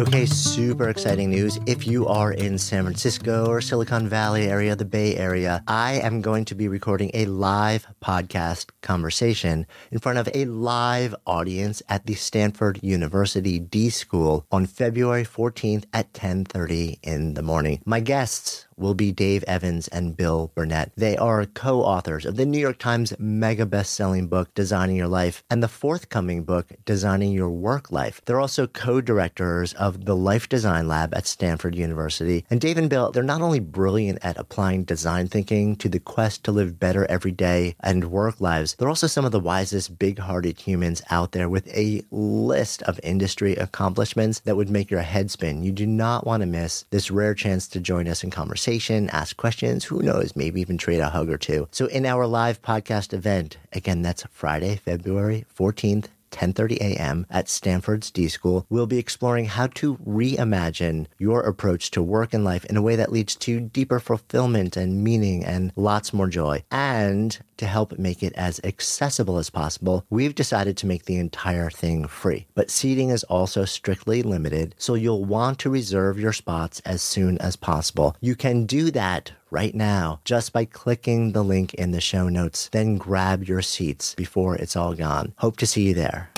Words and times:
Okay, 0.00 0.24
super 0.24 0.88
exciting 0.88 1.28
news. 1.28 1.60
If 1.66 1.86
you 1.86 2.06
are 2.08 2.32
in 2.32 2.56
San 2.56 2.84
Francisco 2.84 3.44
or 3.44 3.60
Silicon 3.60 4.08
Valley 4.08 4.48
area, 4.48 4.74
the 4.74 4.86
Bay 4.86 5.14
Area, 5.14 5.62
I 5.68 6.00
am 6.00 6.22
going 6.22 6.46
to 6.46 6.54
be 6.54 6.68
recording 6.68 7.10
a 7.12 7.26
live 7.26 7.86
podcast 8.02 8.70
conversation 8.80 9.66
in 9.90 9.98
front 9.98 10.16
of 10.16 10.26
a 10.32 10.46
live 10.46 11.14
audience 11.26 11.82
at 11.90 12.06
the 12.06 12.14
Stanford 12.14 12.80
University 12.82 13.58
D 13.58 13.90
School 13.90 14.46
on 14.50 14.64
February 14.64 15.24
14th 15.24 15.84
at 15.92 16.10
10:30 16.14 16.98
in 17.02 17.34
the 17.34 17.42
morning. 17.42 17.82
My 17.84 18.00
guests 18.00 18.66
will 18.80 18.94
be 18.94 19.12
Dave 19.12 19.44
Evans 19.44 19.88
and 19.88 20.16
Bill 20.16 20.50
Burnett. 20.54 20.90
They 20.96 21.16
are 21.16 21.44
co 21.44 21.82
authors 21.82 22.24
of 22.24 22.36
the 22.36 22.46
New 22.46 22.58
York 22.58 22.78
Times 22.78 23.12
mega 23.18 23.66
best 23.66 23.92
selling 23.92 24.26
book, 24.26 24.52
Designing 24.54 24.96
Your 24.96 25.06
Life, 25.06 25.44
and 25.50 25.62
the 25.62 25.68
forthcoming 25.68 26.44
book, 26.44 26.72
Designing 26.86 27.32
Your 27.32 27.50
Work 27.50 27.92
Life. 27.92 28.22
They're 28.24 28.40
also 28.40 28.66
co 28.66 29.00
directors 29.00 29.74
of 29.74 30.06
the 30.06 30.16
Life 30.16 30.48
Design 30.48 30.88
Lab 30.88 31.14
at 31.14 31.26
Stanford 31.26 31.74
University. 31.74 32.44
And 32.50 32.60
Dave 32.60 32.78
and 32.78 32.88
Bill, 32.88 33.12
they're 33.12 33.22
not 33.22 33.42
only 33.42 33.60
brilliant 33.60 34.18
at 34.22 34.38
applying 34.38 34.84
design 34.84 35.28
thinking 35.28 35.76
to 35.76 35.88
the 35.88 36.00
quest 36.00 36.42
to 36.44 36.52
live 36.52 36.80
better 36.80 37.04
every 37.06 37.32
day 37.32 37.76
and 37.80 38.10
work 38.10 38.40
lives, 38.40 38.74
they're 38.74 38.88
also 38.88 39.06
some 39.06 39.24
of 39.24 39.32
the 39.32 39.40
wisest, 39.40 39.98
big 39.98 40.18
hearted 40.18 40.58
humans 40.58 41.02
out 41.10 41.32
there 41.32 41.48
with 41.48 41.68
a 41.76 42.02
list 42.10 42.82
of 42.84 42.98
industry 43.02 43.54
accomplishments 43.56 44.40
that 44.40 44.56
would 44.56 44.70
make 44.70 44.90
your 44.90 45.02
head 45.02 45.30
spin. 45.30 45.62
You 45.62 45.72
do 45.72 45.86
not 45.86 46.26
want 46.26 46.40
to 46.40 46.46
miss 46.46 46.86
this 46.90 47.10
rare 47.10 47.34
chance 47.34 47.68
to 47.68 47.80
join 47.80 48.08
us 48.08 48.24
in 48.24 48.30
conversation 48.30 48.69
conversation, 48.70 49.10
ask 49.10 49.36
questions, 49.36 49.84
who 49.84 50.00
knows, 50.00 50.36
maybe 50.36 50.60
even 50.60 50.78
trade 50.78 51.00
a 51.00 51.08
hug 51.08 51.28
or 51.28 51.36
two. 51.36 51.66
So 51.72 51.86
in 51.86 52.06
our 52.06 52.24
live 52.24 52.62
podcast 52.62 53.12
event, 53.12 53.56
again, 53.72 54.02
that's 54.02 54.24
Friday, 54.30 54.76
February 54.76 55.44
14th, 55.58 56.06
10:30 56.30 56.76
a.m. 56.78 57.26
at 57.30 57.48
Stanford's 57.48 58.10
D 58.10 58.28
School, 58.28 58.66
we'll 58.68 58.86
be 58.86 58.98
exploring 58.98 59.46
how 59.46 59.66
to 59.68 59.96
reimagine 59.96 61.06
your 61.18 61.40
approach 61.42 61.90
to 61.92 62.02
work 62.02 62.32
and 62.32 62.44
life 62.44 62.64
in 62.66 62.76
a 62.76 62.82
way 62.82 62.96
that 62.96 63.12
leads 63.12 63.36
to 63.36 63.60
deeper 63.60 64.00
fulfillment 64.00 64.76
and 64.76 65.04
meaning 65.04 65.44
and 65.44 65.72
lots 65.76 66.12
more 66.12 66.28
joy. 66.28 66.62
And 66.70 67.38
to 67.56 67.66
help 67.66 67.98
make 67.98 68.22
it 68.22 68.32
as 68.34 68.60
accessible 68.64 69.38
as 69.38 69.50
possible, 69.50 70.04
we've 70.08 70.34
decided 70.34 70.76
to 70.78 70.86
make 70.86 71.04
the 71.04 71.18
entire 71.18 71.70
thing 71.70 72.06
free. 72.06 72.46
But 72.54 72.70
seating 72.70 73.10
is 73.10 73.24
also 73.24 73.64
strictly 73.64 74.22
limited, 74.22 74.74
so 74.78 74.94
you'll 74.94 75.24
want 75.24 75.58
to 75.60 75.70
reserve 75.70 76.18
your 76.18 76.32
spots 76.32 76.80
as 76.86 77.02
soon 77.02 77.36
as 77.38 77.56
possible. 77.56 78.16
You 78.20 78.34
can 78.34 78.64
do 78.64 78.90
that 78.92 79.32
right 79.50 79.74
now 79.74 80.20
just 80.24 80.52
by 80.52 80.64
clicking 80.64 81.32
the 81.32 81.42
link 81.42 81.74
in 81.74 81.90
the 81.90 82.00
show 82.00 82.28
notes. 82.28 82.68
Then 82.70 82.96
grab 82.96 83.44
your 83.44 83.62
seats 83.62 84.14
before 84.14 84.56
it's 84.56 84.76
all 84.76 84.94
gone. 84.94 85.34
Hope 85.38 85.56
to 85.58 85.66
see 85.66 85.88
you 85.88 85.94
there. 85.94 86.30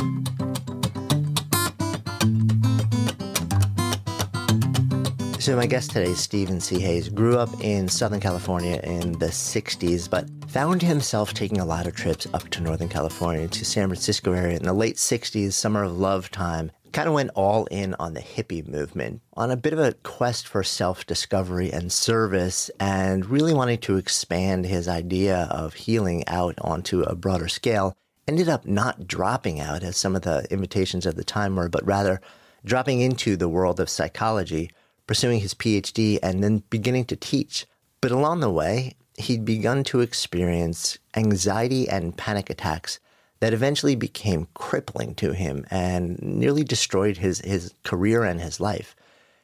So, 5.42 5.56
my 5.56 5.66
guest 5.66 5.90
today, 5.90 6.14
Stephen 6.14 6.60
C. 6.60 6.78
Hayes, 6.78 7.08
grew 7.08 7.36
up 7.36 7.50
in 7.60 7.88
Southern 7.88 8.20
California 8.20 8.80
in 8.84 9.18
the 9.18 9.26
60s, 9.26 10.08
but 10.08 10.28
found 10.48 10.80
himself 10.80 11.34
taking 11.34 11.58
a 11.58 11.64
lot 11.64 11.88
of 11.88 11.96
trips 11.96 12.28
up 12.32 12.48
to 12.50 12.60
Northern 12.60 12.88
California 12.88 13.48
to 13.48 13.64
San 13.64 13.88
Francisco 13.88 14.34
area 14.34 14.56
in 14.56 14.62
the 14.62 14.72
late 14.72 14.94
60s, 14.94 15.52
summer 15.52 15.82
of 15.82 15.98
love 15.98 16.30
time 16.30 16.70
kind 16.92 17.08
of 17.08 17.14
went 17.14 17.30
all 17.34 17.66
in 17.66 17.94
on 17.94 18.14
the 18.14 18.20
hippie 18.20 18.66
movement 18.66 19.22
on 19.34 19.50
a 19.50 19.56
bit 19.56 19.72
of 19.72 19.78
a 19.78 19.94
quest 20.02 20.46
for 20.46 20.62
self 20.62 21.06
discovery 21.06 21.72
and 21.72 21.92
service, 21.92 22.70
and 22.78 23.26
really 23.26 23.54
wanting 23.54 23.78
to 23.78 23.96
expand 23.96 24.66
his 24.66 24.88
idea 24.88 25.48
of 25.50 25.74
healing 25.74 26.26
out 26.28 26.54
onto 26.60 27.02
a 27.02 27.14
broader 27.14 27.48
scale. 27.48 27.96
Ended 28.28 28.48
up 28.48 28.66
not 28.66 29.06
dropping 29.06 29.58
out 29.58 29.82
as 29.82 29.96
some 29.96 30.14
of 30.14 30.22
the 30.22 30.46
invitations 30.50 31.06
of 31.06 31.16
the 31.16 31.24
time 31.24 31.56
were, 31.56 31.68
but 31.68 31.84
rather 31.84 32.20
dropping 32.64 33.00
into 33.00 33.36
the 33.36 33.48
world 33.48 33.80
of 33.80 33.90
psychology, 33.90 34.70
pursuing 35.06 35.40
his 35.40 35.54
PhD, 35.54 36.18
and 36.22 36.42
then 36.42 36.62
beginning 36.70 37.06
to 37.06 37.16
teach. 37.16 37.66
But 38.00 38.12
along 38.12 38.40
the 38.40 38.50
way, 38.50 38.94
he'd 39.18 39.44
begun 39.44 39.82
to 39.84 40.00
experience 40.00 40.98
anxiety 41.16 41.88
and 41.88 42.16
panic 42.16 42.48
attacks 42.48 43.00
that 43.42 43.52
eventually 43.52 43.96
became 43.96 44.46
crippling 44.54 45.16
to 45.16 45.32
him 45.32 45.66
and 45.68 46.16
nearly 46.22 46.62
destroyed 46.62 47.16
his, 47.16 47.40
his 47.40 47.74
career 47.82 48.22
and 48.22 48.40
his 48.40 48.60
life. 48.60 48.94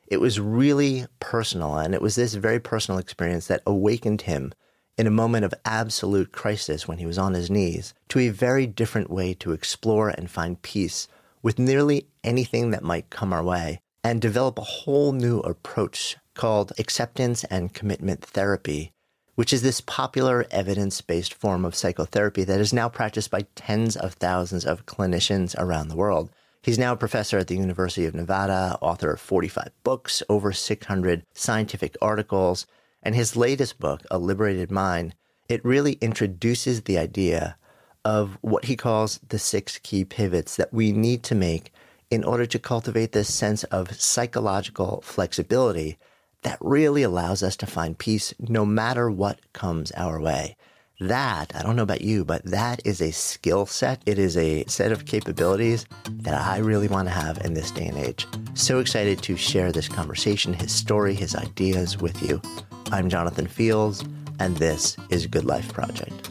It 0.06 0.20
was 0.20 0.38
really 0.38 1.06
personal, 1.18 1.76
and 1.76 1.92
it 1.92 2.00
was 2.00 2.14
this 2.14 2.34
very 2.34 2.60
personal 2.60 3.00
experience 3.00 3.48
that 3.48 3.60
awakened 3.66 4.22
him 4.22 4.52
in 4.96 5.08
a 5.08 5.10
moment 5.10 5.44
of 5.44 5.54
absolute 5.64 6.30
crisis 6.30 6.86
when 6.86 6.98
he 6.98 7.06
was 7.06 7.18
on 7.18 7.34
his 7.34 7.50
knees 7.50 7.92
to 8.10 8.20
a 8.20 8.28
very 8.28 8.68
different 8.68 9.10
way 9.10 9.34
to 9.34 9.50
explore 9.50 10.10
and 10.10 10.30
find 10.30 10.62
peace 10.62 11.08
with 11.42 11.58
nearly 11.58 12.06
anything 12.22 12.70
that 12.70 12.84
might 12.84 13.10
come 13.10 13.32
our 13.32 13.42
way 13.42 13.80
and 14.04 14.22
develop 14.22 14.60
a 14.60 14.62
whole 14.62 15.10
new 15.10 15.40
approach 15.40 16.16
called 16.34 16.72
acceptance 16.78 17.42
and 17.50 17.74
commitment 17.74 18.24
therapy 18.24 18.92
which 19.38 19.52
is 19.52 19.62
this 19.62 19.80
popular 19.80 20.44
evidence 20.50 21.00
based 21.00 21.32
form 21.32 21.64
of 21.64 21.72
psychotherapy 21.72 22.42
that 22.42 22.58
is 22.58 22.72
now 22.72 22.88
practiced 22.88 23.30
by 23.30 23.46
tens 23.54 23.94
of 23.94 24.14
thousands 24.14 24.64
of 24.64 24.84
clinicians 24.84 25.54
around 25.56 25.86
the 25.86 25.94
world. 25.94 26.28
He's 26.60 26.76
now 26.76 26.94
a 26.94 26.96
professor 26.96 27.38
at 27.38 27.46
the 27.46 27.54
University 27.54 28.04
of 28.04 28.16
Nevada, 28.16 28.76
author 28.80 29.12
of 29.12 29.20
45 29.20 29.70
books, 29.84 30.24
over 30.28 30.52
600 30.52 31.24
scientific 31.34 31.96
articles, 32.02 32.66
and 33.00 33.14
his 33.14 33.36
latest 33.36 33.78
book, 33.78 34.02
A 34.10 34.18
Liberated 34.18 34.72
Mind, 34.72 35.14
it 35.48 35.64
really 35.64 35.92
introduces 36.00 36.82
the 36.82 36.98
idea 36.98 37.56
of 38.04 38.38
what 38.40 38.64
he 38.64 38.74
calls 38.74 39.20
the 39.28 39.38
six 39.38 39.78
key 39.78 40.04
pivots 40.04 40.56
that 40.56 40.74
we 40.74 40.90
need 40.90 41.22
to 41.22 41.36
make 41.36 41.72
in 42.10 42.24
order 42.24 42.44
to 42.46 42.58
cultivate 42.58 43.12
this 43.12 43.32
sense 43.32 43.62
of 43.62 44.00
psychological 44.00 45.00
flexibility 45.02 45.96
that 46.42 46.58
really 46.60 47.02
allows 47.02 47.42
us 47.42 47.56
to 47.56 47.66
find 47.66 47.98
peace 47.98 48.34
no 48.38 48.64
matter 48.64 49.10
what 49.10 49.40
comes 49.52 49.92
our 49.92 50.20
way. 50.20 50.56
That, 51.00 51.54
I 51.54 51.62
don't 51.62 51.76
know 51.76 51.84
about 51.84 52.00
you, 52.00 52.24
but 52.24 52.44
that 52.44 52.84
is 52.84 53.00
a 53.00 53.12
skill 53.12 53.66
set. 53.66 54.02
It 54.04 54.18
is 54.18 54.36
a 54.36 54.64
set 54.66 54.90
of 54.90 55.06
capabilities 55.06 55.86
that 56.10 56.34
I 56.34 56.58
really 56.58 56.88
want 56.88 57.06
to 57.06 57.14
have 57.14 57.38
in 57.44 57.54
this 57.54 57.70
day 57.70 57.86
and 57.86 57.96
age. 57.96 58.26
So 58.54 58.80
excited 58.80 59.22
to 59.22 59.36
share 59.36 59.70
this 59.70 59.86
conversation, 59.86 60.52
his 60.52 60.72
story, 60.72 61.14
his 61.14 61.36
ideas 61.36 61.98
with 61.98 62.20
you. 62.28 62.42
I'm 62.90 63.08
Jonathan 63.08 63.46
Fields, 63.46 64.04
and 64.40 64.56
this 64.56 64.96
is 65.08 65.28
Good 65.28 65.44
Life 65.44 65.72
Project. 65.72 66.30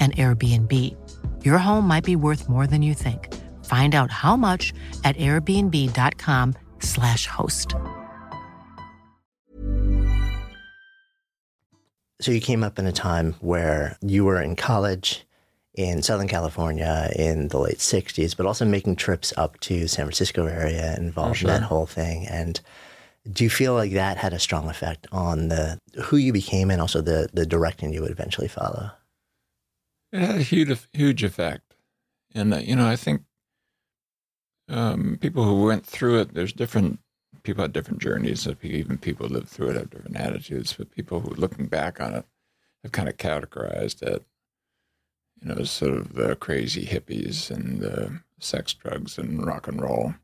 an 0.00 0.12
Airbnb. 0.12 0.96
Your 1.44 1.58
home 1.58 1.86
might 1.86 2.04
be 2.04 2.16
worth 2.16 2.48
more 2.48 2.66
than 2.66 2.80
you 2.80 2.94
think. 2.94 3.28
Find 3.66 3.94
out 3.94 4.10
how 4.10 4.36
much 4.36 4.72
at 5.04 5.18
airbnb.com/slash 5.18 7.26
host. 7.26 7.74
So 12.20 12.32
you 12.32 12.40
came 12.40 12.64
up 12.64 12.78
in 12.78 12.86
a 12.86 12.92
time 12.92 13.34
where 13.40 13.98
you 14.00 14.24
were 14.24 14.40
in 14.40 14.56
college 14.56 15.26
in 15.74 16.02
Southern 16.02 16.28
California 16.28 17.10
in 17.16 17.48
the 17.48 17.58
late 17.58 17.78
60s, 17.78 18.36
but 18.36 18.46
also 18.46 18.64
making 18.64 18.96
trips 18.96 19.32
up 19.36 19.58
to 19.60 19.88
San 19.88 20.04
Francisco 20.04 20.46
area 20.46 20.96
involved 20.96 21.30
oh, 21.30 21.34
sure. 21.34 21.50
in 21.50 21.60
that 21.60 21.66
whole 21.66 21.86
thing. 21.86 22.26
And 22.26 22.60
do 23.30 23.44
you 23.44 23.50
feel 23.50 23.74
like 23.74 23.92
that 23.92 24.16
had 24.16 24.32
a 24.32 24.38
strong 24.38 24.68
effect 24.68 25.06
on 25.12 25.48
the 25.48 25.78
who 26.02 26.16
you 26.16 26.32
became 26.32 26.70
and 26.70 26.80
also 26.80 27.00
the 27.00 27.28
the 27.32 27.46
directing 27.46 27.92
you 27.92 28.02
would 28.02 28.10
eventually 28.10 28.48
follow? 28.48 28.90
It 30.12 30.20
had 30.20 30.36
a 30.36 30.42
huge 30.42 30.86
huge 30.92 31.22
effect, 31.22 31.74
and 32.34 32.52
uh, 32.52 32.58
you 32.58 32.76
know 32.76 32.88
I 32.88 32.96
think 32.96 33.22
um, 34.68 35.18
people 35.20 35.44
who 35.44 35.64
went 35.64 35.86
through 35.86 36.20
it. 36.20 36.34
There's 36.34 36.52
different 36.52 37.00
people 37.42 37.62
had 37.62 37.72
different 37.72 38.02
journeys. 38.02 38.48
Even 38.62 38.98
people 38.98 39.28
who 39.28 39.34
lived 39.34 39.48
through 39.48 39.70
it 39.70 39.76
have 39.76 39.90
different 39.90 40.16
attitudes. 40.16 40.72
But 40.72 40.90
people 40.90 41.20
who 41.20 41.30
looking 41.34 41.66
back 41.66 42.00
on 42.00 42.14
it 42.14 42.24
have 42.82 42.92
kind 42.92 43.08
of 43.08 43.16
categorized 43.16 44.02
it, 44.02 44.24
you 45.40 45.48
know, 45.48 45.54
as 45.60 45.70
sort 45.70 45.92
of 45.92 46.14
the 46.14 46.36
crazy 46.36 46.86
hippies 46.86 47.50
and 47.50 47.80
the 47.80 48.20
sex, 48.40 48.74
drugs, 48.74 49.18
and 49.18 49.46
rock 49.46 49.68
and 49.68 49.80
roll 49.80 50.14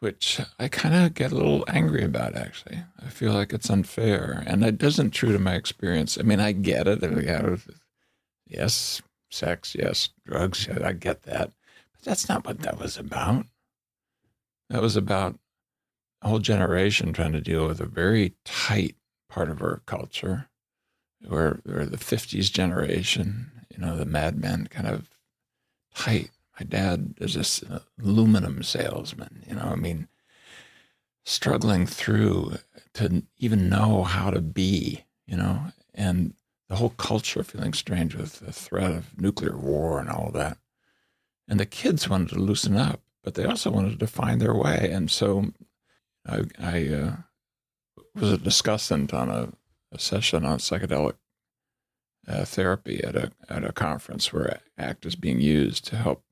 which 0.00 0.40
I 0.58 0.68
kind 0.68 0.94
of 0.94 1.14
get 1.14 1.32
a 1.32 1.34
little 1.34 1.64
angry 1.68 2.04
about, 2.04 2.36
actually. 2.36 2.80
I 3.04 3.08
feel 3.08 3.32
like 3.32 3.52
it's 3.52 3.70
unfair. 3.70 4.42
And 4.46 4.64
it 4.64 4.78
doesn't 4.78 5.10
true 5.10 5.32
to 5.32 5.38
my 5.38 5.54
experience. 5.54 6.18
I 6.18 6.22
mean, 6.22 6.40
I 6.40 6.52
get 6.52 6.86
it. 6.86 7.02
Yes, 8.46 9.02
sex, 9.30 9.76
yes, 9.78 10.10
drugs, 10.24 10.68
I 10.68 10.92
get 10.92 11.22
that. 11.24 11.52
But 11.92 12.02
that's 12.04 12.28
not 12.28 12.46
what 12.46 12.60
that 12.60 12.78
was 12.78 12.96
about. 12.96 13.46
That 14.70 14.82
was 14.82 14.96
about 14.96 15.38
a 16.22 16.28
whole 16.28 16.38
generation 16.38 17.12
trying 17.12 17.32
to 17.32 17.40
deal 17.40 17.66
with 17.66 17.80
a 17.80 17.86
very 17.86 18.34
tight 18.44 18.96
part 19.28 19.48
of 19.48 19.62
our 19.62 19.82
culture, 19.86 20.48
where, 21.26 21.60
where 21.64 21.86
the 21.86 21.96
50s 21.96 22.50
generation, 22.52 23.50
you 23.70 23.78
know, 23.78 23.96
the 23.96 24.06
madmen 24.06 24.68
kind 24.68 24.88
of 24.88 25.10
tight 25.94 26.30
my 26.58 26.64
dad 26.64 27.14
is 27.18 27.34
this 27.34 27.62
aluminum 28.02 28.62
salesman, 28.62 29.44
you 29.46 29.54
know, 29.54 29.68
I 29.72 29.74
mean, 29.74 30.08
struggling 31.24 31.86
through 31.86 32.56
to 32.94 33.24
even 33.38 33.68
know 33.68 34.04
how 34.04 34.30
to 34.30 34.40
be, 34.40 35.04
you 35.26 35.36
know, 35.36 35.60
and 35.94 36.34
the 36.68 36.76
whole 36.76 36.90
culture 36.90 37.42
feeling 37.42 37.72
strange 37.72 38.14
with 38.14 38.40
the 38.40 38.52
threat 38.52 38.92
of 38.92 39.18
nuclear 39.18 39.56
war 39.56 40.00
and 40.00 40.08
all 40.08 40.28
of 40.28 40.34
that. 40.34 40.58
And 41.48 41.60
the 41.60 41.66
kids 41.66 42.08
wanted 42.08 42.30
to 42.30 42.38
loosen 42.38 42.76
up, 42.76 43.00
but 43.22 43.34
they 43.34 43.44
also 43.44 43.70
wanted 43.70 44.00
to 44.00 44.06
find 44.06 44.40
their 44.40 44.54
way. 44.54 44.90
And 44.92 45.10
so 45.10 45.52
I, 46.26 46.42
I 46.58 46.88
uh, 46.88 47.16
was 48.14 48.32
a 48.32 48.38
discussant 48.38 49.14
on 49.14 49.28
a, 49.30 49.52
a 49.92 49.98
session 49.98 50.44
on 50.44 50.58
psychedelic 50.58 51.14
uh, 52.28 52.44
therapy 52.44 53.02
at 53.04 53.14
a 53.14 53.30
at 53.48 53.64
a 53.64 53.72
conference 53.72 54.32
where 54.32 54.60
ACT 54.76 55.06
is 55.06 55.14
being 55.14 55.40
used 55.40 55.86
to 55.86 55.96
help 55.96 56.24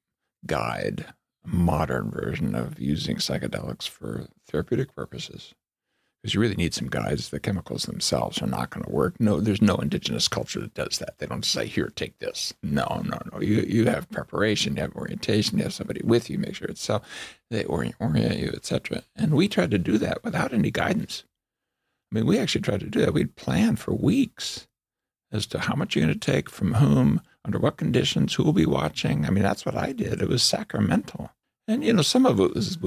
guide, 0.47 1.07
a 1.45 1.49
modern 1.49 2.11
version 2.11 2.55
of 2.55 2.81
using 2.81 3.17
psychedelics 3.17 3.89
for 3.89 4.27
therapeutic 4.51 4.95
purposes. 4.95 5.55
Because 6.25 6.33
you 6.33 6.41
really 6.41 6.55
need 6.55 6.73
some 6.73 6.89
guides. 6.89 7.29
The 7.29 7.39
chemicals 7.39 7.83
themselves 7.83 8.41
are 8.41 8.47
not 8.47 8.71
going 8.71 8.83
to 8.87 8.91
work. 8.91 9.21
No, 9.21 9.41
there's 9.41 9.61
no 9.61 9.77
indigenous 9.77 10.27
culture 10.27 10.59
that 10.61 10.73
does 10.73 10.97
that. 10.97 11.19
They 11.19 11.27
don't 11.27 11.45
say, 11.45 11.67
"Here, 11.67 11.93
take 11.95 12.19
this." 12.19 12.55
No, 12.63 13.03
no, 13.05 13.19
no. 13.31 13.43
You 13.43 13.61
you 13.69 13.85
have 13.89 14.09
preparation, 14.09 14.77
you 14.77 14.81
have 14.81 14.97
orientation, 14.97 15.59
you 15.59 15.65
have 15.65 15.75
somebody 15.75 16.01
with 16.03 16.31
you, 16.31 16.39
make 16.39 16.55
sure 16.55 16.67
it's 16.67 16.83
so 16.83 17.03
they 17.51 17.65
orient, 17.65 17.97
orient 18.01 18.39
you, 18.39 18.49
etc. 18.55 19.03
And 19.15 19.35
we 19.35 19.49
tried 19.49 19.71
to 19.73 19.79
do 19.79 19.99
that 19.99 20.25
without 20.25 20.55
any 20.55 20.71
guidance. 20.71 21.25
I 22.11 22.15
mean, 22.15 22.27
we 22.27 22.39
actually 22.39 22.63
tried 22.63 22.81
to 22.81 22.89
do 22.89 23.01
that. 23.01 23.13
We'd 23.13 23.37
plan 23.37 23.77
for 23.77 23.93
weeks 23.93 24.67
as 25.31 25.45
to 25.49 25.59
how 25.59 25.75
much 25.75 25.95
you're 25.95 26.07
going 26.07 26.19
to 26.19 26.33
take 26.33 26.49
from 26.49 26.73
whom, 26.73 27.21
under 27.45 27.59
what 27.59 27.77
conditions, 27.77 28.33
who 28.33 28.45
will 28.45 28.55
be 28.55 28.65
watching. 28.65 29.27
I 29.27 29.31
mean, 29.31 29.43
that's 29.43 29.67
what 29.67 29.77
I 29.77 29.93
did. 29.93 30.23
It 30.23 30.29
was 30.31 30.43
sacramental. 30.43 31.33
And, 31.67 31.83
you 31.85 31.93
know, 31.93 32.03
some 32.03 32.27
of 32.27 32.39
it 32.41 32.55
was 32.55 32.79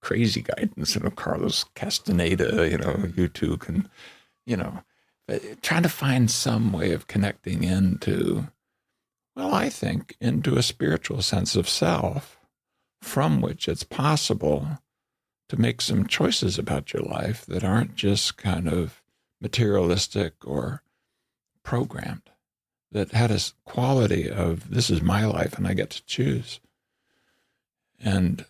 crazy 0.00 0.42
guidance, 0.42 0.94
you 0.94 1.00
know, 1.00 1.10
Carlos 1.10 1.64
Castaneda, 1.74 2.68
you 2.70 2.78
know, 2.78 3.08
you 3.16 3.28
two 3.28 3.56
can, 3.56 3.88
you 4.46 4.56
know, 4.56 4.82
trying 5.62 5.82
to 5.82 5.88
find 5.88 6.30
some 6.30 6.72
way 6.72 6.92
of 6.92 7.08
connecting 7.08 7.64
into, 7.64 8.46
well, 9.34 9.52
I 9.52 9.68
think, 9.68 10.16
into 10.20 10.56
a 10.56 10.62
spiritual 10.62 11.22
sense 11.22 11.56
of 11.56 11.68
self 11.68 12.38
from 13.02 13.40
which 13.40 13.68
it's 13.68 13.82
possible 13.82 14.78
to 15.48 15.60
make 15.60 15.80
some 15.80 16.06
choices 16.06 16.58
about 16.58 16.92
your 16.92 17.02
life 17.02 17.44
that 17.46 17.64
aren't 17.64 17.94
just 17.94 18.36
kind 18.36 18.68
of 18.68 19.02
materialistic 19.40 20.34
or 20.44 20.82
programmed 21.62 22.30
that 22.92 23.10
had 23.10 23.30
a 23.30 23.40
quality 23.64 24.30
of 24.30 24.70
this 24.70 24.90
is 24.90 25.02
my 25.02 25.24
life 25.24 25.58
and 25.58 25.66
I 25.66 25.74
get 25.74 25.90
to 25.90 26.04
choose. 26.06 26.60
And 28.00 28.44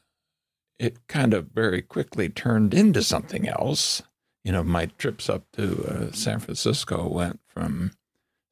it 0.78 1.06
kind 1.08 1.34
of 1.34 1.48
very 1.48 1.82
quickly 1.82 2.28
turned 2.28 2.74
into 2.74 3.02
something 3.02 3.48
else. 3.48 4.02
You 4.44 4.52
know, 4.52 4.62
my 4.62 4.86
trips 4.98 5.28
up 5.28 5.44
to 5.52 5.84
uh, 5.84 6.12
San 6.12 6.38
Francisco 6.38 7.08
went 7.08 7.40
from 7.46 7.92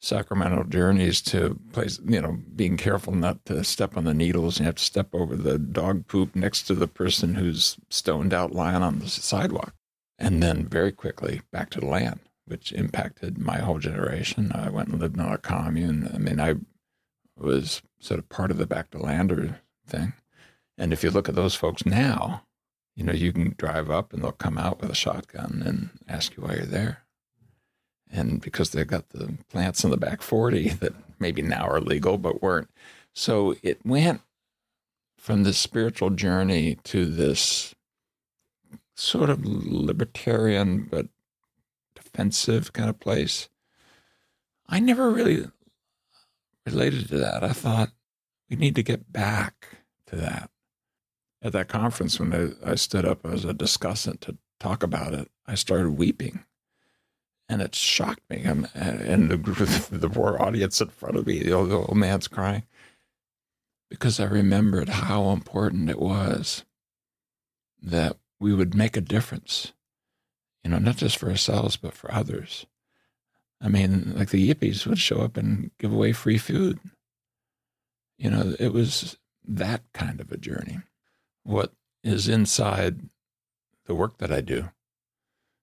sacramental 0.00 0.64
journeys 0.64 1.22
to 1.22 1.58
place, 1.72 1.98
you 2.04 2.20
know, 2.20 2.38
being 2.54 2.76
careful 2.76 3.14
not 3.14 3.44
to 3.46 3.64
step 3.64 3.96
on 3.96 4.04
the 4.04 4.14
needles. 4.14 4.58
You 4.58 4.66
have 4.66 4.74
to 4.76 4.82
step 4.82 5.08
over 5.14 5.36
the 5.36 5.58
dog 5.58 6.06
poop 6.08 6.34
next 6.34 6.62
to 6.62 6.74
the 6.74 6.88
person 6.88 7.34
who's 7.34 7.76
stoned 7.90 8.34
out 8.34 8.52
lying 8.52 8.82
on 8.82 8.98
the 8.98 9.08
sidewalk. 9.08 9.74
And 10.18 10.42
then 10.42 10.66
very 10.66 10.92
quickly 10.92 11.42
back 11.50 11.70
to 11.70 11.80
the 11.80 11.86
land 11.86 12.20
which 12.46 12.72
impacted 12.72 13.38
my 13.38 13.58
whole 13.58 13.78
generation. 13.78 14.52
I 14.54 14.70
went 14.70 14.88
and 14.88 15.00
lived 15.00 15.16
in 15.16 15.24
a 15.24 15.38
commune. 15.38 16.10
I 16.12 16.18
mean, 16.18 16.40
I 16.40 16.54
was 17.36 17.82
sort 17.98 18.18
of 18.18 18.28
part 18.28 18.50
of 18.50 18.58
the 18.58 18.66
back 18.66 18.90
to 18.90 18.98
lander 18.98 19.60
thing. 19.86 20.12
And 20.76 20.92
if 20.92 21.04
you 21.04 21.10
look 21.10 21.28
at 21.28 21.34
those 21.34 21.54
folks 21.54 21.86
now, 21.86 22.42
you 22.96 23.04
know, 23.04 23.12
you 23.12 23.32
can 23.32 23.54
drive 23.56 23.90
up 23.90 24.12
and 24.12 24.22
they'll 24.22 24.32
come 24.32 24.58
out 24.58 24.80
with 24.80 24.90
a 24.90 24.94
shotgun 24.94 25.62
and 25.64 25.90
ask 26.08 26.36
you 26.36 26.42
why 26.42 26.54
you're 26.54 26.64
there. 26.64 27.04
And 28.10 28.40
because 28.40 28.70
they've 28.70 28.86
got 28.86 29.10
the 29.10 29.36
plants 29.50 29.82
in 29.82 29.90
the 29.90 29.96
back 29.96 30.22
40 30.22 30.68
that 30.80 30.94
maybe 31.18 31.42
now 31.42 31.66
are 31.66 31.80
legal 31.80 32.18
but 32.18 32.42
weren't. 32.42 32.70
So 33.12 33.54
it 33.62 33.84
went 33.84 34.20
from 35.16 35.42
this 35.42 35.58
spiritual 35.58 36.10
journey 36.10 36.76
to 36.84 37.06
this 37.06 37.74
sort 38.94 39.30
of 39.30 39.44
libertarian 39.44 40.86
but 40.90 41.06
defensive 41.94 42.72
kind 42.72 42.88
of 42.88 43.00
place. 43.00 43.48
I 44.68 44.80
never 44.80 45.10
really 45.10 45.46
related 46.66 47.08
to 47.08 47.18
that. 47.18 47.42
I 47.42 47.52
thought 47.52 47.90
we 48.48 48.56
need 48.56 48.74
to 48.76 48.82
get 48.82 49.12
back 49.12 49.78
to 50.06 50.16
that. 50.16 50.50
At 51.44 51.52
that 51.52 51.68
conference, 51.68 52.18
when 52.18 52.34
I, 52.34 52.72
I 52.72 52.74
stood 52.74 53.04
up 53.04 53.24
as 53.24 53.44
a 53.44 53.54
discussant 53.54 54.20
to 54.20 54.36
talk 54.58 54.82
about 54.82 55.14
it, 55.14 55.30
I 55.46 55.54
started 55.54 55.90
weeping. 55.90 56.44
And 57.48 57.62
it 57.62 57.74
shocked 57.74 58.22
me. 58.30 58.42
I'm, 58.44 58.66
and 58.74 59.30
the, 59.30 59.36
the 59.92 60.08
poor 60.08 60.36
audience 60.40 60.80
in 60.80 60.88
front 60.88 61.16
of 61.16 61.26
me, 61.26 61.40
the 61.40 61.52
old, 61.52 61.68
the 61.68 61.76
old 61.76 61.96
man's 61.96 62.26
crying, 62.26 62.64
because 63.90 64.18
I 64.18 64.24
remembered 64.24 64.88
how 64.88 65.30
important 65.30 65.90
it 65.90 66.00
was 66.00 66.64
that 67.80 68.16
we 68.40 68.52
would 68.52 68.74
make 68.74 68.96
a 68.96 69.02
difference 69.02 69.74
you 70.64 70.70
know, 70.70 70.78
not 70.78 70.96
just 70.96 71.18
for 71.18 71.28
ourselves, 71.28 71.76
but 71.76 71.92
for 71.92 72.12
others. 72.12 72.66
I 73.60 73.68
mean, 73.68 74.14
like 74.16 74.30
the 74.30 74.52
yippies 74.52 74.86
would 74.86 74.98
show 74.98 75.20
up 75.20 75.36
and 75.36 75.70
give 75.78 75.92
away 75.92 76.12
free 76.12 76.38
food. 76.38 76.80
You 78.18 78.30
know, 78.30 78.54
it 78.58 78.72
was 78.72 79.18
that 79.46 79.82
kind 79.92 80.20
of 80.20 80.32
a 80.32 80.38
journey. 80.38 80.78
What 81.44 81.72
is 82.02 82.28
inside 82.28 83.08
the 83.86 83.94
work 83.94 84.18
that 84.18 84.32
I 84.32 84.40
do 84.40 84.70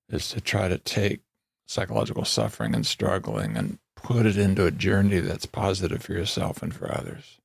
is 0.09 0.29
to 0.29 0.41
try 0.41 0.67
to 0.67 0.77
take 0.77 1.21
psychological 1.65 2.25
suffering 2.25 2.75
and 2.75 2.85
struggling 2.85 3.57
and 3.57 3.79
put 3.95 4.25
it 4.25 4.37
into 4.37 4.65
a 4.65 4.71
journey 4.71 5.19
that's 5.19 5.45
positive 5.45 6.03
for 6.03 6.13
yourself 6.13 6.61
and 6.61 6.73
for 6.73 6.91
others. 6.91 7.39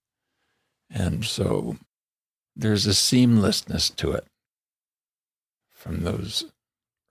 And 0.90 1.24
so 1.24 1.76
there's 2.54 2.86
a 2.86 2.90
seamlessness 2.90 3.94
to 3.96 4.12
it 4.12 4.26
from 5.72 6.02
those 6.02 6.52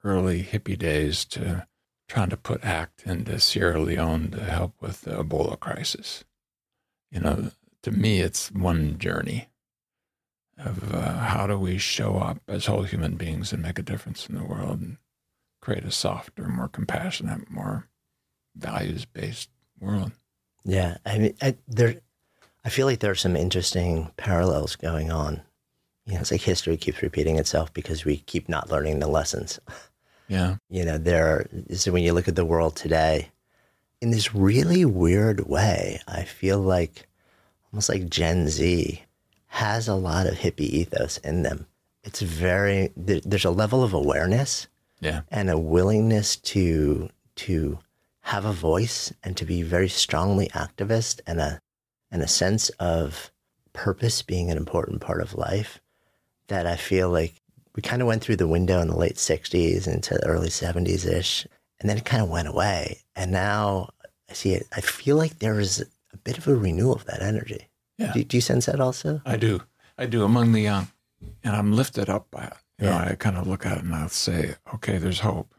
early 0.04 0.44
hippie 0.44 0.78
days 0.78 1.26
to 1.26 1.68
trying 2.08 2.30
to 2.30 2.38
put 2.38 2.64
ACT 2.64 3.04
into 3.06 3.40
Sierra 3.40 3.80
Leone 3.80 4.32
to 4.32 4.44
help 4.44 4.74
with 4.82 5.02
the 5.02 5.12
Ebola 5.12 5.60
crisis. 5.60 6.24
You 7.12 7.22
know, 7.22 7.52
to 7.84 7.92
me, 7.92 8.20
it's 8.20 8.52
one 8.52 8.98
journey 8.98 9.50
of 10.58 10.94
uh, 10.94 11.18
how 11.18 11.48
do 11.48 11.58
we 11.60 11.78
show 11.78 12.18
up 12.18 12.40
as 12.48 12.66
whole 12.66 12.84
human 12.84 13.16
beings 13.16 13.52
and 13.52 13.62
make 13.62 13.80
a 13.80 13.84
difference 13.84 14.28
in 14.28 14.36
the 14.36 14.44
world 14.44 14.80
and 14.80 14.98
create 15.62 15.84
a 15.84 15.92
softer, 15.92 16.48
more 16.48 16.68
compassionate, 16.68 17.50
more 17.50 17.88
values 18.56 19.06
based 19.06 19.50
world. 19.80 20.12
Yeah, 20.64 20.98
I 21.06 21.18
mean, 21.18 21.36
I, 21.42 21.56
there, 21.68 21.96
I 22.64 22.70
feel 22.70 22.88
like 22.88 23.00
there 23.00 23.12
are 23.12 23.16
some 23.16 23.36
interesting 23.36 24.12
parallels 24.18 24.76
going 24.76 25.12
on. 25.12 25.42
You 26.06 26.14
know, 26.14 26.22
it's 26.22 26.32
like 26.32 26.42
history 26.42 26.78
keeps 26.78 27.02
repeating 27.02 27.38
itself 27.38 27.74
because 27.74 28.06
we 28.06 28.18
keep 28.18 28.48
not 28.48 28.72
learning 28.72 29.00
the 29.00 29.08
lessons. 29.08 29.60
Yeah. 30.28 30.56
You 30.72 30.86
know, 30.86 30.98
there. 30.98 31.48
So 31.76 31.92
when 31.92 32.02
you 32.02 32.12
look 32.12 32.28
at 32.28 32.36
the 32.36 32.46
world 32.46 32.76
today, 32.76 33.30
in 34.02 34.10
this 34.10 34.34
really 34.34 34.84
weird 34.84 35.48
way, 35.48 36.02
I 36.08 36.24
feel 36.24 36.60
like 36.60 37.08
almost 37.72 37.90
like 37.90 38.10
Gen 38.10 38.48
Z 38.48 39.05
has 39.56 39.88
a 39.88 39.96
lot 39.96 40.28
of 40.28 40.34
hippie 40.34 40.60
ethos 40.60 41.18
in 41.20 41.44
them. 41.44 41.66
It's 42.04 42.22
very 42.22 42.92
there's 42.98 43.46
a 43.46 43.52
level 43.52 43.84
of 43.84 43.94
awareness, 43.94 44.68
yeah, 45.00 45.22
and 45.32 45.50
a 45.50 45.58
willingness 45.58 46.36
to 46.36 47.10
to 47.38 47.80
have 48.20 48.44
a 48.44 48.52
voice 48.52 49.14
and 49.24 49.38
to 49.38 49.46
be 49.46 49.62
very 49.62 49.88
strongly 49.88 50.50
activist 50.50 51.22
and 51.26 51.40
a 51.40 51.62
and 52.12 52.22
a 52.22 52.28
sense 52.28 52.68
of 52.82 53.32
purpose 53.72 54.22
being 54.22 54.52
an 54.52 54.58
important 54.58 55.00
part 55.00 55.22
of 55.22 55.36
life 55.36 55.80
that 56.48 56.68
I 56.68 56.76
feel 56.76 57.10
like 57.10 57.42
we 57.76 57.82
kind 57.82 58.02
of 58.02 58.10
went 58.10 58.22
through 58.22 58.38
the 58.38 58.50
window 58.50 58.82
in 58.82 58.90
the 58.90 58.98
late 58.98 59.16
60s 59.16 59.88
into 59.88 60.16
the 60.16 60.26
early 60.26 60.50
70s 60.50 61.06
ish, 61.06 61.48
and 61.80 61.90
then 61.90 61.98
it 61.98 62.06
kind 62.06 62.22
of 62.22 62.30
went 62.30 62.48
away. 62.50 63.00
And 63.16 63.32
now 63.32 63.90
I 64.30 64.34
see 64.34 64.54
it, 64.54 64.68
I 64.76 64.82
feel 64.82 65.16
like 65.16 65.40
there 65.40 65.60
is 65.60 65.84
a 66.14 66.18
bit 66.18 66.38
of 66.38 66.48
a 66.48 66.56
renewal 66.56 66.94
of 66.94 67.06
that 67.06 67.22
energy. 67.22 67.70
Yeah. 67.98 68.14
Do, 68.14 68.24
do 68.24 68.38
you 68.38 68.42
sense 68.42 68.66
that 68.66 68.80
also? 68.80 69.22
I 69.26 69.38
do. 69.38 69.62
I 69.98 70.06
do 70.06 70.24
among 70.24 70.52
the 70.52 70.62
young. 70.62 70.88
And 71.44 71.56
I'm 71.56 71.74
lifted 71.74 72.10
up 72.10 72.28
by 72.30 72.46
it. 72.46 72.54
You 72.80 72.88
yeah. 72.88 72.98
know, 73.06 73.12
I 73.12 73.16
kind 73.16 73.38
of 73.38 73.48
look 73.48 73.66
at 73.66 73.78
it 73.78 73.84
and 73.84 73.96
I'll 73.96 74.10
say, 74.10 74.56
okay, 74.74 74.98
there's 74.98 75.22
hope. 75.22 75.54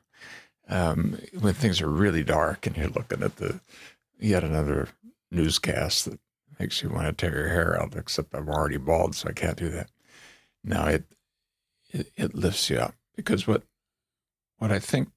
Um, 0.69 1.19
when 1.39 1.55
things 1.55 1.81
are 1.81 1.89
really 1.89 2.25
dark 2.25 2.67
and 2.67 2.77
you're 2.77 2.89
looking 2.89 3.23
at 3.23 3.37
the 3.37 3.61
yet 4.19 4.43
another 4.43 4.89
newscast 5.31 6.07
that 6.07 6.19
makes 6.59 6.83
you 6.83 6.89
want 6.89 7.07
to 7.07 7.13
tear 7.13 7.39
your 7.39 7.49
hair 7.49 7.81
out, 7.81 7.95
except 7.95 8.35
I'm 8.35 8.49
already 8.49 8.77
bald, 8.77 9.15
so 9.15 9.29
I 9.29 9.33
can't 9.33 9.57
do 9.57 9.69
that. 9.71 9.91
Now 10.65 10.87
it 10.87 11.05
it, 11.91 12.11
it 12.17 12.35
lifts 12.35 12.69
you 12.69 12.79
up 12.79 12.95
because 13.15 13.47
what 13.47 13.63
what 14.59 14.73
I 14.73 14.79
think 14.79 15.11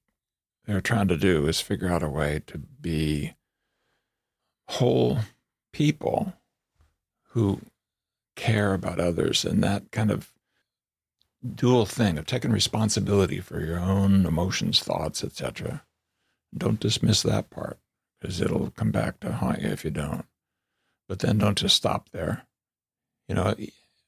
they're 0.66 0.80
trying 0.80 1.08
to 1.08 1.16
do 1.16 1.46
is 1.46 1.60
figure 1.60 1.88
out 1.88 2.02
a 2.02 2.08
way 2.08 2.42
to 2.46 2.58
be 2.58 3.34
whole 4.68 5.18
people 5.72 6.32
who 7.30 7.60
care 8.36 8.74
about 8.74 9.00
others 9.00 9.44
and 9.44 9.62
that 9.62 9.90
kind 9.90 10.10
of 10.10 10.32
dual 11.54 11.86
thing 11.86 12.18
of 12.18 12.26
taking 12.26 12.50
responsibility 12.50 13.40
for 13.40 13.60
your 13.60 13.78
own 13.78 14.26
emotions, 14.26 14.80
thoughts, 14.80 15.24
etc. 15.24 15.82
Don't 16.56 16.80
dismiss 16.80 17.22
that 17.22 17.50
part 17.50 17.78
because 18.20 18.40
it'll 18.40 18.70
come 18.70 18.90
back 18.90 19.20
to 19.20 19.32
haunt 19.32 19.62
you 19.62 19.68
if 19.68 19.84
you 19.84 19.90
don't. 19.90 20.26
But 21.08 21.20
then 21.20 21.38
don't 21.38 21.58
just 21.58 21.76
stop 21.76 22.10
there. 22.10 22.46
You 23.28 23.34
know, 23.34 23.54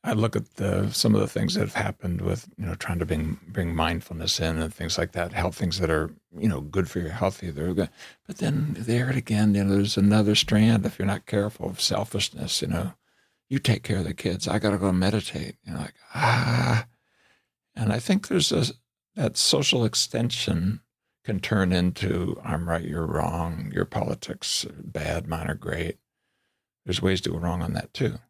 I 0.04 0.12
look 0.14 0.34
at 0.34 0.54
the, 0.54 0.90
some 0.90 1.14
of 1.14 1.20
the 1.20 1.28
things 1.28 1.54
that 1.54 1.60
have 1.60 1.74
happened 1.74 2.22
with 2.22 2.48
you 2.58 2.66
know 2.66 2.74
trying 2.74 2.98
to 2.98 3.06
bring 3.06 3.38
bring 3.46 3.74
mindfulness 3.74 4.40
in 4.40 4.58
and 4.58 4.74
things 4.74 4.98
like 4.98 5.12
that, 5.12 5.32
help 5.32 5.54
things 5.54 5.78
that 5.78 5.90
are 5.90 6.10
you 6.36 6.48
know 6.48 6.60
good 6.60 6.90
for 6.90 6.98
your 6.98 7.10
health. 7.10 7.40
They're 7.40 7.74
but 7.74 8.38
then 8.38 8.76
there 8.78 9.10
it 9.10 9.16
again. 9.16 9.54
You 9.54 9.64
know, 9.64 9.76
there's 9.76 9.96
another 9.96 10.34
strand 10.34 10.84
if 10.84 10.98
you're 10.98 11.06
not 11.06 11.26
careful 11.26 11.66
of 11.66 11.80
selfishness. 11.80 12.62
You 12.62 12.68
know, 12.68 12.94
you 13.52 13.58
take 13.58 13.82
care 13.82 13.98
of 13.98 14.04
the 14.04 14.14
kids. 14.14 14.48
I 14.48 14.58
got 14.58 14.70
to 14.70 14.78
go 14.78 14.90
meditate. 14.92 15.56
You 15.62 15.74
know, 15.74 15.80
like 15.80 15.94
ah, 16.14 16.86
and 17.76 17.92
I 17.92 17.98
think 17.98 18.28
there's 18.28 18.50
a 18.50 18.64
that 19.14 19.36
social 19.36 19.84
extension 19.84 20.80
can 21.22 21.38
turn 21.38 21.70
into 21.70 22.40
I'm 22.42 22.66
right, 22.66 22.82
you're 22.82 23.06
wrong, 23.06 23.70
your 23.74 23.84
politics 23.84 24.64
are 24.64 24.82
bad, 24.82 25.28
mine 25.28 25.48
are 25.48 25.54
great. 25.54 25.98
There's 26.86 27.02
ways 27.02 27.20
to 27.20 27.30
go 27.30 27.36
wrong 27.36 27.60
on 27.60 27.74
that 27.74 27.92
too. 27.92 28.20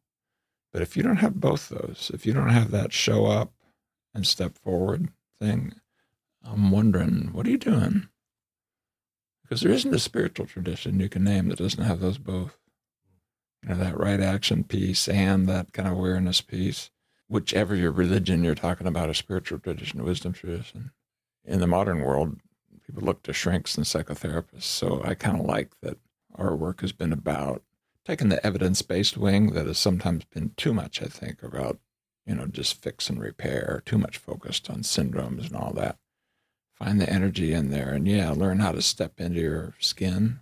But 0.73 0.83
if 0.83 0.97
you 0.97 1.05
don't 1.05 1.17
have 1.17 1.41
both 1.41 1.69
those, 1.69 2.11
if 2.12 2.26
you 2.26 2.33
don't 2.33 2.49
have 2.49 2.73
that 2.73 2.93
show 2.93 3.26
up 3.26 3.52
and 4.12 4.26
step 4.26 4.59
forward 4.59 5.11
thing, 5.38 5.75
I'm 6.45 6.73
wondering, 6.73 7.31
what 7.33 7.47
are 7.47 7.50
you 7.50 7.59
doing? 7.59 8.09
Because 9.43 9.61
there 9.61 9.71
isn't 9.71 9.95
a 9.95 10.00
spiritual 10.00 10.47
tradition 10.47 10.99
you 10.99 11.09
can 11.09 11.23
name 11.23 11.49
that 11.49 11.59
doesn't 11.59 11.85
have 11.85 12.00
those 12.00 12.19
both. 12.19 12.59
You 13.62 13.71
know, 13.71 13.76
that 13.76 13.99
right 13.99 14.21
action 14.21 14.64
piece 14.64 15.09
and 15.09 15.47
that 15.49 15.73
kind 15.73 15.87
of 15.87 15.95
awareness 15.95 16.40
piece, 16.40 16.90
whichever 17.28 17.76
your 17.76 17.92
religion 17.92 18.42
you're 18.42 18.54
talking 18.54 18.87
about, 18.87 19.11
a 19.11 19.14
spiritual 19.14 19.59
tradition, 19.59 20.02
wisdom 20.04 20.33
tradition. 20.33 20.90
In 21.45 21.61
the 21.61 21.66
modern 21.66 22.00
world, 22.00 22.38
people 22.85 23.02
look 23.02 23.23
to 23.23 23.33
shrinks 23.33 23.76
and 23.76 23.87
psychotherapists. 23.87 24.62
So 24.62 25.00
I 25.04 25.14
kind 25.14 25.38
of 25.38 25.47
like 25.47 25.71
that 25.81 25.99
our 26.35 26.57
work 26.57 26.81
has 26.81 26.92
been 26.92 27.12
about 27.12 27.62
taking 28.04 28.31
the 28.31 28.45
evidence 28.45 28.83
based 28.83 29.16
wing 29.16 29.52
that 29.52 29.66
has 29.66 29.78
sometimes 29.78 30.25
been 30.25 30.52
too 30.57 30.75
much, 30.75 31.00
I 31.00 31.07
think, 31.07 31.42
about, 31.42 31.78
you 32.26 32.35
know, 32.35 32.47
just 32.47 32.83
fix 32.83 33.09
and 33.09 33.21
repair, 33.21 33.83
too 33.87 33.99
much 33.99 34.19
focused 34.19 34.69
on 34.69 34.83
syndromes 34.83 35.47
and 35.47 35.54
all 35.54 35.73
that. 35.75 35.99
Find 36.75 37.00
the 37.00 37.09
energy 37.09 37.52
in 37.52 37.71
there 37.71 37.90
and, 37.90 38.09
yeah, 38.09 38.31
learn 38.31 38.59
how 38.59 38.73
to 38.73 38.83
step 38.83 39.21
into 39.21 39.40
your 39.40 39.75
skin, 39.78 40.40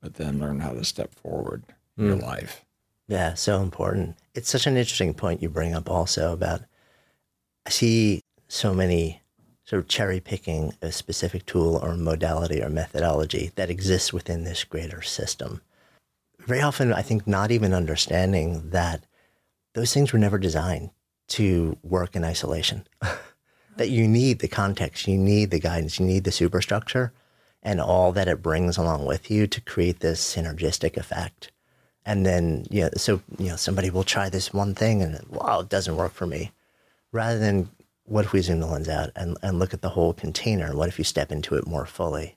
but 0.00 0.14
then 0.14 0.40
learn 0.40 0.60
how 0.60 0.72
to 0.72 0.84
step 0.84 1.14
forward 1.14 1.64
mm. 1.98 2.06
your 2.06 2.16
life. 2.16 2.64
Yeah, 3.08 3.34
so 3.34 3.60
important. 3.60 4.16
It's 4.34 4.50
such 4.50 4.66
an 4.66 4.76
interesting 4.76 5.14
point 5.14 5.42
you 5.42 5.48
bring 5.48 5.74
up 5.74 5.90
also 5.90 6.32
about 6.32 6.62
I 7.66 7.70
see 7.70 8.20
so 8.48 8.74
many 8.74 9.22
sort 9.64 9.80
of 9.80 9.88
cherry 9.88 10.20
picking 10.20 10.74
a 10.82 10.90
specific 10.90 11.46
tool 11.46 11.76
or 11.76 11.94
modality 11.94 12.62
or 12.62 12.68
methodology 12.68 13.52
that 13.54 13.70
exists 13.70 14.12
within 14.12 14.44
this 14.44 14.64
greater 14.64 15.02
system 15.02 15.60
very 16.46 16.60
often, 16.60 16.92
I 16.92 17.02
think, 17.02 17.26
not 17.26 17.50
even 17.50 17.72
understanding 17.72 18.70
that 18.70 19.04
those 19.74 19.94
things 19.94 20.12
were 20.12 20.18
never 20.18 20.38
designed 20.38 20.90
to 21.28 21.76
work 21.82 22.16
in 22.16 22.24
isolation. 22.24 22.86
that 23.76 23.90
you 23.90 24.06
need 24.06 24.40
the 24.40 24.48
context, 24.48 25.08
you 25.08 25.16
need 25.16 25.50
the 25.50 25.60
guidance, 25.60 25.98
you 25.98 26.06
need 26.06 26.24
the 26.24 26.32
superstructure 26.32 27.12
and 27.62 27.80
all 27.80 28.12
that 28.12 28.28
it 28.28 28.42
brings 28.42 28.76
along 28.76 29.06
with 29.06 29.30
you 29.30 29.46
to 29.46 29.60
create 29.60 30.00
this 30.00 30.20
synergistic 30.20 30.96
effect. 30.96 31.51
And 32.04 32.26
then, 32.26 32.66
know, 32.82 32.90
so, 32.96 33.20
you 33.38 33.48
know, 33.48 33.56
somebody 33.56 33.90
will 33.90 34.04
try 34.04 34.28
this 34.28 34.52
one 34.52 34.74
thing 34.74 35.02
and, 35.02 35.24
wow, 35.28 35.60
it 35.60 35.68
doesn't 35.68 35.96
work 35.96 36.12
for 36.12 36.26
me. 36.26 36.50
Rather 37.12 37.38
than 37.38 37.70
what 38.04 38.24
if 38.24 38.32
we 38.32 38.40
zoom 38.40 38.60
the 38.60 38.66
lens 38.66 38.88
out 38.88 39.10
and, 39.14 39.36
and 39.42 39.58
look 39.58 39.72
at 39.72 39.82
the 39.82 39.90
whole 39.90 40.12
container? 40.12 40.74
What 40.74 40.88
if 40.88 40.98
you 40.98 41.04
step 41.04 41.30
into 41.30 41.54
it 41.54 41.66
more 41.66 41.86
fully? 41.86 42.36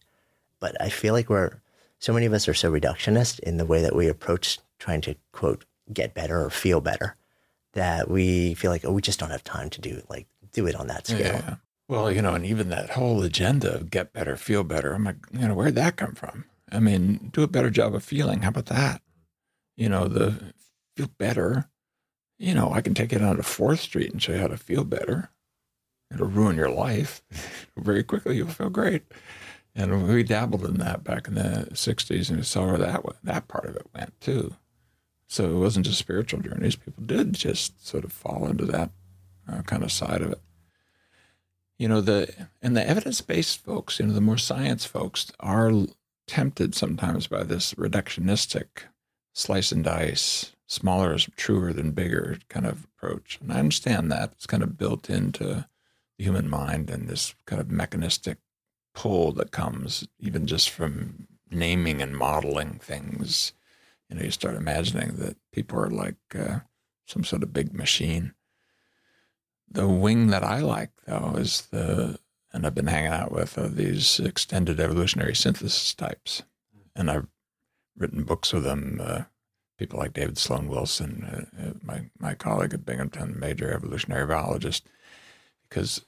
But 0.60 0.80
I 0.80 0.90
feel 0.90 1.14
like 1.14 1.30
we're, 1.30 1.52
so 1.98 2.14
many 2.14 2.26
of 2.26 2.34
us 2.34 2.48
are 2.48 2.54
so 2.54 2.72
reductionist 2.72 3.40
in 3.40 3.58
the 3.58 3.66
way 3.66 3.82
that 3.82 3.96
we 3.96 4.08
approach 4.08 4.60
trying 4.78 5.02
to 5.02 5.16
quote 5.32 5.66
get 5.92 6.14
better 6.14 6.44
or 6.44 6.50
feel 6.50 6.82
better 6.82 7.16
that 7.74 8.10
we 8.10 8.54
feel 8.56 8.72
like 8.72 8.84
oh 8.84 8.92
we 8.92 9.02
just 9.02 9.20
don't 9.20 9.30
have 9.30 9.44
time 9.44 9.70
to 9.70 9.82
do 9.82 10.02
like 10.10 10.26
do 10.54 10.66
it 10.66 10.76
on 10.76 10.88
that 10.88 11.06
scale. 11.06 11.20
Yeah. 11.20 11.56
Well, 11.88 12.12
you 12.12 12.22
know, 12.22 12.34
and 12.34 12.46
even 12.46 12.70
that 12.70 12.92
whole 12.92 13.22
agenda 13.22 13.76
of 13.76 13.92
get 13.92 14.12
better, 14.12 14.36
feel 14.38 14.64
better. 14.64 14.94
I'm 14.94 15.04
like, 15.04 15.18
you 15.32 15.48
know, 15.48 15.54
where'd 15.54 15.76
that 15.76 15.98
come 15.98 16.14
from? 16.14 16.46
I 16.72 16.80
mean, 16.80 17.30
do 17.32 17.44
a 17.44 17.48
better 17.48 17.70
job 17.70 17.94
of 17.94 18.04
feeling. 18.04 18.42
How 18.42 18.50
about 18.50 18.66
that? 18.68 19.02
You 19.76 19.90
know, 19.90 20.08
the 20.08 20.54
feel 20.96 21.10
better. 21.18 21.70
You 22.38 22.54
know, 22.54 22.72
I 22.72 22.82
can 22.82 22.94
take 22.94 23.14
it 23.14 23.22
on 23.22 23.38
to 23.38 23.44
Fourth 23.44 23.80
Street 23.80 24.12
and 24.12 24.22
show 24.22 24.34
you 24.34 24.40
how 24.40 24.48
to 24.48 24.58
feel 24.58 24.84
better. 24.84 25.30
It'll 26.14 26.28
ruin 26.28 26.56
your 26.56 26.70
life 26.70 27.22
very 27.78 28.04
quickly. 28.04 28.38
You'll 28.38 28.48
feel 28.48 28.70
great. 28.70 29.04
And 29.74 30.08
we 30.08 30.24
dabbled 30.24 30.66
in 30.66 30.78
that 30.78 31.04
back 31.04 31.28
in 31.28 31.36
the 31.36 31.68
60s 31.72 32.30
and 32.30 32.38
we 32.38 32.44
saw 32.44 32.66
where 32.66 32.78
that, 32.78 33.04
that 33.24 33.48
part 33.48 33.66
of 33.66 33.76
it 33.76 33.88
went 33.94 34.20
too. 34.22 34.56
So 35.28 35.50
it 35.50 35.60
wasn't 35.60 35.86
just 35.86 36.00
spiritual 36.00 36.40
journeys. 36.40 36.76
People 36.76 37.04
did 37.06 37.34
just 37.34 37.86
sort 37.86 38.06
of 38.06 38.14
fall 38.14 38.48
into 38.48 38.66
that 38.66 38.92
uh, 39.52 39.62
kind 39.64 39.84
of 39.84 39.92
side 39.92 40.22
of 40.22 40.32
it. 40.32 40.42
You 41.78 41.90
know, 41.90 42.00
the 42.00 42.48
and 42.62 42.78
the 42.78 42.88
evidence 42.88 43.20
based 43.20 43.62
folks, 43.64 44.00
you 44.00 44.06
know, 44.06 44.14
the 44.14 44.22
more 44.22 44.38
science 44.38 44.86
folks 44.86 45.32
are 45.42 45.74
tempted 46.26 46.74
sometimes 46.74 47.28
by 47.28 47.44
this 47.44 47.74
reductionistic 47.74 48.84
slice 49.36 49.72
and 49.72 49.84
dice, 49.84 50.54
smaller 50.66 51.14
is 51.14 51.30
truer 51.36 51.74
than 51.74 51.92
bigger 51.92 52.40
kind 52.50 52.66
of 52.66 52.86
approach. 52.86 53.38
And 53.42 53.52
I 53.52 53.60
understand 53.60 54.12
that. 54.12 54.32
It's 54.32 54.48
kind 54.48 54.64
of 54.64 54.78
built 54.78 55.10
into 55.10 55.68
the 56.18 56.24
human 56.24 56.50
mind 56.50 56.90
and 56.90 57.08
this 57.08 57.36
kind 57.46 57.62
of 57.62 57.70
mechanistic 57.70 58.38
pull 58.94 59.34
that 59.34 59.52
comes 59.52 60.08
even 60.20 60.48
just 60.48 60.70
from 60.70 61.28
naming 61.52 62.02
and 62.02 62.16
modeling 62.16 62.80
things. 62.82 63.52
You 64.10 64.16
know, 64.16 64.24
you 64.24 64.32
start 64.32 64.56
imagining 64.56 65.18
that 65.18 65.36
people 65.52 65.78
are 65.80 65.90
like 65.90 66.16
uh, 66.34 66.60
some 67.06 67.26
sort 67.26 67.44
of 67.44 67.54
big 67.54 67.74
machine. 67.74 68.34
The 69.70 69.88
wing 69.88 70.28
that 70.28 70.44
I 70.44 70.60
like, 70.60 70.92
though, 71.06 71.36
is 71.38 71.64
the, 71.72 72.20
and 72.54 72.66
I've 72.66 72.76
been 72.76 72.88
hanging 72.88 73.12
out 73.12 73.34
with 73.34 73.58
uh, 73.58 73.68
these 73.68 74.22
extended 74.22 74.80
evolutionary 74.80 75.36
synthesis 75.36 75.94
types. 75.94 76.44
And 76.96 77.12
I've 77.12 77.28
written 77.98 78.24
books 78.24 78.54
with 78.54 78.64
them. 78.64 79.02
Uh, 79.04 79.24
people 79.78 80.00
like 80.00 80.14
David 80.14 80.38
Sloan 80.38 80.68
Wilson, 80.68 81.24
uh, 81.24 81.68
uh, 81.68 81.74
my, 81.82 82.10
my 82.20 82.34
colleague 82.34 82.74
at 82.74 82.86
Binghamton, 82.86 83.40
major 83.40 83.74
evolutionary 83.74 84.26
biologist, 84.26 84.88
because 85.68 86.06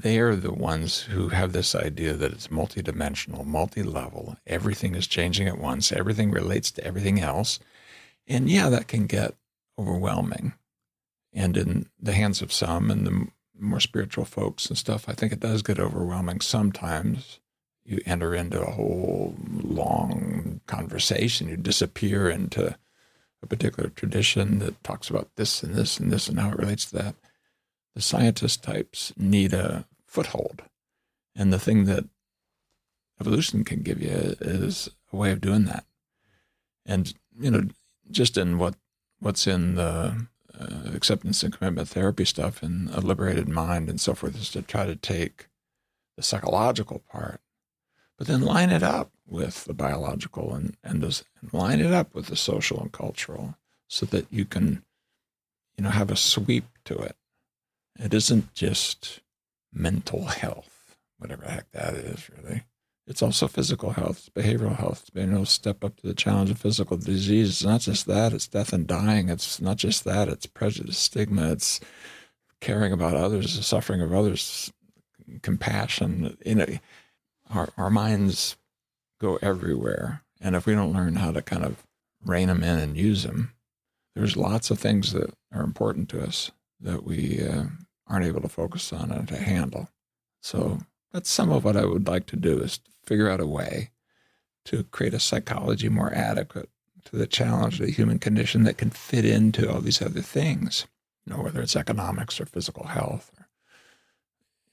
they 0.00 0.18
are 0.18 0.34
the 0.34 0.52
ones 0.52 1.02
who 1.02 1.28
have 1.28 1.52
this 1.52 1.74
idea 1.74 2.14
that 2.14 2.32
it's 2.32 2.48
multidimensional, 2.48 3.44
multi-level. 3.44 4.36
Everything 4.46 4.94
is 4.94 5.06
changing 5.06 5.48
at 5.48 5.58
once. 5.58 5.92
Everything 5.92 6.30
relates 6.30 6.70
to 6.72 6.84
everything 6.84 7.20
else. 7.20 7.58
And 8.26 8.48
yeah, 8.48 8.68
that 8.68 8.88
can 8.88 9.06
get 9.06 9.34
overwhelming. 9.78 10.54
And 11.32 11.56
in 11.56 11.88
the 12.00 12.12
hands 12.12 12.42
of 12.42 12.52
some 12.52 12.90
and 12.90 13.06
the 13.06 13.26
more 13.58 13.80
spiritual 13.80 14.24
folks 14.24 14.66
and 14.66 14.78
stuff, 14.78 15.08
I 15.08 15.12
think 15.14 15.32
it 15.32 15.40
does 15.40 15.62
get 15.62 15.80
overwhelming 15.80 16.40
sometimes. 16.40 17.40
You 17.88 18.00
enter 18.04 18.34
into 18.34 18.60
a 18.60 18.70
whole 18.70 19.34
long 19.62 20.60
conversation. 20.66 21.48
You 21.48 21.56
disappear 21.56 22.28
into 22.28 22.76
a 23.42 23.46
particular 23.46 23.88
tradition 23.88 24.58
that 24.58 24.82
talks 24.84 25.08
about 25.08 25.30
this 25.36 25.62
and 25.62 25.74
this 25.74 25.98
and 25.98 26.12
this 26.12 26.28
and 26.28 26.38
how 26.38 26.50
it 26.50 26.58
relates 26.58 26.86
to 26.86 26.96
that 26.96 27.14
the 27.94 28.02
scientist 28.02 28.62
types 28.62 29.12
need 29.16 29.52
a 29.52 29.84
foothold. 30.06 30.62
And 31.34 31.52
the 31.52 31.58
thing 31.58 31.86
that 31.86 32.04
evolution 33.20 33.64
can 33.64 33.82
give 33.82 34.00
you 34.00 34.36
is 34.40 34.88
a 35.12 35.16
way 35.16 35.32
of 35.32 35.40
doing 35.40 35.64
that. 35.64 35.84
And, 36.86 37.12
you 37.40 37.50
know, 37.50 37.62
just 38.10 38.36
in 38.36 38.58
what 38.58 38.74
what's 39.18 39.48
in 39.48 39.74
the 39.74 40.28
uh, 40.56 40.92
acceptance 40.94 41.42
and 41.42 41.52
commitment 41.52 41.88
therapy 41.88 42.24
stuff 42.24 42.62
and 42.62 42.88
a 42.90 43.00
liberated 43.00 43.48
mind 43.48 43.88
and 43.88 44.00
so 44.00 44.14
forth 44.14 44.36
is 44.36 44.50
to 44.50 44.62
try 44.62 44.86
to 44.86 44.94
take 44.94 45.48
the 46.16 46.22
psychological 46.22 47.02
part, 47.10 47.40
but 48.18 48.26
then 48.26 48.42
line 48.42 48.70
it 48.70 48.82
up 48.82 49.10
with 49.26 49.64
the 49.64 49.74
biological 49.74 50.52
and, 50.54 50.76
and, 50.84 51.02
this, 51.02 51.24
and 51.40 51.52
line 51.52 51.80
it 51.80 51.92
up 51.92 52.14
with 52.14 52.26
the 52.26 52.36
social 52.36 52.80
and 52.80 52.92
cultural 52.92 53.56
so 53.86 54.04
that 54.06 54.26
you 54.30 54.44
can, 54.44 54.82
you 55.76 55.84
know, 55.84 55.90
have 55.90 56.10
a 56.10 56.16
sweep 56.16 56.64
to 56.84 56.98
it 56.98 57.16
it 57.98 58.14
isn't 58.14 58.54
just 58.54 59.20
mental 59.72 60.26
health, 60.26 60.96
whatever 61.18 61.42
the 61.42 61.50
heck 61.50 61.70
that 61.72 61.94
is, 61.94 62.30
really. 62.36 62.62
It's 63.06 63.22
also 63.22 63.48
physical 63.48 63.90
health, 63.90 64.18
it's 64.18 64.28
behavioral 64.28 64.76
health, 64.76 65.00
it's 65.00 65.10
being 65.10 65.32
able 65.32 65.46
to 65.46 65.50
step 65.50 65.82
up 65.82 65.96
to 65.96 66.06
the 66.06 66.14
challenge 66.14 66.50
of 66.50 66.58
physical 66.58 66.96
disease. 66.96 67.48
It's 67.48 67.64
not 67.64 67.80
just 67.80 68.06
that, 68.06 68.32
it's 68.32 68.46
death 68.46 68.72
and 68.72 68.86
dying. 68.86 69.30
It's 69.30 69.60
not 69.60 69.78
just 69.78 70.04
that, 70.04 70.28
it's 70.28 70.46
prejudice, 70.46 70.98
stigma, 70.98 71.52
it's 71.52 71.80
caring 72.60 72.92
about 72.92 73.14
others, 73.14 73.56
the 73.56 73.62
suffering 73.62 74.02
of 74.02 74.12
others, 74.12 74.72
compassion. 75.42 76.36
You 76.44 76.54
know, 76.56 76.66
our, 77.50 77.68
our 77.76 77.90
minds 77.90 78.56
go 79.20 79.38
everywhere. 79.42 80.22
And 80.40 80.54
if 80.54 80.66
we 80.66 80.74
don't 80.74 80.92
learn 80.92 81.16
how 81.16 81.32
to 81.32 81.42
kind 81.42 81.64
of 81.64 81.82
rein 82.24 82.48
them 82.48 82.62
in 82.62 82.78
and 82.78 82.96
use 82.96 83.24
them, 83.24 83.52
there's 84.14 84.36
lots 84.36 84.70
of 84.70 84.78
things 84.78 85.12
that 85.12 85.32
are 85.52 85.62
important 85.62 86.08
to 86.10 86.22
us 86.22 86.50
that 86.80 87.04
we 87.04 87.40
uh, 87.46 87.64
aren't 88.06 88.26
able 88.26 88.40
to 88.40 88.48
focus 88.48 88.92
on 88.92 89.10
and 89.10 89.28
to 89.28 89.36
handle. 89.36 89.88
So 90.40 90.78
that's 91.12 91.30
some 91.30 91.50
of 91.50 91.64
what 91.64 91.76
I 91.76 91.84
would 91.84 92.06
like 92.06 92.26
to 92.26 92.36
do 92.36 92.60
is 92.60 92.78
to 92.78 92.90
figure 93.04 93.28
out 93.28 93.40
a 93.40 93.46
way 93.46 93.90
to 94.66 94.84
create 94.84 95.14
a 95.14 95.20
psychology 95.20 95.88
more 95.88 96.12
adequate 96.12 96.68
to 97.06 97.16
the 97.16 97.26
challenge 97.26 97.80
of 97.80 97.86
the 97.86 97.92
human 97.92 98.18
condition 98.18 98.64
that 98.64 98.76
can 98.76 98.90
fit 98.90 99.24
into 99.24 99.72
all 99.72 99.80
these 99.80 100.02
other 100.02 100.20
things, 100.20 100.86
you 101.24 101.32
know, 101.32 101.42
whether 101.42 101.62
it's 101.62 101.76
economics 101.76 102.40
or 102.40 102.44
physical 102.44 102.86
health 102.88 103.30
or, 103.38 103.48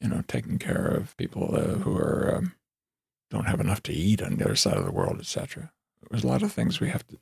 you 0.02 0.10
know, 0.10 0.22
taking 0.28 0.60
care 0.60 0.86
of 0.86 1.16
people 1.18 1.56
uh, 1.56 1.80
who 1.80 1.96
are, 1.96 2.36
um, 2.38 2.54
don't 3.36 3.48
have 3.48 3.60
enough 3.60 3.84
to 3.84 3.94
eat 3.94 4.22
on 4.22 4.38
the 4.38 4.46
other 4.46 4.56
side 4.56 4.78
of 4.78 4.86
the 4.86 4.92
world, 4.92 5.20
etc. 5.20 5.72
There's 6.10 6.24
a 6.24 6.28
lot 6.28 6.42
of 6.42 6.54
things 6.54 6.80
we 6.80 6.90
have 6.90 7.06
to, 7.08 7.18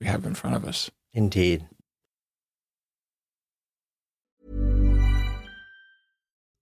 we 0.00 0.06
have 0.06 0.24
in 0.24 0.34
front 0.34 0.56
of 0.56 0.64
us. 0.64 0.90
Indeed. 1.12 1.66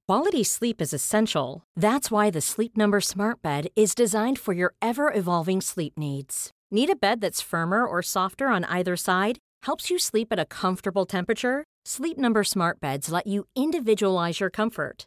Quality 0.07 0.45
sleep 0.45 0.83
is 0.83 0.93
essential. 0.93 1.65
That's 1.77 2.11
why 2.11 2.31
the 2.31 2.43
Sleep 2.43 2.77
Number 2.77 3.01
Smart 3.01 3.41
Bed 3.41 3.69
is 3.75 3.95
designed 3.95 4.39
for 4.39 4.53
your 4.53 4.75
ever 4.83 5.13
evolving 5.13 5.61
sleep 5.61 5.95
needs. 5.99 6.51
Need 6.71 6.91
a 6.91 6.97
bed 6.97 7.21
that's 7.21 7.41
firmer 7.41 7.87
or 7.87 8.03
softer 8.03 8.49
on 8.49 8.65
either 8.65 8.97
side? 8.97 9.39
Helps 9.63 9.91
you 9.91 9.99
sleep 9.99 10.29
at 10.31 10.39
a 10.39 10.45
comfortable 10.45 11.07
temperature? 11.07 11.65
Sleep 11.87 12.19
Number 12.19 12.45
Smart 12.45 12.81
Beds 12.81 13.11
let 13.11 13.27
you 13.27 13.47
individualize 13.57 14.41
your 14.41 14.51
comfort 14.51 15.07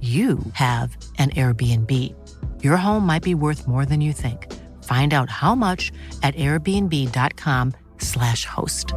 you 0.00 0.38
have 0.54 0.96
an 1.18 1.28
Airbnb. 1.30 2.14
Your 2.62 2.78
home 2.78 3.04
might 3.04 3.22
be 3.22 3.34
worth 3.34 3.68
more 3.68 3.84
than 3.84 4.00
you 4.00 4.14
think. 4.14 4.50
Find 4.84 5.12
out 5.12 5.28
how 5.28 5.54
much 5.54 5.92
at 6.22 6.34
airbnb.com/slash 6.36 8.46
host. 8.46 8.94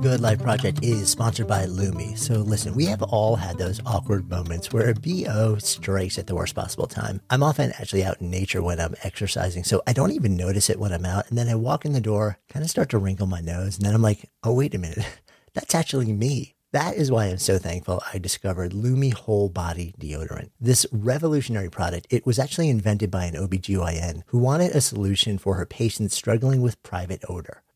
Good 0.00 0.20
Life 0.20 0.40
Project 0.40 0.82
is 0.82 1.10
sponsored 1.10 1.46
by 1.46 1.66
Lumi. 1.66 2.16
So 2.16 2.38
listen, 2.38 2.74
we 2.74 2.86
have 2.86 3.02
all 3.02 3.36
had 3.36 3.58
those 3.58 3.80
awkward 3.84 4.30
moments 4.30 4.72
where 4.72 4.88
a 4.88 4.94
BO 4.94 5.58
strikes 5.58 6.18
at 6.18 6.26
the 6.26 6.34
worst 6.34 6.54
possible 6.54 6.86
time. 6.86 7.20
I'm 7.28 7.42
often 7.42 7.72
actually 7.72 8.04
out 8.04 8.20
in 8.20 8.30
nature 8.30 8.62
when 8.62 8.80
I'm 8.80 8.94
exercising, 9.02 9.64
so 9.64 9.82
I 9.86 9.92
don't 9.92 10.12
even 10.12 10.36
notice 10.36 10.70
it 10.70 10.78
when 10.78 10.92
I'm 10.92 11.04
out. 11.04 11.28
And 11.28 11.36
then 11.36 11.48
I 11.48 11.54
walk 11.56 11.84
in 11.84 11.92
the 11.92 12.00
door, 12.00 12.38
kind 12.48 12.64
of 12.64 12.70
start 12.70 12.88
to 12.90 12.98
wrinkle 12.98 13.26
my 13.26 13.40
nose, 13.40 13.76
and 13.76 13.84
then 13.84 13.94
I'm 13.94 14.02
like, 14.02 14.30
oh, 14.42 14.54
wait 14.54 14.74
a 14.74 14.78
minute. 14.78 15.04
That's 15.54 15.74
actually 15.74 16.12
me. 16.12 16.54
That 16.72 16.94
is 16.94 17.10
why 17.10 17.26
I'm 17.26 17.38
so 17.38 17.58
thankful 17.58 18.00
I 18.14 18.18
discovered 18.18 18.70
Lumi 18.70 19.12
Whole 19.12 19.48
Body 19.48 19.92
Deodorant. 19.98 20.50
This 20.60 20.86
revolutionary 20.92 21.68
product, 21.68 22.06
it 22.10 22.24
was 22.24 22.38
actually 22.38 22.68
invented 22.68 23.10
by 23.10 23.24
an 23.24 23.34
OBGYN 23.34 24.22
who 24.26 24.38
wanted 24.38 24.70
a 24.76 24.80
solution 24.80 25.36
for 25.36 25.54
her 25.56 25.66
patients 25.66 26.14
struggling 26.14 26.62
with 26.62 26.80
private 26.84 27.24
odor. 27.28 27.64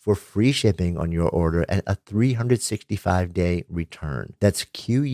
for 0.00 0.14
free 0.14 0.50
shipping 0.50 0.96
on 0.96 1.12
your 1.12 1.28
order 1.28 1.66
and 1.68 1.82
a 1.86 1.94
365 1.94 3.34
day 3.34 3.64
return. 3.68 4.32
That's 4.40 4.64
Q-U-I-N-C-E 4.64 5.04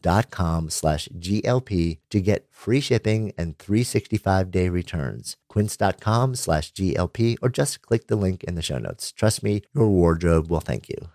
dot 0.00 0.30
com 0.30 0.70
slash 0.70 1.08
GLP 1.18 1.98
to 2.10 2.20
get 2.20 2.46
free 2.50 2.80
shipping 2.80 3.32
and 3.36 3.58
365 3.58 4.50
day 4.50 4.68
returns. 4.68 5.36
Quince.com 5.48 6.36
slash 6.36 6.72
GLP 6.72 7.36
or 7.42 7.48
just 7.48 7.82
click 7.82 8.06
the 8.06 8.14
link 8.16 8.44
in 8.44 8.54
the 8.54 8.62
show 8.62 8.78
notes. 8.78 9.10
Trust 9.10 9.42
me, 9.42 9.62
your 9.74 9.88
wardrobe 9.88 10.48
will 10.48 10.60
thank 10.60 10.88
you. 10.88 11.08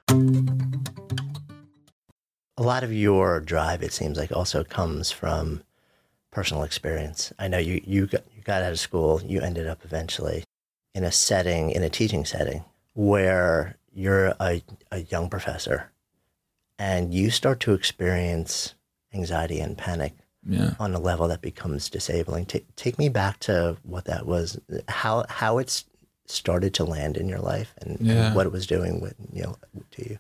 A 2.58 2.64
lot 2.64 2.84
of 2.84 2.94
your 2.94 3.40
drive, 3.40 3.82
it 3.84 3.94
seems 3.94 4.18
like, 4.18 4.32
also 4.32 4.64
comes 4.64 5.12
from 5.12 5.64
personal 6.32 6.64
experience. 6.64 7.32
I 7.40 7.48
know 7.48 7.58
you, 7.58 7.82
you, 7.86 8.08
got, 8.08 8.24
you 8.36 8.42
got 8.42 8.62
out 8.62 8.72
of 8.72 8.80
school, 8.80 9.22
you 9.26 9.42
ended 9.42 9.68
up 9.68 9.86
eventually 9.86 10.44
in 10.96 11.04
a 11.04 11.12
setting, 11.12 11.70
in 11.70 11.84
a 11.84 11.90
teaching 11.90 12.26
setting, 12.26 12.64
where 12.94 13.78
you're 13.94 14.34
a, 14.40 14.64
a 14.92 15.00
young 15.02 15.30
professor 15.30 15.92
and 16.80 17.14
you 17.14 17.30
start 17.30 17.60
to 17.60 17.74
experience 17.74 18.74
anxiety 19.14 19.60
and 19.60 19.78
panic 19.78 20.14
Yeah. 20.48 20.74
on 20.80 20.94
a 20.96 21.00
level 21.00 21.28
that 21.28 21.42
becomes 21.42 21.90
disabling. 21.90 22.46
Ta 22.46 22.60
take 22.76 22.98
me 22.98 23.10
back 23.10 23.40
to 23.42 23.78
what 23.84 24.06
that 24.06 24.26
was, 24.26 24.60
how 24.88 25.26
how 25.30 25.58
it's 25.60 25.86
started 26.28 26.74
to 26.74 26.84
land 26.84 27.18
in 27.18 27.30
your 27.30 27.40
life, 27.40 27.74
and, 27.82 28.00
and 28.10 28.36
what 28.36 28.46
it 28.48 28.52
was 28.52 28.66
doing 28.68 29.00
with 29.02 29.16
you 29.32 29.44
know 29.44 29.56
to 29.92 30.10
you. 30.10 30.20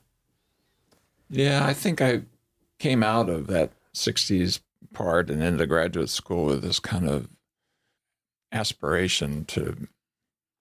Yeah, 1.29 1.65
I 1.65 1.73
think 1.73 2.01
I 2.01 2.21
came 2.79 3.01
out 3.03 3.29
of 3.29 3.47
that 3.47 3.71
60s 3.93 4.59
part 4.93 5.29
and 5.29 5.41
into 5.43 5.65
graduate 5.67 6.09
school 6.09 6.45
with 6.45 6.61
this 6.61 6.79
kind 6.79 7.09
of 7.09 7.27
aspiration 8.51 9.45
to 9.45 9.87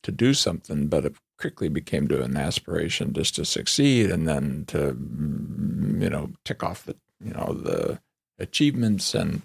to 0.05 0.13
do 0.13 0.35
something, 0.35 0.89
but 0.89 1.05
it 1.05 1.17
quickly 1.39 1.69
became 1.69 2.07
to 2.09 2.23
an 2.23 2.37
aspiration 2.37 3.13
just 3.13 3.35
to 3.35 3.45
succeed 3.45 4.11
and 4.11 4.29
then 4.29 4.65
to 4.69 4.95
mm, 4.95 6.01
you 6.01 6.09
know 6.09 6.31
tick 6.45 6.63
off 6.63 6.85
the 6.85 6.97
you 7.23 7.33
know 7.33 7.53
the 7.53 8.01
achievements 8.39 9.15
and 9.15 9.43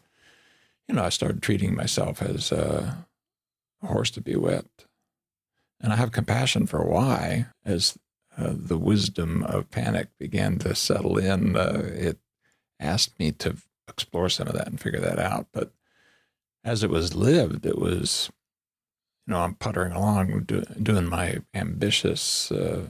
you 0.88 0.95
know 0.95 1.04
I 1.04 1.10
started 1.10 1.41
treating 1.41 1.76
myself 1.76 2.22
as 2.22 2.52
a, 2.52 3.06
a 3.82 3.88
horse 3.88 4.12
to 4.12 4.22
be 4.22 4.36
whipped, 4.36 4.86
and 5.82 5.91
I 5.91 5.95
have 5.95 6.12
compassion 6.12 6.67
for 6.67 6.84
why 6.84 7.48
as 7.65 7.98
uh, 8.38 8.54
the 8.56 8.78
wisdom 8.78 9.43
of 9.43 9.69
panic 9.69 10.08
began 10.17 10.58
to 10.60 10.74
settle 10.76 11.17
in, 11.17 11.58
uh, 11.58 11.82
it 11.93 12.19
asked 12.80 13.19
me 13.19 13.32
to 13.34 13.58
explore 13.88 14.30
some 14.30 14.48
of 14.48 14.54
that 14.54 14.67
and 14.67 14.80
figure 14.80 15.00
that 15.02 15.19
out. 15.19 15.48
But 15.52 15.74
as 16.63 16.84
it 16.84 16.89
was 16.89 17.15
lived, 17.15 17.65
it 17.65 17.78
was, 17.78 18.32
know, 19.30 19.39
I'm 19.39 19.56
puttering 19.56 19.94
along 19.94 20.44
do, 20.46 20.63
doing 20.82 21.08
my 21.08 21.39
ambitious 21.54 22.52
uh, 22.52 22.89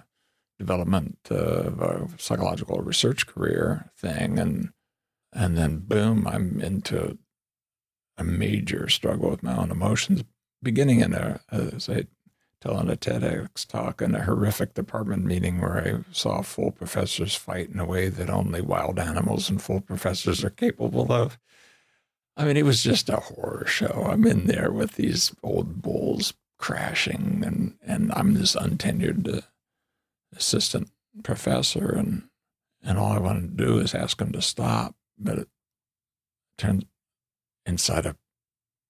development 0.58 1.18
of 1.30 1.82
a 1.82 2.08
psychological 2.18 2.82
research 2.82 3.28
career 3.28 3.92
thing, 3.98 4.40
and 4.40 4.70
and 5.34 5.58
then 5.58 5.78
boom, 5.80 6.28
I'm 6.28 6.60
into 6.60 7.18
a 8.18 8.24
major 8.24 8.90
struggle 8.90 9.30
with 9.30 9.44
my 9.44 9.56
own 9.56 9.72
emotions, 9.72 10.24
beginning 10.62 11.02
in 11.02 11.14
a, 11.14 11.40
as 11.52 11.88
I 11.88 12.06
telling 12.62 12.90
a 12.90 12.96
TEDx 12.96 13.66
talk 13.66 14.02
in 14.02 14.16
a 14.16 14.24
horrific 14.24 14.74
department 14.74 15.24
meeting 15.24 15.62
where 15.62 15.78
I 15.78 16.14
saw 16.14 16.42
full 16.42 16.72
professors 16.72 17.36
fight 17.36 17.70
in 17.70 17.80
a 17.80 17.86
way 17.86 18.10
that 18.10 18.30
only 18.30 18.62
wild 18.62 19.00
animals 19.00 19.50
and 19.50 19.62
full 19.62 19.82
professors 19.82 20.44
are 20.44 20.50
capable 20.50 21.12
of. 21.12 21.38
I 22.40 22.46
mean, 22.46 22.56
it 22.56 22.64
was 22.64 22.82
just 22.82 23.10
a 23.10 23.18
horror 23.18 23.66
show. 23.68 24.08
I'm 24.10 24.26
in 24.26 24.48
there 24.48 24.72
with 24.72 24.94
these 24.94 25.36
old 25.44 25.82
bulls 25.82 26.34
crashing, 26.58 27.44
and, 27.46 27.76
and 27.86 28.14
I'm 28.14 28.34
this 28.34 28.56
untenured 28.56 29.40
uh, 29.40 29.42
assistant 30.34 30.90
professor, 31.22 31.90
and, 31.90 32.30
and 32.82 32.98
all 32.98 33.12
I 33.12 33.20
wanted 33.20 33.58
to 33.58 33.66
do 33.66 33.80
is 33.80 33.94
ask 33.94 34.20
them 34.20 34.32
to 34.32 34.42
stop. 34.42 34.96
But 35.18 35.40
it 35.40 35.48
turns 36.58 36.86
inside 37.66 38.06
a 38.06 38.16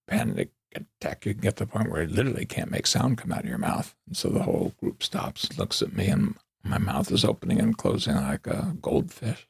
panic 0.06 0.50
attack, 0.72 1.26
you 1.26 1.34
can 1.34 1.42
get 1.42 1.56
to 1.56 1.64
the 1.64 1.70
point 1.72 1.90
where 1.90 2.02
you 2.02 2.08
literally 2.08 2.46
can't 2.46 2.70
make 2.70 2.86
sound 2.86 3.18
come 3.18 3.32
out 3.32 3.42
of 3.42 3.48
your 3.48 3.58
mouth. 3.58 3.96
And 4.06 4.16
so 4.16 4.28
the 4.28 4.44
whole 4.44 4.74
group 4.78 5.02
stops, 5.02 5.58
looks 5.58 5.82
at 5.82 5.92
me, 5.92 6.06
and 6.06 6.36
my 6.62 6.78
mouth 6.78 7.10
is 7.10 7.24
opening 7.24 7.58
and 7.58 7.76
closing 7.76 8.14
like 8.14 8.46
a 8.46 8.76
goldfish. 8.80 9.48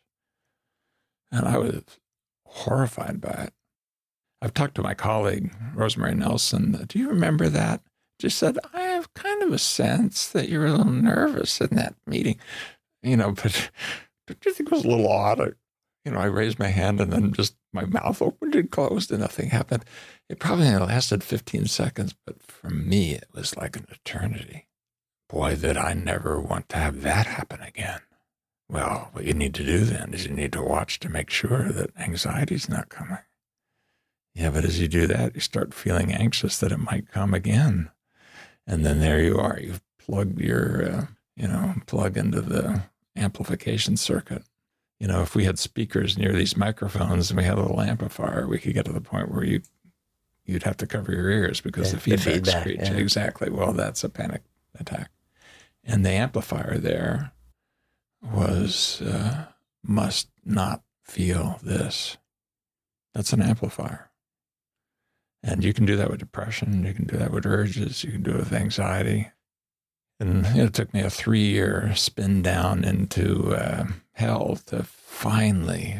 And 1.31 1.47
I 1.47 1.59
was 1.59 1.83
horrified 2.47 3.21
by 3.21 3.49
it. 3.49 3.53
I've 4.43 4.55
talked 4.55 4.75
to 4.77 4.83
my 4.83 4.95
colleague, 4.95 5.53
Rosemary 5.75 6.15
Nelson. 6.15 6.85
Do 6.89 6.99
you 6.99 7.09
remember 7.09 7.49
that? 7.49 7.83
She 8.21 8.29
said, 8.29 8.59
I 8.75 8.83
have 8.83 9.13
kind 9.15 9.43
of 9.43 9.53
a 9.53 9.59
sense 9.59 10.29
that 10.29 10.49
you're 10.49 10.67
a 10.67 10.73
little 10.73 10.93
nervous 10.93 11.61
in 11.61 11.75
that 11.77 11.95
meeting. 12.07 12.39
You 13.03 13.17
know, 13.17 13.33
but 13.33 13.71
don't 14.27 14.45
you 14.45 14.53
think 14.53 14.71
it 14.71 14.75
was 14.75 14.85
a 14.85 14.89
little 14.89 15.09
odd? 15.09 15.55
You 16.05 16.13
know, 16.13 16.19
I 16.19 16.27
raised 16.27 16.59
my 16.59 16.69
hand 16.69 17.01
and 17.01 17.13
then 17.13 17.33
just 17.33 17.57
my 17.73 17.85
mouth 17.85 18.21
opened 18.23 18.55
and 18.55 18.71
closed 18.71 19.11
and 19.11 19.21
nothing 19.21 19.51
happened. 19.51 19.85
It 20.29 20.39
probably 20.39 20.71
lasted 20.71 21.23
15 21.25 21.67
seconds, 21.67 22.15
but 22.27 22.43
for 22.43 22.71
me, 22.71 23.13
it 23.13 23.29
was 23.33 23.57
like 23.57 23.77
an 23.77 23.87
eternity. 23.91 24.67
Boy, 25.29 25.55
that 25.57 25.77
I 25.77 25.93
never 25.93 26.41
want 26.41 26.69
to 26.71 26.77
have 26.77 27.03
that 27.03 27.27
happen 27.27 27.61
again. 27.61 28.01
Well, 28.69 29.11
what 29.13 29.25
you 29.25 29.35
need 29.35 29.55
to 29.55 29.65
do 29.65 29.81
then 29.81 30.15
is 30.15 30.27
you 30.27 30.33
need 30.33 30.53
to 30.53 30.63
watch 30.63 31.01
to 31.01 31.09
make 31.09 31.31
sure 31.31 31.71
that 31.71 31.91
anxiety's 31.99 32.69
not 32.69 32.89
coming. 32.89 33.19
Yeah, 34.35 34.51
but 34.51 34.65
as 34.65 34.79
you 34.81 34.89
do 34.89 35.07
that, 35.09 35.35
you 35.35 35.41
start 35.41 35.75
feeling 35.75 36.13
anxious 36.13 36.59
that 36.59 36.73
it 36.73 36.79
might 36.79 37.11
come 37.11 37.35
again. 37.35 37.91
And 38.67 38.87
then 38.87 39.01
there 39.01 39.21
you 39.21 39.39
are. 39.39 39.59
You've 39.61 39.83
plugged 39.99 40.41
your, 40.41 40.85
uh, 40.89 41.07
you 41.37 41.49
know, 41.49 41.75
plug 41.87 42.17
into 42.17 42.41
the 42.41 42.83
amplification 43.17 43.97
circuit. 43.97 44.43
You 45.01 45.09
know, 45.09 45.23
if 45.23 45.35
we 45.35 45.45
had 45.45 45.59
speakers 45.59 46.17
near 46.17 46.33
these 46.33 46.57
microphones 46.57 47.31
and 47.31 47.39
we 47.39 47.45
had 47.45 47.59
a 47.59 47.63
little 47.63 47.81
amplifier, 47.81 48.47
we 48.47 48.59
could 48.59 48.75
get 48.75 48.85
to 48.85 48.93
the 48.93 49.01
point 49.01 49.31
where 49.31 49.45
you 49.45 49.63
you'd 50.45 50.63
have 50.65 50.77
to 50.79 50.87
cover 50.87 51.13
your 51.13 51.31
ears 51.31 51.61
because 51.61 51.93
Yeah, 51.93 51.99
the 51.99 52.11
the 52.11 52.17
feedback, 52.17 52.35
feedback, 52.35 52.61
screech. 52.63 52.81
yeah. 52.81 52.97
Exactly. 52.97 53.51
Well, 53.51 53.73
that's 53.73 54.03
a 54.05 54.09
panic 54.09 54.43
attack. 54.79 55.11
And 55.85 56.05
the 56.05 56.11
amplifier 56.11 56.77
there 56.79 57.33
was 58.23 59.01
uh, 59.03 59.47
must 59.83 60.29
not 60.45 60.83
feel 61.05 61.59
this. 61.63 62.17
That's 63.15 63.33
an 63.33 63.43
amplifier. 63.43 64.10
And 65.43 65.65
you 65.65 65.73
can 65.73 65.87
do 65.87 65.97
that 65.97 66.11
with 66.11 66.21
depression. 66.21 66.85
You 66.85 66.93
can 66.93 67.07
do 67.07 67.17
that 67.17 67.33
with 67.33 67.47
urges. 67.47 68.05
You 68.05 68.13
can 68.13 68.23
do 68.23 68.33
it 68.33 68.39
with 68.39 68.53
anxiety. 68.53 69.31
And 70.19 70.45
it 70.47 70.75
took 70.75 70.93
me 70.93 71.01
a 71.01 71.11
three 71.11 71.49
year 71.49 71.95
spin 71.95 72.43
down 72.43 72.85
into 72.85 73.55
uh, 73.55 73.87
hell 74.13 74.59
to 74.67 74.83
finally 74.83 75.99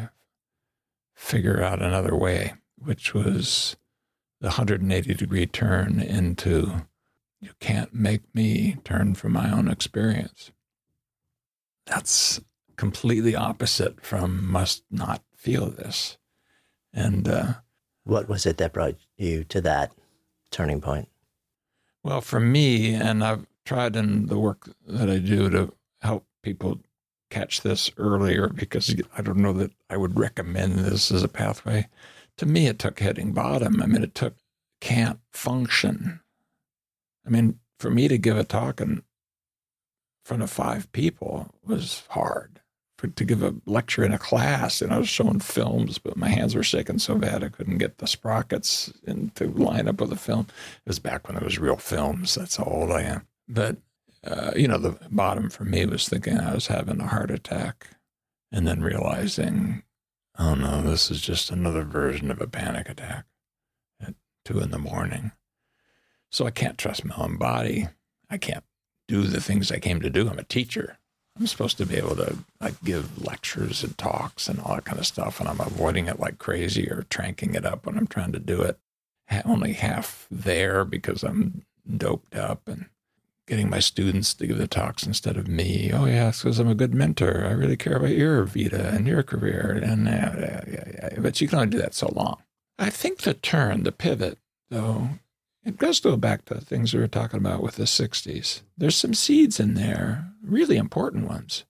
figure 1.15 1.61
out 1.61 1.81
another 1.81 2.15
way, 2.15 2.53
which 2.77 3.13
was 3.13 3.75
the 4.39 4.47
180 4.47 5.13
degree 5.15 5.47
turn 5.47 5.99
into 5.99 6.83
you 7.41 7.49
can't 7.59 7.93
make 7.93 8.21
me 8.35 8.77
turn 8.83 9.15
from 9.15 9.33
my 9.33 9.51
own 9.51 9.67
experience. 9.67 10.51
That's 11.87 12.39
completely 12.75 13.35
opposite 13.35 14.01
from 14.05 14.45
must 14.45 14.83
not 14.91 15.23
feel 15.35 15.71
this. 15.71 16.19
And 16.93 17.27
uh, 17.27 17.53
what 18.03 18.27
was 18.27 18.45
it 18.45 18.57
that 18.57 18.73
brought 18.73 18.95
you 19.17 19.43
to 19.45 19.61
that 19.61 19.93
turning 20.49 20.81
point? 20.81 21.07
Well, 22.03 22.21
for 22.21 22.39
me, 22.39 22.93
and 22.93 23.23
I've 23.23 23.45
tried 23.65 23.95
in 23.95 24.27
the 24.27 24.39
work 24.39 24.69
that 24.87 25.09
I 25.09 25.19
do 25.19 25.49
to 25.49 25.73
help 26.01 26.25
people 26.41 26.79
catch 27.29 27.61
this 27.61 27.91
earlier 27.97 28.49
because 28.49 28.93
I 29.17 29.21
don't 29.21 29.37
know 29.37 29.53
that 29.53 29.71
I 29.89 29.97
would 29.97 30.19
recommend 30.19 30.79
this 30.79 31.11
as 31.11 31.23
a 31.23 31.27
pathway. 31.27 31.87
To 32.37 32.45
me, 32.45 32.67
it 32.67 32.79
took 32.79 32.99
hitting 32.99 33.33
bottom. 33.33 33.81
I 33.81 33.85
mean, 33.85 34.03
it 34.03 34.15
took 34.15 34.35
can't 34.79 35.19
function. 35.31 36.21
I 37.25 37.29
mean, 37.29 37.59
for 37.79 37.91
me 37.91 38.07
to 38.07 38.17
give 38.17 38.37
a 38.37 38.43
talk 38.43 38.81
in 38.81 39.03
front 40.25 40.43
of 40.43 40.49
five 40.49 40.91
people 40.91 41.53
was 41.63 42.03
hard 42.09 42.60
to 43.07 43.25
give 43.25 43.43
a 43.43 43.55
lecture 43.65 44.03
in 44.03 44.13
a 44.13 44.17
class, 44.17 44.81
and 44.81 44.93
I 44.93 44.97
was 44.97 45.09
showing 45.09 45.39
films, 45.39 45.97
but 45.97 46.17
my 46.17 46.29
hands 46.29 46.55
were 46.55 46.63
shaking 46.63 46.99
so 46.99 47.15
bad 47.15 47.43
I 47.43 47.49
couldn't 47.49 47.77
get 47.77 47.97
the 47.97 48.07
sprockets 48.07 48.93
in 49.05 49.31
to 49.35 49.47
line 49.47 49.87
up 49.87 50.01
with 50.01 50.09
the 50.09 50.15
film. 50.15 50.47
It 50.85 50.89
was 50.89 50.99
back 50.99 51.27
when 51.27 51.35
there 51.35 51.45
was 51.45 51.59
real 51.59 51.77
films. 51.77 52.35
That's 52.35 52.57
how 52.57 52.65
old 52.65 52.91
I 52.91 53.01
am. 53.01 53.27
But 53.47 53.77
uh, 54.23 54.51
you 54.55 54.67
know, 54.67 54.77
the 54.77 54.97
bottom 55.09 55.49
for 55.49 55.63
me 55.63 55.85
was 55.85 56.07
thinking 56.07 56.37
I 56.37 56.53
was 56.53 56.67
having 56.67 57.01
a 57.01 57.07
heart 57.07 57.31
attack, 57.31 57.87
and 58.51 58.67
then 58.67 58.81
realizing, 58.81 59.83
oh 60.37 60.53
no, 60.53 60.81
this 60.81 61.09
is 61.09 61.21
just 61.21 61.49
another 61.49 61.83
version 61.83 62.29
of 62.29 62.41
a 62.41 62.47
panic 62.47 62.89
attack 62.89 63.25
at 63.99 64.13
two 64.45 64.59
in 64.59 64.71
the 64.71 64.77
morning. 64.77 65.31
So 66.31 66.45
I 66.45 66.51
can't 66.51 66.77
trust 66.77 67.03
my 67.03 67.15
own 67.15 67.37
body. 67.37 67.87
I 68.29 68.37
can't 68.37 68.63
do 69.07 69.23
the 69.23 69.41
things 69.41 69.71
I 69.71 69.79
came 69.79 70.01
to 70.01 70.09
do. 70.09 70.29
I'm 70.29 70.39
a 70.39 70.43
teacher. 70.43 70.97
I'm 71.37 71.47
supposed 71.47 71.77
to 71.77 71.85
be 71.85 71.95
able 71.95 72.15
to 72.17 72.37
like 72.59 72.83
give 72.83 73.23
lectures 73.23 73.83
and 73.83 73.97
talks 73.97 74.47
and 74.47 74.59
all 74.59 74.75
that 74.75 74.85
kind 74.85 74.99
of 74.99 75.07
stuff, 75.07 75.39
and 75.39 75.47
I'm 75.49 75.59
avoiding 75.59 76.07
it 76.07 76.19
like 76.19 76.37
crazy 76.39 76.89
or 76.89 77.05
tranking 77.09 77.55
it 77.55 77.65
up 77.65 77.85
when 77.85 77.97
I'm 77.97 78.07
trying 78.07 78.31
to 78.33 78.39
do 78.39 78.61
it. 78.61 78.77
Only 79.45 79.73
half 79.73 80.27
there 80.29 80.83
because 80.83 81.23
I'm 81.23 81.63
doped 81.97 82.35
up 82.35 82.67
and 82.67 82.87
getting 83.47 83.69
my 83.69 83.79
students 83.79 84.33
to 84.33 84.45
give 84.45 84.57
the 84.57 84.67
talks 84.67 85.03
instead 85.05 85.37
of 85.37 85.47
me. 85.47 85.89
Oh 85.93 86.05
yeah, 86.05 86.31
because 86.31 86.59
I'm 86.59 86.67
a 86.67 86.75
good 86.75 86.93
mentor. 86.93 87.45
I 87.45 87.51
really 87.51 87.77
care 87.77 87.95
about 87.95 88.09
your 88.09 88.43
vita 88.43 88.89
and 88.89 89.07
your 89.07 89.23
career, 89.23 89.79
and 89.81 90.05
yeah, 90.05 90.63
yeah, 90.67 90.83
yeah. 90.93 91.09
But 91.19 91.39
you 91.39 91.47
can 91.47 91.59
only 91.59 91.69
do 91.71 91.77
that 91.77 91.93
so 91.93 92.11
long. 92.13 92.37
I 92.77 92.89
think 92.89 93.21
the 93.21 93.33
turn, 93.33 93.83
the 93.83 93.91
pivot, 93.93 94.37
though, 94.69 95.09
it 95.63 95.77
does 95.77 95.99
go 95.99 96.17
back 96.17 96.45
to 96.45 96.55
things 96.59 96.93
we 96.93 96.99
were 96.99 97.07
talking 97.07 97.39
about 97.39 97.61
with 97.61 97.75
the 97.75 97.83
60s. 97.83 98.61
There's 98.77 98.95
some 98.95 99.13
seeds 99.13 99.59
in 99.59 99.75
there, 99.75 100.31
really 100.43 100.77
important 100.77 101.27
ones. 101.27 101.65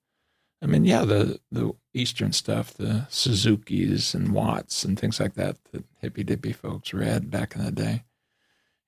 I 0.61 0.67
mean, 0.67 0.85
yeah, 0.85 1.05
the, 1.05 1.39
the 1.51 1.73
Eastern 1.93 2.33
stuff, 2.33 2.73
the 2.73 3.07
Suzuki's 3.09 4.13
and 4.13 4.31
Watts 4.31 4.83
and 4.85 4.97
things 4.97 5.19
like 5.19 5.33
that 5.33 5.57
that 5.71 5.83
hippy 5.99 6.23
dippy 6.23 6.53
folks 6.53 6.93
read 6.93 7.31
back 7.31 7.55
in 7.55 7.65
the 7.65 7.71
day. 7.71 8.03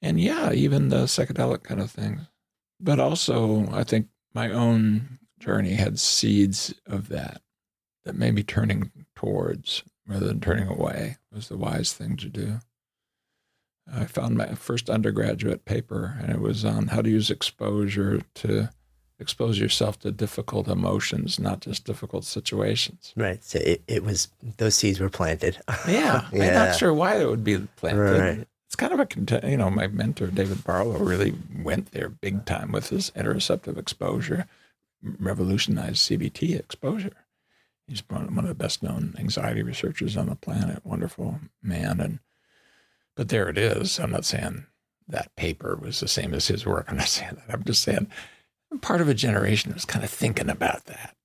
And 0.02 0.20
yeah, 0.20 0.52
even 0.52 0.89
the 0.89 1.06
psychedelic 1.06 1.63
kind 1.63 1.82
of 1.82 1.89
things. 1.89 2.22
But 2.80 3.00
also, 3.00 3.68
I 3.72 3.84
think 3.84 4.08
my 4.34 4.52
own 4.52 5.20
journey 5.39 5.74
had 5.74 6.00
seeds 6.00 6.74
of 6.86 7.10
that, 7.10 7.42
that 8.04 8.16
maybe 8.16 8.44
turning 8.44 8.92
towards 9.16 9.84
rather 10.06 10.28
than 10.28 10.42
turning 10.42 10.68
away 10.68 11.18
was 11.32 11.48
the 11.48 11.58
wise 11.58 11.94
thing 11.94 12.18
to 12.18 12.30
do. 12.30 12.60
I 13.91 14.06
found 14.06 14.38
my 14.38 14.56
first 14.56 14.89
undergraduate 14.89 15.65
paper, 15.65 16.17
and 16.22 16.32
it 16.32 16.39
was 16.39 16.63
on 16.63 16.88
how 16.88 17.02
to 17.02 17.10
use 17.10 17.30
exposure 17.30 18.22
to 18.36 18.69
expose 19.19 19.60
yourself 19.60 20.00
to 20.00 20.12
difficult 20.12 20.67
emotions, 20.67 21.39
not 21.39 21.62
just 21.62 21.86
difficult 21.86 22.26
situations. 22.26 23.13
Right. 23.15 23.43
So 23.43 23.60
it, 23.60 23.84
it 23.88 24.04
was, 24.04 24.30
those 24.58 24.76
seeds 24.76 25.00
were 25.00 25.10
planted. 25.10 25.60
yeah. 25.88 26.28
yeah. 26.34 26.48
I'm 26.48 26.54
not 26.54 26.76
sure 26.76 26.93
why 26.93 27.22
it 27.22 27.28
would 27.28 27.43
be 27.43 27.60
planted. 27.76 28.19
Right. 28.19 28.48
It's 28.67 28.76
kind 28.76 28.93
of 28.93 29.00
a, 29.00 29.50
you 29.50 29.58
know, 29.58 29.69
my 29.69 29.88
mentor, 29.88 30.28
David 30.28 30.63
Barlow, 30.63 30.98
really 30.98 31.36
went 31.62 31.91
there 31.91 32.10
big 32.10 32.46
time 32.46 32.72
with 32.72 32.89
his 32.89 33.12
interoceptive 33.12 33.78
exposure, 33.78 34.48
revolutionized 35.04 35.98
CBT 35.98 36.58
exposure. 36.58 37.13
He's 37.88 38.02
one 38.10 38.38
of 38.39 38.48
the 38.48 38.56
best 38.56 38.82
known 38.82 39.13
anxiety 39.19 39.62
researchers 39.62 40.17
on 40.17 40.28
the 40.28 40.36
planet, 40.36 40.86
wonderful 40.86 41.39
man. 41.62 42.00
And 42.00 42.19
but 43.15 43.30
there 43.30 43.49
it 43.49 43.58
is. 43.58 43.99
I'm 43.99 44.12
not 44.12 44.26
saying 44.26 44.65
that 45.08 45.36
paper 45.36 45.76
was 45.76 45.99
the 45.99 46.08
same 46.08 46.34
as 46.34 46.47
his 46.47 46.65
work. 46.65 46.86
I'm 46.88 46.97
not 46.97 47.08
saying 47.08 47.36
that. 47.36 47.54
I'm 47.54 47.63
just 47.63 47.84
saying 47.84 48.08
part 48.82 49.02
of 49.02 49.10
a 49.10 49.13
generation 49.13 49.73
was 49.73 49.86
kind 49.86 50.04
of 50.04 50.10
thinking 50.10 50.49
about 50.49 50.86
that. 50.86 51.15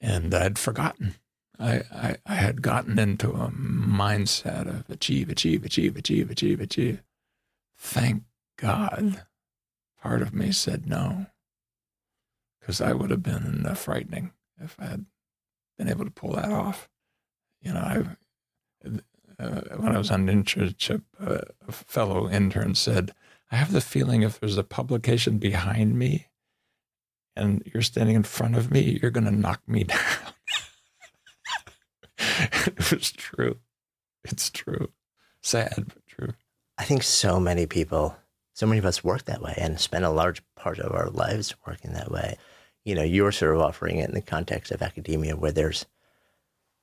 And 0.00 0.32
I'd 0.34 0.58
forgotten. 0.58 1.14
I, 1.58 1.82
I, 1.92 2.16
I 2.24 2.34
had 2.36 2.62
gotten 2.62 2.98
into 2.98 3.30
a 3.32 3.50
mindset 3.50 4.66
of 4.66 4.88
achieve, 4.88 5.28
achieve, 5.28 5.64
achieve, 5.64 5.96
achieve, 5.96 6.30
achieve, 6.30 6.60
achieve. 6.60 7.02
Thank 7.76 8.22
God 8.56 9.24
part 10.00 10.22
of 10.22 10.34
me 10.34 10.52
said 10.52 10.86
no, 10.86 11.26
because 12.60 12.80
I 12.80 12.92
would 12.92 13.10
have 13.10 13.22
been 13.22 13.66
uh, 13.66 13.74
frightening 13.74 14.32
if 14.58 14.76
I 14.78 14.86
had 14.86 15.06
been 15.76 15.88
able 15.88 16.04
to 16.04 16.10
pull 16.10 16.32
that 16.32 16.50
off. 16.50 16.88
You 17.60 17.74
know, 17.74 17.80
I 17.80 18.90
uh, 19.40 19.76
when 19.76 19.92
I 19.92 19.98
was 19.98 20.10
on 20.10 20.28
an 20.28 20.44
internship, 20.44 21.02
uh, 21.18 21.38
a 21.66 21.72
fellow 21.72 22.28
intern 22.28 22.74
said, 22.74 23.12
I 23.50 23.56
have 23.56 23.72
the 23.72 23.80
feeling 23.80 24.22
if 24.22 24.38
there's 24.38 24.58
a 24.58 24.64
publication 24.64 25.38
behind 25.38 25.98
me 25.98 26.26
and 27.34 27.62
you're 27.72 27.82
standing 27.82 28.16
in 28.16 28.22
front 28.22 28.56
of 28.56 28.70
me, 28.70 28.98
you're 29.00 29.10
going 29.10 29.24
to 29.24 29.30
knock 29.30 29.62
me 29.66 29.84
down. 29.84 29.98
it 32.18 32.90
was 32.90 33.12
true. 33.12 33.56
It's 34.24 34.50
true. 34.50 34.90
Sad, 35.42 35.86
but 35.88 36.06
true. 36.06 36.34
I 36.76 36.84
think 36.84 37.02
so 37.02 37.40
many 37.40 37.66
people, 37.66 38.16
so 38.52 38.66
many 38.66 38.78
of 38.78 38.84
us 38.84 39.02
work 39.02 39.24
that 39.24 39.42
way 39.42 39.54
and 39.56 39.80
spend 39.80 40.04
a 40.04 40.10
large 40.10 40.42
part 40.54 40.78
of 40.78 40.92
our 40.92 41.08
lives 41.08 41.54
working 41.66 41.92
that 41.94 42.10
way. 42.10 42.36
You 42.84 42.94
know, 42.94 43.02
you're 43.02 43.32
sort 43.32 43.54
of 43.54 43.62
offering 43.62 43.98
it 43.98 44.08
in 44.08 44.14
the 44.14 44.22
context 44.22 44.70
of 44.70 44.82
academia 44.82 45.36
where 45.36 45.52
there's 45.52 45.86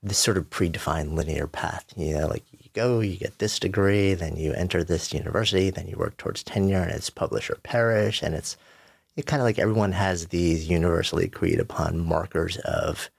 this 0.08 0.18
sort 0.18 0.38
of 0.38 0.50
predefined 0.50 1.14
linear 1.14 1.48
path. 1.48 1.86
You 1.96 2.16
know, 2.18 2.28
like 2.28 2.44
you 2.52 2.70
go, 2.74 3.00
you 3.00 3.18
get 3.18 3.40
this 3.40 3.60
degree, 3.60 4.14
then 4.14 4.36
you 4.36 4.54
enter 4.54 4.84
this 4.84 5.14
university, 5.14 5.70
then 5.70 5.88
you 5.88 5.98
work 5.98 6.18
towards 6.18 6.44
tenure, 6.44 6.82
and 6.82 6.92
it's 6.92 7.10
publish 7.10 7.50
or 7.50 7.56
perish, 7.56 8.22
and 8.22 8.34
it's 8.36 8.58
it 9.16 9.26
kind 9.26 9.42
of 9.42 9.46
like 9.46 9.60
everyone 9.60 9.94
has 9.94 10.28
these 10.28 10.70
universally 10.70 11.26
agreed 11.26 11.60
upon 11.60 12.06
markers 12.06 12.58
of 12.58 13.10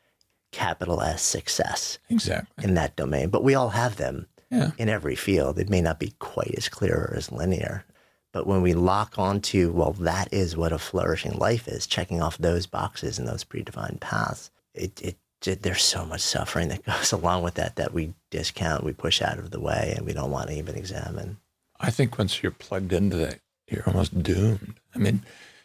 capital 0.53 1.03
S 1.03 1.23
success. 1.23 1.99
Exactly. 2.09 2.65
In 2.65 2.75
that 2.75 2.97
domain, 2.97 3.31
but 3.31 3.45
we 3.45 3.55
all 3.55 3.71
have 3.71 3.97
them 3.97 4.27
yeah. 4.51 4.71
in 4.79 4.89
every 4.89 5.17
field. 5.17 5.59
It 5.59 5.69
may 5.69 5.81
not 5.81 5.99
be 5.99 6.15
quite 6.19 6.55
as 6.57 6.69
clear 6.69 7.11
or 7.11 7.17
as 7.17 7.33
linear. 7.33 7.85
But 8.33 8.47
when 8.47 8.63
we 8.63 8.75
lock 8.75 9.19
onto, 9.19 9.73
well, 9.73 9.93
that 9.95 10.33
is 10.33 10.57
what 10.57 10.73
a 10.73 10.79
flourishing 10.79 11.33
life 11.33 11.67
is, 11.67 11.87
checking 11.87 12.21
off 12.21 12.37
those 12.39 12.67
boxes 12.67 13.19
and 13.19 13.27
those 13.27 13.43
predefined 13.43 14.01
paths, 14.01 14.51
it, 14.75 15.01
it 15.03 15.17
there's 15.43 15.83
so 15.83 16.05
much 16.05 16.21
suffering 16.21 16.69
that 16.69 16.85
goes 16.85 17.13
along 17.13 17.43
with 17.43 17.55
that 17.55 17.77
that 17.77 17.93
we 17.93 18.15
discount, 18.31 18.85
we 18.85 18.93
push 18.93 19.23
out 19.23 19.39
of 19.39 19.51
the 19.51 19.61
way, 19.61 19.95
and 19.97 20.05
we 20.05 20.13
don't 20.13 20.31
want 20.31 20.49
to 20.49 20.57
even 20.57 20.77
examine. 20.77 21.39
I 21.81 21.91
think 21.91 22.19
once 22.19 22.43
you're 22.43 22.53
plugged 22.53 22.93
into 22.93 23.17
that, 23.17 23.41
you're 23.69 23.85
almost 23.87 24.23
doomed. 24.23 24.81
I 24.95 24.99
mean, 24.99 25.23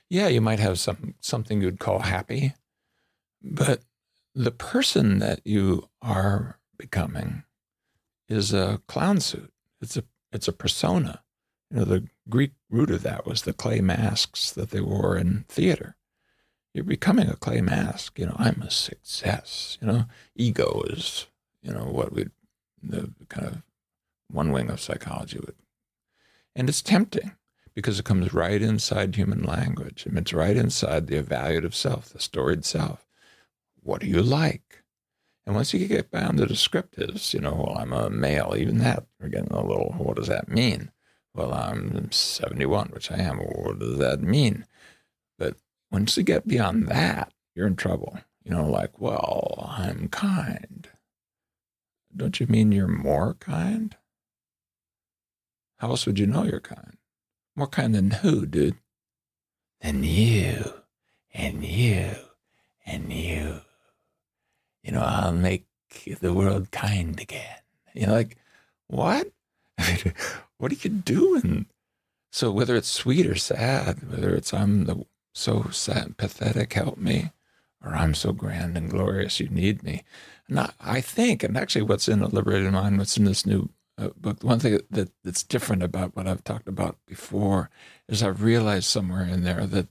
yeah, 0.10 0.28
you 0.28 0.42
might 0.42 0.60
have 0.60 0.80
some 0.80 1.16
something 1.20 1.62
you'd 1.62 1.80
call 1.80 2.00
happy, 2.00 2.54
but 3.42 3.82
the 4.36 4.52
person 4.52 5.20
that 5.20 5.42
you 5.44 5.90
are 6.02 6.60
becoming 6.78 7.44
is 8.30 8.54
a 8.54 8.82
clown 8.88 9.20
suit. 9.20 9.52
It's 9.82 9.98
a 9.98 10.04
it's 10.32 10.48
a 10.48 10.54
persona. 10.54 11.24
You 11.72 11.78
know, 11.78 11.86
the 11.86 12.08
Greek 12.30 12.52
root 12.70 12.92
of 12.92 13.04
that 13.04 13.26
was 13.26 13.42
the 13.42 13.54
clay 13.54 13.82
masks 13.82 14.52
that 14.52 14.70
they 14.70 14.82
wore 14.82 15.18
in 15.18 15.46
theater 15.48 15.96
you're 16.74 16.84
becoming 16.84 17.30
a 17.30 17.36
clay 17.36 17.62
mask. 17.62 18.18
You 18.20 18.28
know, 18.28 18.36
I'm 18.38 18.62
a 18.62 18.72
success. 18.72 19.78
You 19.82 19.88
know, 19.88 20.06
ego 20.36 20.84
is, 20.90 21.28
you 21.62 21.72
know, 21.72 21.86
what 21.86 22.14
we, 22.14 22.28
the 22.82 23.12
kind 23.30 23.48
of 23.48 23.62
one 24.30 24.52
wing 24.52 24.70
of 24.70 24.82
psychology 24.82 25.40
would. 25.40 25.56
And 26.56 26.70
it's 26.70 26.82
tempting 26.82 27.34
because 27.74 28.00
it 28.00 28.06
comes 28.06 28.34
right 28.34 28.62
inside 28.62 29.16
human 29.16 29.44
language. 29.44 30.06
Mean, 30.06 30.18
it's 30.18 30.34
right 30.34 30.58
inside 30.58 31.08
the 31.08 31.22
evaluative 31.22 31.74
self, 31.74 32.10
the 32.10 32.20
storied 32.20 32.66
self. 32.66 33.08
What 33.82 34.02
do 34.02 34.08
you 34.08 34.22
like? 34.22 34.84
And 35.46 35.56
once 35.56 35.74
you 35.74 35.88
get 35.88 36.12
down 36.12 36.38
to 36.38 36.46
descriptives, 36.46 37.34
you 37.34 37.42
know, 37.42 37.54
well, 37.54 37.78
I'm 37.78 37.92
a 37.92 38.10
male, 38.10 38.56
even 38.58 38.78
that, 38.80 39.06
we're 39.20 39.28
getting 39.28 39.52
a 39.52 39.66
little, 39.66 39.94
what 39.98 40.16
does 40.16 40.28
that 40.28 40.48
mean? 40.48 40.92
Well, 41.36 41.54
I'm 41.54 42.12
71, 42.12 42.90
which 42.90 43.12
I 43.12 43.18
am. 43.18 43.40
What 43.40 43.80
does 43.80 43.98
that 43.98 44.22
mean? 44.22 44.66
Once 45.94 46.18
you 46.18 46.24
get 46.24 46.48
beyond 46.48 46.90
that, 46.90 47.32
you're 47.56 47.68
in 47.68 47.78
trouble. 47.78 48.20
You 48.44 48.52
know, 48.52 48.66
like, 48.70 49.00
well, 49.00 49.74
I'm 49.78 50.10
kind. 50.10 50.90
Don't 52.14 52.40
you 52.42 52.48
mean 52.48 52.74
you're 52.74 52.88
more 52.88 53.36
kind? 53.36 53.96
How 55.78 55.92
else 55.92 56.06
would 56.06 56.20
you 56.20 56.28
know 56.28 56.44
you're 56.44 56.60
kind? 56.60 56.98
More 57.56 57.68
kind 57.68 57.96
than 57.96 58.12
who, 58.12 58.46
dude? 58.46 58.76
and 59.84 60.06
you, 60.06 60.74
and 61.34 61.64
you, 61.64 62.16
and 62.86 63.12
you. 63.12 63.60
You 64.82 64.94
know, 64.94 65.02
I'll 65.02 65.34
make 65.34 65.66
the 66.22 66.34
world 66.34 66.72
kind 66.72 67.20
again. 67.20 67.60
You 67.94 68.08
know, 68.08 68.14
like, 68.14 68.38
what? 68.88 69.28
What 70.58 70.72
are 70.72 70.76
you 70.76 70.92
doing? 70.92 71.66
So 72.32 72.50
whether 72.50 72.78
it's 72.78 72.88
sweet 72.88 73.28
or 73.28 73.36
sad, 73.36 74.10
whether 74.10 74.34
it's 74.34 74.54
I'm 74.54 74.86
the 74.86 75.06
so 75.34 75.68
sad 75.72 76.06
and 76.06 76.18
pathetic, 76.18 76.74
help 76.74 76.98
me, 76.98 77.32
or 77.84 77.96
I'm 77.96 78.14
so 78.14 78.32
grand 78.32 78.78
and 78.78 78.90
glorious, 78.90 79.40
you 79.40 79.50
need 79.50 79.84
me. 79.84 80.04
And 80.48 80.60
I, 80.60 80.72
I 80.80 81.02
think, 81.02 81.44
and 81.44 81.58
actually 81.58 81.82
what's 81.82 82.08
in 82.08 82.22
a 82.22 82.28
liberated 82.28 82.72
mind, 82.72 82.98
what's 82.98 83.18
in 83.18 83.26
this 83.26 83.46
new 83.46 83.70
uh, 83.98 84.10
book, 84.16 84.44
one 84.44 84.60
thing 84.60 84.80
that, 84.90 85.12
that's 85.24 85.44
different 85.44 85.84
about 85.84 86.16
what 86.16 86.28
I've 86.28 86.44
talked 86.44 86.68
about 86.68 86.98
before 87.06 87.70
is 88.08 88.24
I've 88.24 88.42
realized 88.42 88.86
somewhere 88.86 89.26
in 89.26 89.44
there 89.44 89.66
that 89.68 89.88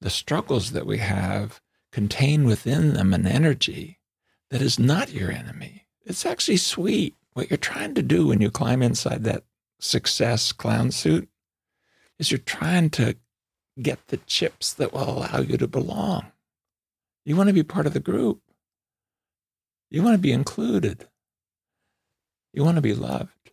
the 0.00 0.10
struggles 0.10 0.72
that 0.72 0.86
we 0.86 0.98
have 0.98 1.60
contain 1.92 2.44
within 2.44 2.94
them 2.94 3.14
an 3.14 3.26
energy 3.26 3.98
that 4.50 4.62
is 4.62 4.78
not 4.78 5.12
your 5.12 5.30
enemy. 5.30 5.86
It's 6.04 6.26
actually 6.26 6.58
sweet. 6.58 7.14
What 7.32 7.50
you're 7.50 7.56
trying 7.56 7.94
to 7.94 8.02
do 8.02 8.26
when 8.26 8.40
you 8.40 8.50
climb 8.50 8.82
inside 8.82 9.24
that 9.24 9.44
success 9.78 10.52
clown 10.52 10.90
suit 10.90 11.28
is 12.18 12.30
you're 12.30 12.38
trying 12.38 12.90
to 12.90 13.16
get 13.80 14.06
the 14.08 14.16
chips 14.18 14.72
that 14.74 14.92
will 14.92 15.08
allow 15.08 15.40
you 15.40 15.56
to 15.56 15.68
belong. 15.68 16.32
You 17.24 17.36
want 17.36 17.48
to 17.48 17.52
be 17.52 17.62
part 17.62 17.86
of 17.86 17.92
the 17.92 18.00
group. 18.00 18.40
You 19.90 20.02
want 20.02 20.14
to 20.14 20.20
be 20.20 20.32
included. 20.32 21.06
You 22.52 22.64
want 22.64 22.76
to 22.76 22.82
be 22.82 22.94
loved. 22.94 23.52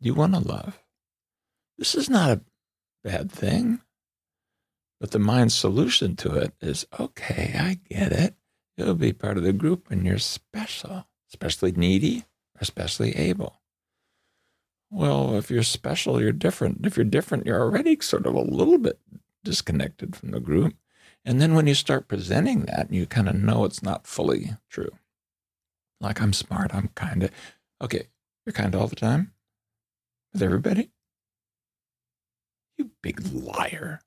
You 0.00 0.14
want 0.14 0.34
to 0.34 0.40
love. 0.40 0.78
This 1.78 1.94
is 1.94 2.10
not 2.10 2.30
a 2.30 2.40
bad 3.02 3.30
thing. 3.30 3.80
But 5.00 5.12
the 5.12 5.18
mind's 5.18 5.54
solution 5.54 6.16
to 6.16 6.34
it 6.34 6.54
is 6.60 6.86
okay, 6.98 7.54
I 7.56 7.78
get 7.88 8.12
it. 8.12 8.34
You'll 8.76 8.94
be 8.94 9.12
part 9.12 9.36
of 9.36 9.44
the 9.44 9.52
group 9.52 9.90
and 9.90 10.04
you're 10.04 10.18
special, 10.18 11.06
especially 11.30 11.72
needy, 11.72 12.24
especially 12.60 13.16
able. 13.16 13.60
Well, 14.90 15.36
if 15.36 15.50
you're 15.50 15.62
special, 15.62 16.20
you're 16.20 16.32
different. 16.32 16.86
If 16.86 16.96
you're 16.96 17.04
different, 17.04 17.46
you're 17.46 17.60
already 17.60 17.98
sort 18.00 18.26
of 18.26 18.34
a 18.34 18.40
little 18.40 18.78
bit 18.78 18.98
disconnected 19.44 20.16
from 20.16 20.30
the 20.30 20.40
group. 20.40 20.74
And 21.24 21.40
then 21.40 21.54
when 21.54 21.66
you 21.66 21.74
start 21.74 22.08
presenting 22.08 22.62
that, 22.62 22.92
you 22.92 23.06
kind 23.06 23.28
of 23.28 23.34
know 23.34 23.64
it's 23.64 23.82
not 23.82 24.06
fully 24.06 24.56
true. 24.70 24.90
Like, 26.00 26.22
I'm 26.22 26.32
smart, 26.32 26.74
I'm 26.74 26.88
kind 26.94 27.24
of. 27.24 27.30
Okay, 27.82 28.08
you're 28.46 28.52
kind 28.52 28.74
all 28.74 28.86
the 28.86 28.96
time 28.96 29.32
with 30.32 30.42
everybody? 30.42 30.90
You 32.76 32.90
big 33.02 33.20
liar. 33.32 34.00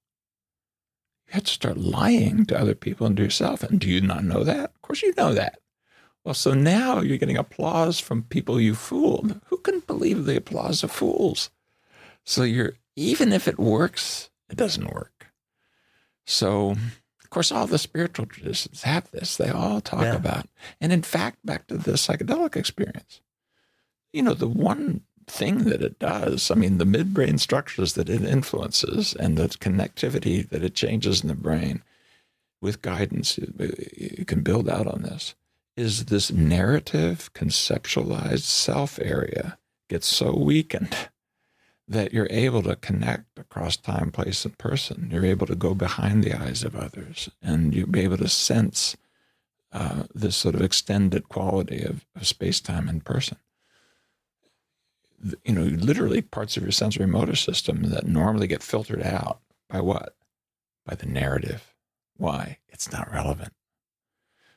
You 1.27 1.33
have 1.33 1.43
to 1.43 1.51
start 1.51 1.77
lying 1.77 2.45
to 2.45 2.59
other 2.59 2.75
people 2.75 3.05
and 3.05 3.17
to 3.17 3.23
yourself. 3.23 3.63
And 3.63 3.79
do 3.79 3.89
you 3.89 4.01
not 4.01 4.23
know 4.23 4.43
that? 4.43 4.71
Of 4.75 4.81
course, 4.81 5.01
you 5.01 5.13
know 5.17 5.33
that. 5.33 5.59
Well, 6.23 6.33
so 6.33 6.53
now 6.53 7.01
you're 7.01 7.17
getting 7.17 7.37
applause 7.37 7.99
from 7.99 8.23
people 8.23 8.59
you 8.59 8.75
fooled. 8.75 9.41
Can 9.63 9.79
believe 9.81 10.25
the 10.25 10.37
applause 10.37 10.83
of 10.83 10.91
fools? 10.91 11.49
So 12.23 12.43
you're, 12.43 12.73
even 12.95 13.33
if 13.33 13.47
it 13.47 13.59
works, 13.59 14.29
it 14.49 14.57
doesn't 14.57 14.93
work. 14.93 15.27
So, 16.25 16.71
of 16.71 17.29
course, 17.29 17.51
all 17.51 17.67
the 17.67 17.77
spiritual 17.77 18.25
traditions 18.25 18.83
have 18.83 19.09
this. 19.11 19.37
They 19.37 19.49
all 19.49 19.81
talk 19.81 20.03
yeah. 20.03 20.15
about, 20.15 20.47
and 20.79 20.91
in 20.91 21.01
fact, 21.01 21.45
back 21.45 21.67
to 21.67 21.77
the 21.77 21.93
psychedelic 21.93 22.55
experience, 22.55 23.21
you 24.13 24.21
know, 24.21 24.33
the 24.33 24.47
one 24.47 25.01
thing 25.27 25.59
that 25.59 25.81
it 25.81 25.99
does, 25.99 26.51
I 26.51 26.55
mean, 26.55 26.77
the 26.77 26.85
midbrain 26.85 27.39
structures 27.39 27.93
that 27.93 28.09
it 28.09 28.23
influences 28.23 29.13
and 29.13 29.37
the 29.37 29.47
connectivity 29.47 30.47
that 30.49 30.63
it 30.63 30.75
changes 30.75 31.21
in 31.21 31.27
the 31.27 31.35
brain 31.35 31.83
with 32.61 32.81
guidance, 32.81 33.37
you 33.37 34.25
can 34.25 34.41
build 34.41 34.69
out 34.69 34.87
on 34.87 35.01
this 35.01 35.35
is 35.75 36.05
this 36.05 36.31
narrative 36.31 37.31
conceptualized 37.33 38.41
self 38.41 38.99
area 38.99 39.57
gets 39.89 40.07
so 40.07 40.35
weakened 40.35 40.95
that 41.87 42.13
you're 42.13 42.27
able 42.29 42.63
to 42.63 42.75
connect 42.77 43.37
across 43.37 43.75
time, 43.75 44.11
place, 44.11 44.45
and 44.45 44.57
person. 44.57 45.09
You're 45.11 45.25
able 45.25 45.47
to 45.47 45.55
go 45.55 45.73
behind 45.73 46.23
the 46.23 46.33
eyes 46.33 46.63
of 46.63 46.75
others 46.75 47.29
and 47.41 47.73
you'll 47.73 47.87
be 47.87 48.01
able 48.01 48.17
to 48.17 48.29
sense 48.29 48.95
uh, 49.73 50.03
this 50.13 50.35
sort 50.35 50.55
of 50.55 50.61
extended 50.61 51.29
quality 51.29 51.83
of, 51.83 52.05
of 52.15 52.27
space, 52.27 52.59
time, 52.59 52.87
and 52.87 53.03
person. 53.03 53.37
You 55.43 55.53
know, 55.53 55.63
literally 55.63 56.21
parts 56.21 56.57
of 56.57 56.63
your 56.63 56.71
sensory 56.71 57.05
motor 57.05 57.35
system 57.35 57.83
that 57.83 58.07
normally 58.07 58.47
get 58.47 58.63
filtered 58.63 59.03
out 59.03 59.39
by 59.69 59.81
what? 59.81 60.15
By 60.85 60.95
the 60.95 61.05
narrative. 61.05 61.73
Why? 62.17 62.57
It's 62.69 62.91
not 62.91 63.11
relevant. 63.11 63.53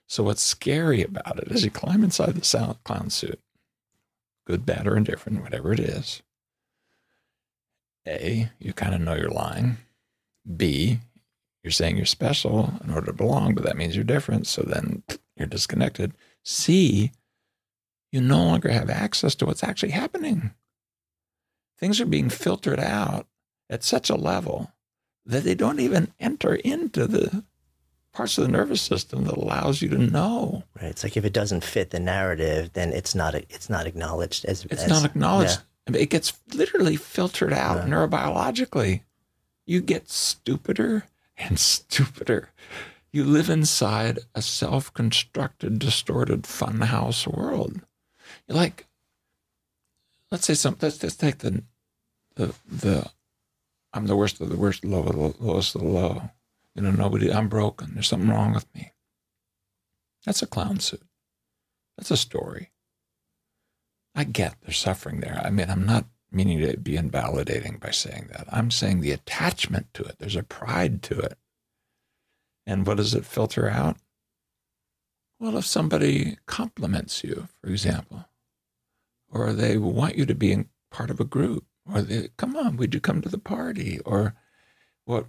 So 0.07 0.23
what's 0.23 0.43
scary 0.43 1.03
about 1.03 1.39
it 1.39 1.51
is 1.51 1.65
you 1.65 1.71
climb 1.71 2.05
inside 2.05 2.35
the 2.35 2.77
clown 2.85 3.11
suit, 3.11 3.41
good, 4.47 4.67
bad, 4.67 4.87
or 4.87 4.97
indifferent, 4.97 5.43
whatever 5.43 5.73
it 5.73 5.81
is. 5.81 6.23
A, 8.07 8.51
you 8.59 8.73
kind 8.73 8.95
of 8.95 9.01
know 9.01 9.15
you're 9.15 9.31
lying. 9.31 9.79
B, 10.57 11.01
you're 11.63 11.71
saying 11.71 11.97
you're 11.97 12.05
special 12.05 12.75
in 12.85 12.93
order 12.93 13.07
to 13.07 13.13
belong, 13.15 13.55
but 13.55 13.65
that 13.65 13.79
means 13.79 13.97
you're 13.97 14.05
different. 14.05 14.47
So 14.47 14.63
then 14.63 15.03
you're 15.37 15.49
disconnected. 15.49 16.13
C, 16.45 17.13
you 18.13 18.21
no 18.21 18.45
longer 18.45 18.69
have 18.69 18.91
access 18.91 19.35
to 19.37 19.47
what's 19.47 19.65
actually 19.65 19.93
happening. 19.93 20.53
Things 21.79 22.01
are 22.01 22.07
being 22.07 22.29
filtered 22.29 22.79
out 22.79 23.27
at 23.71 23.83
such 23.83 24.11
a 24.11 24.15
level 24.15 24.71
that 25.25 25.45
they 25.45 25.55
don't 25.55 25.81
even 25.81 26.13
enter 26.21 26.55
into 26.57 27.07
the 27.07 27.45
parts 28.15 28.39
of 28.39 28.45
the 28.45 28.51
nervous 28.51 28.81
system 28.81 29.25
that 29.25 29.37
allows 29.37 29.83
you 29.83 29.89
to 29.91 29.99
know. 29.99 30.63
Right. 30.81 30.91
It's 30.91 31.05
like 31.05 31.17
if 31.17 31.25
it 31.25 31.33
doesn't 31.33 31.65
fit 31.65 31.91
the 31.91 32.01
narrative, 32.01 32.73
then 32.73 32.93
it's 32.93 33.15
not 33.15 33.35
it's 33.35 33.69
not 33.69 33.87
acknowledged 33.87 34.45
as 34.47 34.65
it's 34.65 34.85
as, 34.85 34.89
not 34.89 35.05
acknowledged. 35.05 35.61
Yeah. 35.91 35.99
It 35.99 36.11
gets 36.11 36.33
literally 36.55 36.97
filtered 36.97 37.53
out 37.53 37.77
yeah. 37.77 37.93
neurobiologically. 37.93 39.03
You 39.67 39.81
get 39.81 40.09
stupider 40.09 41.05
and 41.37 41.59
stupider. 41.59 42.51
You 43.13 43.25
live 43.25 43.51
inside 43.51 44.21
a 44.35 44.43
self-constructed, 44.43 45.79
distorted 45.79 46.43
funhouse 46.43 47.27
world. 47.27 47.81
You're 48.49 48.57
like, 48.57 48.87
let's 50.31 50.47
say 50.47 50.55
something. 50.55 50.87
Let's 50.87 50.99
just 50.99 51.21
take 51.21 51.39
the 51.39 51.65
the 52.37 52.55
the. 52.67 53.11
I'm 53.93 54.07
the 54.07 54.17
worst 54.17 54.41
of 54.41 54.49
the 54.49 54.57
worst, 54.57 54.85
low 54.85 55.01
of 55.01 55.07
the 55.07 55.45
lowest 55.45 55.77
of 55.77 55.83
the 55.83 55.87
low 55.87 56.31
you 56.75 56.83
know, 56.83 56.91
nobody, 56.91 57.33
I'm 57.33 57.49
broken. 57.49 57.93
There's 57.95 58.09
something 58.09 58.31
wrong 58.31 58.53
with 58.53 58.67
me. 58.75 58.93
That's 60.25 60.43
a 60.43 60.47
clown 60.47 60.81
suit. 60.81 61.03
That's 61.97 62.11
a 62.11 62.17
story. 62.17 62.71
I 64.15 64.25
get 64.25 64.57
there's 64.63 64.79
suffering 64.79 65.21
there. 65.21 65.41
I 65.45 65.51
mean, 65.51 65.69
I'm 65.69 65.87
not 65.87 66.07
meaning 66.31 66.61
to 66.61 66.77
be 66.77 66.97
invalidating 66.97 67.79
by 67.79 67.91
saying 67.91 68.29
that. 68.33 68.47
I'm 68.51 68.71
saying 68.71 69.01
the 69.01 69.13
attachment 69.13 69.93
to 69.95 70.03
it, 70.05 70.17
there's 70.19 70.37
a 70.37 70.43
pride 70.43 71.03
to 71.05 71.19
it. 71.19 71.39
And 72.67 72.87
what 72.87 72.97
does 72.97 73.15
it 73.15 73.25
filter 73.25 73.69
out? 73.69 73.97
Well, 75.39 75.59
if 75.59 75.67
somebody 75.67 76.39
compliments 76.47 77.23
you, 77.23 77.49
for 77.61 77.69
example, 77.69 78.25
or 79.29 79.53
they 79.53 79.77
want 79.77 80.17
you 80.17 80.27
to 80.27 80.35
be 80.35 80.65
part 80.91 81.11
of 81.11 81.21
a 81.21 81.25
group, 81.25 81.67
or 81.93 82.03
they, 82.03 82.29
come 82.37 82.57
on, 82.57 82.77
would 82.77 82.95
you 82.95 83.01
come 83.01 83.21
to 83.21 83.29
the 83.29 83.39
party? 83.39 84.01
Or 84.07 84.35
what 85.05 85.27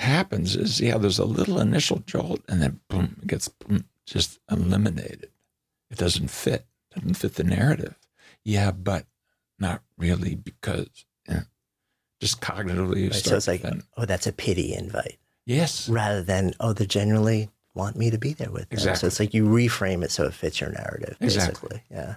happens 0.00 0.56
is, 0.56 0.80
yeah, 0.80 0.98
there's 0.98 1.18
a 1.18 1.24
little 1.24 1.60
initial 1.60 1.98
jolt 2.06 2.40
and 2.48 2.62
then 2.62 2.80
boom, 2.88 3.16
it 3.22 3.28
gets 3.28 3.48
boom, 3.48 3.84
just 4.06 4.38
eliminated. 4.50 5.30
It 5.90 5.98
doesn't 5.98 6.28
fit, 6.28 6.66
doesn't 6.94 7.14
fit 7.14 7.34
the 7.34 7.44
narrative. 7.44 7.96
Yeah, 8.44 8.70
but 8.70 9.06
not 9.58 9.82
really 9.96 10.34
because 10.34 11.06
yeah, 11.28 11.42
just 12.20 12.40
cognitively. 12.40 13.10
Right, 13.10 13.14
so 13.14 13.36
it's 13.36 13.48
like, 13.48 13.62
then, 13.62 13.82
oh, 13.96 14.04
that's 14.04 14.26
a 14.26 14.32
pity 14.32 14.74
invite. 14.74 15.18
Yes. 15.46 15.88
Rather 15.88 16.22
than, 16.22 16.54
oh, 16.60 16.72
they 16.72 16.86
generally 16.86 17.50
want 17.74 17.96
me 17.96 18.10
to 18.10 18.18
be 18.18 18.32
there 18.32 18.50
with 18.50 18.68
them. 18.68 18.76
Exactly. 18.76 19.00
So 19.00 19.06
it's 19.06 19.20
like 19.20 19.34
you 19.34 19.46
reframe 19.46 20.02
it 20.04 20.10
so 20.10 20.24
it 20.24 20.34
fits 20.34 20.60
your 20.60 20.70
narrative, 20.70 21.16
basically. 21.20 21.48
Exactly. 21.50 21.82
Yeah. 21.90 22.16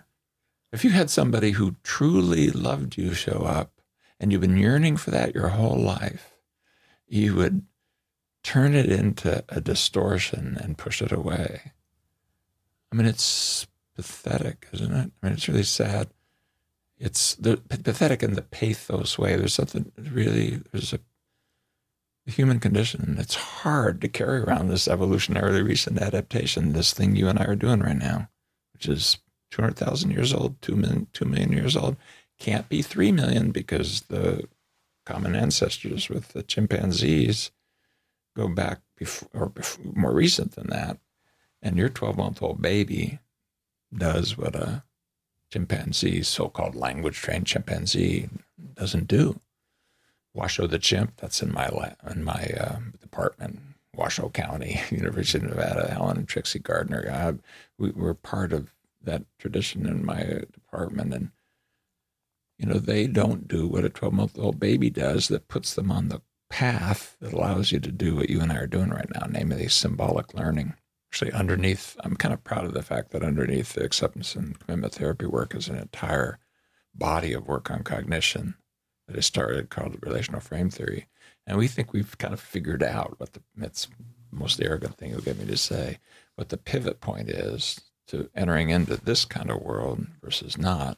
If 0.74 0.84
you 0.84 0.92
had 0.92 1.10
somebody 1.10 1.52
who 1.52 1.76
truly 1.84 2.50
loved 2.50 2.98
you 2.98 3.14
show 3.14 3.44
up 3.46 3.82
and 4.20 4.32
you've 4.32 4.42
been 4.42 4.58
yearning 4.58 4.98
for 4.98 5.12
that 5.12 5.36
your 5.36 5.50
whole 5.50 5.78
life, 5.78 6.34
you 7.08 7.36
would 7.36 7.64
turn 8.44 8.74
it 8.74 8.88
into 8.90 9.44
a 9.50 9.62
distortion 9.62 10.58
and 10.60 10.78
push 10.78 11.02
it 11.02 11.12
away. 11.12 11.74
I 12.92 12.96
mean, 12.96 13.06
it's 13.06 13.68
pathetic, 13.96 14.68
isn't 14.74 14.94
it? 14.94 15.12
I 15.22 15.26
mean, 15.26 15.34
it's 15.34 15.48
really 15.48 15.64
sad. 15.64 16.10
It's 16.98 17.36
the, 17.36 17.58
pathetic 17.58 18.22
in 18.24 18.34
the 18.34 18.42
pathos 18.42 19.18
way. 19.18 19.36
There's 19.36 19.54
something 19.54 19.92
really, 19.98 20.62
there's 20.72 20.94
a, 20.94 21.00
human 22.28 22.60
condition. 22.60 23.18
It's 23.20 23.36
hard 23.36 24.00
to 24.00 24.08
carry 24.08 24.42
around 24.42 24.70
this 24.70 24.88
evolutionarily 24.88 25.66
recent 25.66 26.00
adaptation, 26.00 26.72
this 26.72 26.94
thing 26.94 27.16
you 27.16 27.28
and 27.28 27.38
I 27.38 27.44
are 27.44 27.56
doing 27.56 27.82
right 27.82 27.98
now, 27.98 28.30
which 28.74 28.88
is 28.88 29.18
200,000 29.50 30.12
years 30.12 30.34
old, 30.34 30.62
2 30.62 30.76
million, 30.76 31.08
2 31.12 31.26
million 31.26 31.52
years 31.52 31.76
old. 31.76 31.98
Can't 32.40 32.70
be 32.70 32.82
3 32.82 33.12
million 33.12 33.52
because 33.52 34.02
the 34.02 34.48
common 35.06 35.36
ancestors 35.36 36.10
with 36.10 36.30
the 36.30 36.44
chimpanzees 36.44 37.52
go 38.36 38.48
back 38.48 38.82
before, 38.98 39.30
or 39.34 39.50
before, 39.50 39.94
more 39.94 40.14
recent 40.14 40.54
than 40.54 40.68
that. 40.68 40.98
And 41.62 41.78
your 41.78 41.90
12 41.90 42.18
month 42.18 42.42
old 42.42 42.62
baby 42.62 43.20
does 43.96 44.38
what 44.38 44.56
a 44.56 44.84
chimpanzee, 45.52 46.24
so 46.24 46.48
called 46.48 46.76
language 46.76 47.16
trained 47.16 47.46
chimpanzee, 47.46 48.30
doesn't 48.76 49.08
do. 49.08 49.40
Washoe 50.34 50.68
the 50.68 50.80
chimp, 50.80 51.18
that's 51.18 51.42
in 51.42 51.52
my, 51.52 51.70
in 52.10 52.24
my 52.24 52.50
uh, 52.58 52.80
department, 53.02 53.60
Washoe 53.94 54.30
County, 54.30 54.80
University 54.90 55.44
of 55.44 55.52
Nevada, 55.52 55.92
Allen 55.92 56.18
and 56.18 56.28
Trixie 56.28 56.60
Gardner. 56.60 57.10
I, 57.12 57.34
we 57.78 57.92
were 57.92 58.14
part 58.14 58.54
of 58.54 58.74
that 59.04 59.24
tradition 59.40 59.86
in 59.86 60.06
my 60.06 60.24
department. 60.54 61.14
And, 61.14 61.32
you 62.58 62.66
know, 62.66 62.80
they 62.80 63.08
don't 63.08 63.48
do 63.48 63.68
what 63.68 63.84
a 63.84 63.90
12 63.90 64.14
month 64.14 64.40
old 64.40 64.60
baby 64.60 64.90
does 64.90 65.28
that 65.28 65.50
puts 65.50 65.74
them 65.74 65.92
on 65.92 66.08
the 66.08 66.22
path 66.52 67.16
that 67.22 67.34
allows 67.34 67.72
you 67.72 67.80
to 67.80 67.92
do 67.92 68.16
what 68.16 68.30
you 68.30 68.42
and 68.42 68.52
I 68.52 68.58
are 68.58 68.68
doing 68.68 68.90
right 68.90 69.10
now, 69.16 69.26
namely 69.30 69.68
symbolic 69.70 70.34
learning. 70.34 70.76
Actually, 71.10 71.32
underneath, 71.32 71.98
I'm 72.02 72.16
kind 72.16 72.34
of 72.34 72.44
proud 72.44 72.66
of 72.66 72.74
the 72.74 72.84
fact 72.84 73.12
that 73.12 73.24
underneath 73.24 73.74
the 73.74 73.84
acceptance 73.84 74.36
and 74.36 74.60
commitment 74.60 74.94
therapy 74.94 75.26
work 75.26 75.56
is 75.56 75.68
an 75.68 75.78
entire 75.78 76.38
body 76.94 77.34
of 77.34 77.48
work 77.48 77.72
on 77.72 77.84
cognition 77.84 78.56
that 79.08 79.18
is 79.18 79.26
started 79.26 79.70
called 79.70 79.98
relational 80.02 80.42
frame 80.42 80.70
theory. 80.70 81.08
And 81.48 81.58
we 81.58 81.68
think 81.68 81.92
we've 81.92 82.18
kind 82.18 82.34
of 82.34 82.40
figured 82.40 82.84
out 82.84 83.16
what 83.18 83.34
the, 83.34 83.42
most 84.34 84.62
arrogant 84.62 84.98
thing 84.98 85.12
you'll 85.12 85.22
get 85.22 85.38
me 85.38 85.46
to 85.46 85.58
say, 85.58 86.00
what 86.36 86.50
the 86.50 86.58
pivot 86.58 87.02
point 87.02 87.30
is 87.30 87.82
to 88.08 88.30
entering 88.36 88.70
into 88.70 88.96
this 88.98 89.26
kind 89.26 89.52
of 89.52 89.62
world 89.62 90.08
versus 90.22 90.58
not. 90.58 90.98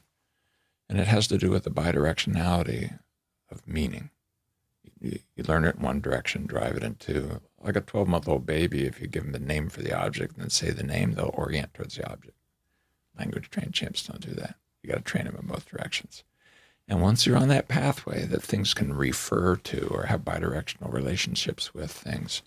And 0.88 1.00
it 1.00 1.08
has 1.08 1.26
to 1.28 1.38
do 1.38 1.50
with 1.50 1.64
the 1.64 1.70
bidirectionality 1.70 2.98
of 3.50 3.66
meaning. 3.66 4.10
You, 5.04 5.18
you 5.36 5.44
learn 5.44 5.64
it 5.64 5.76
in 5.76 5.82
one 5.82 6.00
direction, 6.00 6.46
drive 6.46 6.76
it 6.76 6.82
into 6.82 7.40
like 7.62 7.76
a 7.76 7.80
12 7.80 8.08
month 8.08 8.28
old 8.28 8.46
baby. 8.46 8.86
If 8.86 9.00
you 9.00 9.06
give 9.06 9.24
them 9.24 9.32
the 9.32 9.38
name 9.38 9.68
for 9.68 9.82
the 9.82 9.92
object 9.92 10.34
and 10.34 10.42
then 10.42 10.50
say 10.50 10.70
the 10.70 10.82
name, 10.82 11.12
they'll 11.12 11.34
orient 11.34 11.74
towards 11.74 11.96
the 11.96 12.10
object. 12.10 12.36
Language 13.18 13.50
trained 13.50 13.72
chimps 13.72 14.06
don't 14.06 14.20
do 14.20 14.34
that. 14.34 14.56
You 14.82 14.90
got 14.90 14.96
to 14.96 15.02
train 15.02 15.24
them 15.24 15.36
in 15.40 15.46
both 15.46 15.68
directions. 15.68 16.24
And 16.88 17.00
once 17.00 17.26
you're 17.26 17.36
on 17.36 17.48
that 17.48 17.68
pathway 17.68 18.24
that 18.26 18.42
things 18.42 18.74
can 18.74 18.94
refer 18.94 19.56
to 19.56 19.86
or 19.88 20.04
have 20.04 20.24
bidirectional 20.24 20.92
relationships 20.92 21.72
with 21.72 21.90
things, 21.90 22.42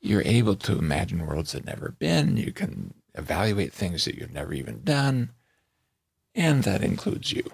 you're 0.00 0.22
able 0.22 0.56
to 0.56 0.78
imagine 0.78 1.26
worlds 1.26 1.52
that 1.52 1.64
never 1.64 1.94
been. 1.98 2.36
You 2.36 2.52
can 2.52 2.94
evaluate 3.14 3.72
things 3.72 4.04
that 4.04 4.16
you've 4.16 4.32
never 4.32 4.52
even 4.52 4.82
done. 4.82 5.30
And 6.34 6.64
that 6.64 6.82
includes 6.82 7.32
you. 7.32 7.50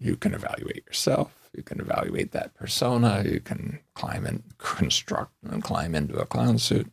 You 0.00 0.16
can 0.16 0.34
evaluate 0.34 0.84
yourself. 0.86 1.50
You 1.54 1.62
can 1.62 1.80
evaluate 1.80 2.32
that 2.32 2.54
persona. 2.54 3.22
You 3.24 3.40
can 3.40 3.80
climb 3.94 4.26
and 4.26 4.42
construct 4.58 5.34
and 5.44 5.62
climb 5.62 5.94
into 5.94 6.18
a 6.18 6.26
clown 6.26 6.58
suit. 6.58 6.90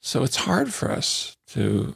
So 0.00 0.24
it's 0.24 0.36
hard 0.36 0.72
for 0.72 0.90
us 0.90 1.36
to, 1.48 1.94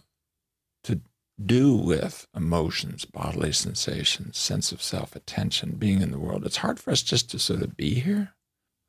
to 0.84 1.00
do 1.44 1.74
with 1.74 2.28
emotions, 2.36 3.04
bodily 3.04 3.52
sensations, 3.52 4.38
sense 4.38 4.70
of 4.70 4.80
self, 4.80 5.16
attention, 5.16 5.72
being 5.72 6.02
in 6.02 6.12
the 6.12 6.18
world. 6.18 6.46
It's 6.46 6.58
hard 6.58 6.78
for 6.78 6.92
us 6.92 7.02
just 7.02 7.30
to 7.30 7.38
sort 7.38 7.62
of 7.62 7.76
be 7.76 7.94
here 7.94 8.34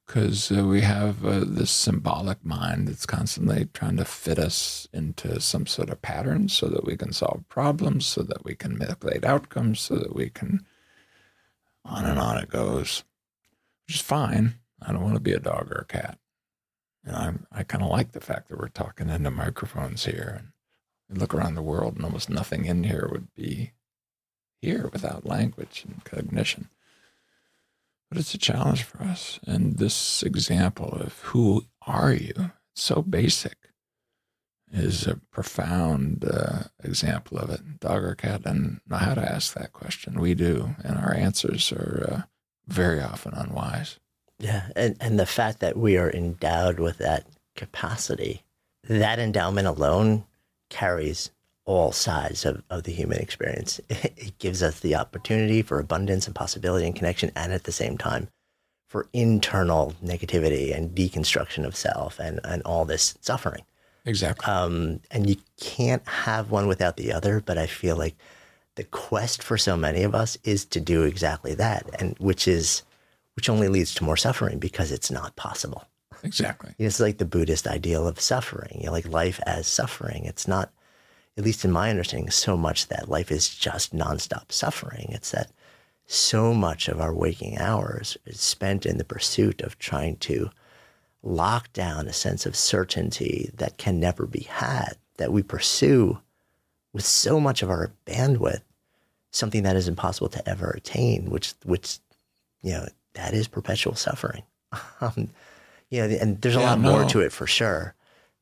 because 0.05 0.51
uh, 0.51 0.63
we 0.63 0.81
have 0.81 1.25
uh, 1.25 1.43
this 1.45 1.69
symbolic 1.69 2.43
mind 2.45 2.87
that's 2.87 3.05
constantly 3.05 3.67
trying 3.73 3.97
to 3.97 4.05
fit 4.05 4.39
us 4.39 4.87
into 4.93 5.39
some 5.41 5.67
sort 5.67 5.89
of 5.89 6.01
pattern 6.01 6.47
so 6.47 6.67
that 6.67 6.85
we 6.85 6.95
can 6.95 7.11
solve 7.11 7.43
problems, 7.49 8.05
so 8.05 8.23
that 8.23 8.45
we 8.45 8.55
can 8.55 8.77
manipulate 8.77 9.25
outcomes, 9.25 9.81
so 9.81 9.95
that 9.95 10.15
we 10.15 10.29
can 10.29 10.65
on 11.87 12.05
and 12.05 12.19
on 12.19 12.37
it 12.37 12.49
goes, 12.49 13.03
which 13.85 13.95
is 13.95 14.01
fine. 14.01 14.55
I 14.81 14.91
don't 14.91 15.03
want 15.03 15.15
to 15.15 15.21
be 15.21 15.33
a 15.33 15.39
dog 15.39 15.71
or 15.71 15.79
a 15.81 15.85
cat. 15.85 16.19
And 17.03 17.15
I'm, 17.15 17.47
I 17.51 17.63
kind 17.63 17.83
of 17.83 17.89
like 17.89 18.11
the 18.11 18.19
fact 18.19 18.49
that 18.49 18.59
we're 18.59 18.67
talking 18.67 19.09
into 19.09 19.31
microphones 19.31 20.05
here 20.05 20.43
and 21.09 21.17
look 21.17 21.33
around 21.33 21.55
the 21.55 21.61
world 21.61 21.95
and 21.95 22.03
almost 22.03 22.29
nothing 22.29 22.65
in 22.65 22.83
here 22.83 23.07
would 23.11 23.33
be 23.33 23.71
here 24.61 24.89
without 24.91 25.25
language 25.25 25.85
and 25.87 26.03
cognition. 26.03 26.69
But 28.09 28.19
it's 28.19 28.33
a 28.33 28.37
challenge 28.37 28.83
for 28.83 29.03
us. 29.03 29.39
And 29.45 29.77
this 29.77 30.23
example 30.23 30.89
of 30.89 31.19
who 31.19 31.65
are 31.85 32.13
you, 32.13 32.51
It's 32.73 32.83
so 32.83 33.01
basic, 33.01 33.66
is 34.71 35.07
a 35.07 35.15
profound 35.31 36.25
uh, 36.29 36.63
example 36.83 37.37
of 37.37 37.49
it. 37.49 37.79
Dog 37.79 38.03
or 38.03 38.15
cat 38.15 38.43
doesn't 38.43 38.81
know 38.87 38.97
how 38.97 39.13
to 39.13 39.21
ask 39.21 39.53
that 39.53 39.73
question. 39.73 40.19
We 40.19 40.33
do, 40.33 40.75
and 40.83 40.97
our 40.97 41.13
answers 41.13 41.71
are 41.71 42.09
uh, 42.11 42.21
very 42.67 43.01
often 43.01 43.33
unwise. 43.33 43.99
Yeah, 44.39 44.67
and, 44.75 44.95
and 44.99 45.19
the 45.19 45.25
fact 45.25 45.59
that 45.59 45.77
we 45.77 45.97
are 45.97 46.11
endowed 46.11 46.79
with 46.79 46.97
that 46.99 47.25
capacity, 47.55 48.43
that 48.87 49.19
endowment 49.19 49.67
alone 49.67 50.25
carries 50.69 51.31
all 51.65 51.91
sides 51.91 52.45
of, 52.45 52.63
of 52.69 52.83
the 52.83 52.91
human 52.91 53.19
experience. 53.19 53.79
It 53.89 54.37
gives 54.39 54.61
us 54.63 54.79
the 54.79 54.95
opportunity 54.95 55.61
for 55.61 55.79
abundance 55.79 56.27
and 56.27 56.35
possibility 56.35 56.85
and 56.85 56.95
connection, 56.95 57.31
and 57.35 57.51
at 57.51 57.63
the 57.63 57.71
same 57.71 57.97
time, 57.97 58.29
for 58.87 59.07
internal 59.13 59.93
negativity 60.03 60.75
and 60.75 60.95
deconstruction 60.95 61.65
of 61.65 61.75
self 61.75 62.19
and, 62.19 62.39
and 62.43 62.61
all 62.63 62.85
this 62.85 63.17
suffering. 63.21 63.63
Exactly. 64.07 64.51
Um, 64.51 65.01
and 65.11 65.29
you 65.29 65.35
can't 65.59 66.07
have 66.07 66.49
one 66.49 66.67
without 66.67 66.97
the 66.97 67.11
other. 67.11 67.43
But 67.45 67.57
I 67.57 67.67
feel 67.67 67.97
like 67.97 68.15
the 68.75 68.85
quest 68.85 69.43
for 69.43 69.57
so 69.57 69.75
many 69.77 70.03
of 70.03 70.15
us 70.15 70.37
is 70.43 70.65
to 70.65 70.79
do 70.79 71.03
exactly 71.03 71.53
that, 71.55 71.85
and 71.99 72.15
which 72.17 72.47
is 72.47 72.83
which 73.35 73.49
only 73.49 73.67
leads 73.67 73.93
to 73.95 74.03
more 74.03 74.17
suffering 74.17 74.57
because 74.57 74.91
it's 74.91 75.11
not 75.11 75.35
possible. 75.35 75.85
Exactly. 76.23 76.73
It's 76.79 76.99
like 76.99 77.19
the 77.19 77.25
Buddhist 77.25 77.67
ideal 77.67 78.07
of 78.07 78.19
suffering, 78.19 78.79
you 78.79 78.87
know, 78.87 78.93
like 78.93 79.07
life 79.07 79.39
as 79.45 79.67
suffering. 79.67 80.25
It's 80.25 80.47
not 80.47 80.71
at 81.37 81.43
least 81.43 81.63
in 81.63 81.71
my 81.71 81.91
understanding, 81.91 82.31
so 82.31 82.57
much 82.57 82.87
that 82.87 83.09
life 83.09 83.31
is 83.31 83.47
just 83.49 83.95
nonstop 83.95 84.51
suffering. 84.51 85.09
It's 85.11 85.31
that 85.31 85.51
so 86.07 86.53
much 86.53 86.87
of 86.87 86.99
our 86.99 87.13
waking 87.13 87.59
hours 87.59 88.17
is 88.25 88.39
spent 88.39 88.85
in 88.85 88.97
the 88.97 89.03
pursuit 89.03 89.61
of 89.61 89.77
trying 89.77 90.15
to 90.17 90.49
lock 91.23 91.71
down 91.73 92.07
a 92.07 92.13
sense 92.13 92.45
of 92.45 92.55
certainty 92.55 93.51
that 93.55 93.77
can 93.77 93.99
never 93.99 94.25
be 94.25 94.43
had, 94.43 94.93
that 95.17 95.31
we 95.31 95.43
pursue 95.43 96.19
with 96.93 97.05
so 97.05 97.39
much 97.39 97.61
of 97.61 97.69
our 97.69 97.91
bandwidth, 98.05 98.61
something 99.31 99.63
that 99.63 99.75
is 99.75 99.87
impossible 99.87 100.29
to 100.29 100.49
ever 100.49 100.69
attain, 100.71 101.29
which, 101.29 101.53
which, 101.63 101.99
you 102.61 102.71
know, 102.71 102.87
that 103.13 103.33
is 103.33 103.47
perpetual 103.47 103.95
suffering. 103.95 104.43
um, 105.01 105.29
you 105.89 106.01
know, 106.01 106.15
and 106.15 106.41
there's 106.41 106.55
a 106.55 106.59
yeah, 106.59 106.69
lot 106.71 106.79
no. 106.79 106.91
more 106.91 107.05
to 107.05 107.21
it 107.21 107.31
for 107.31 107.47
sure, 107.47 107.95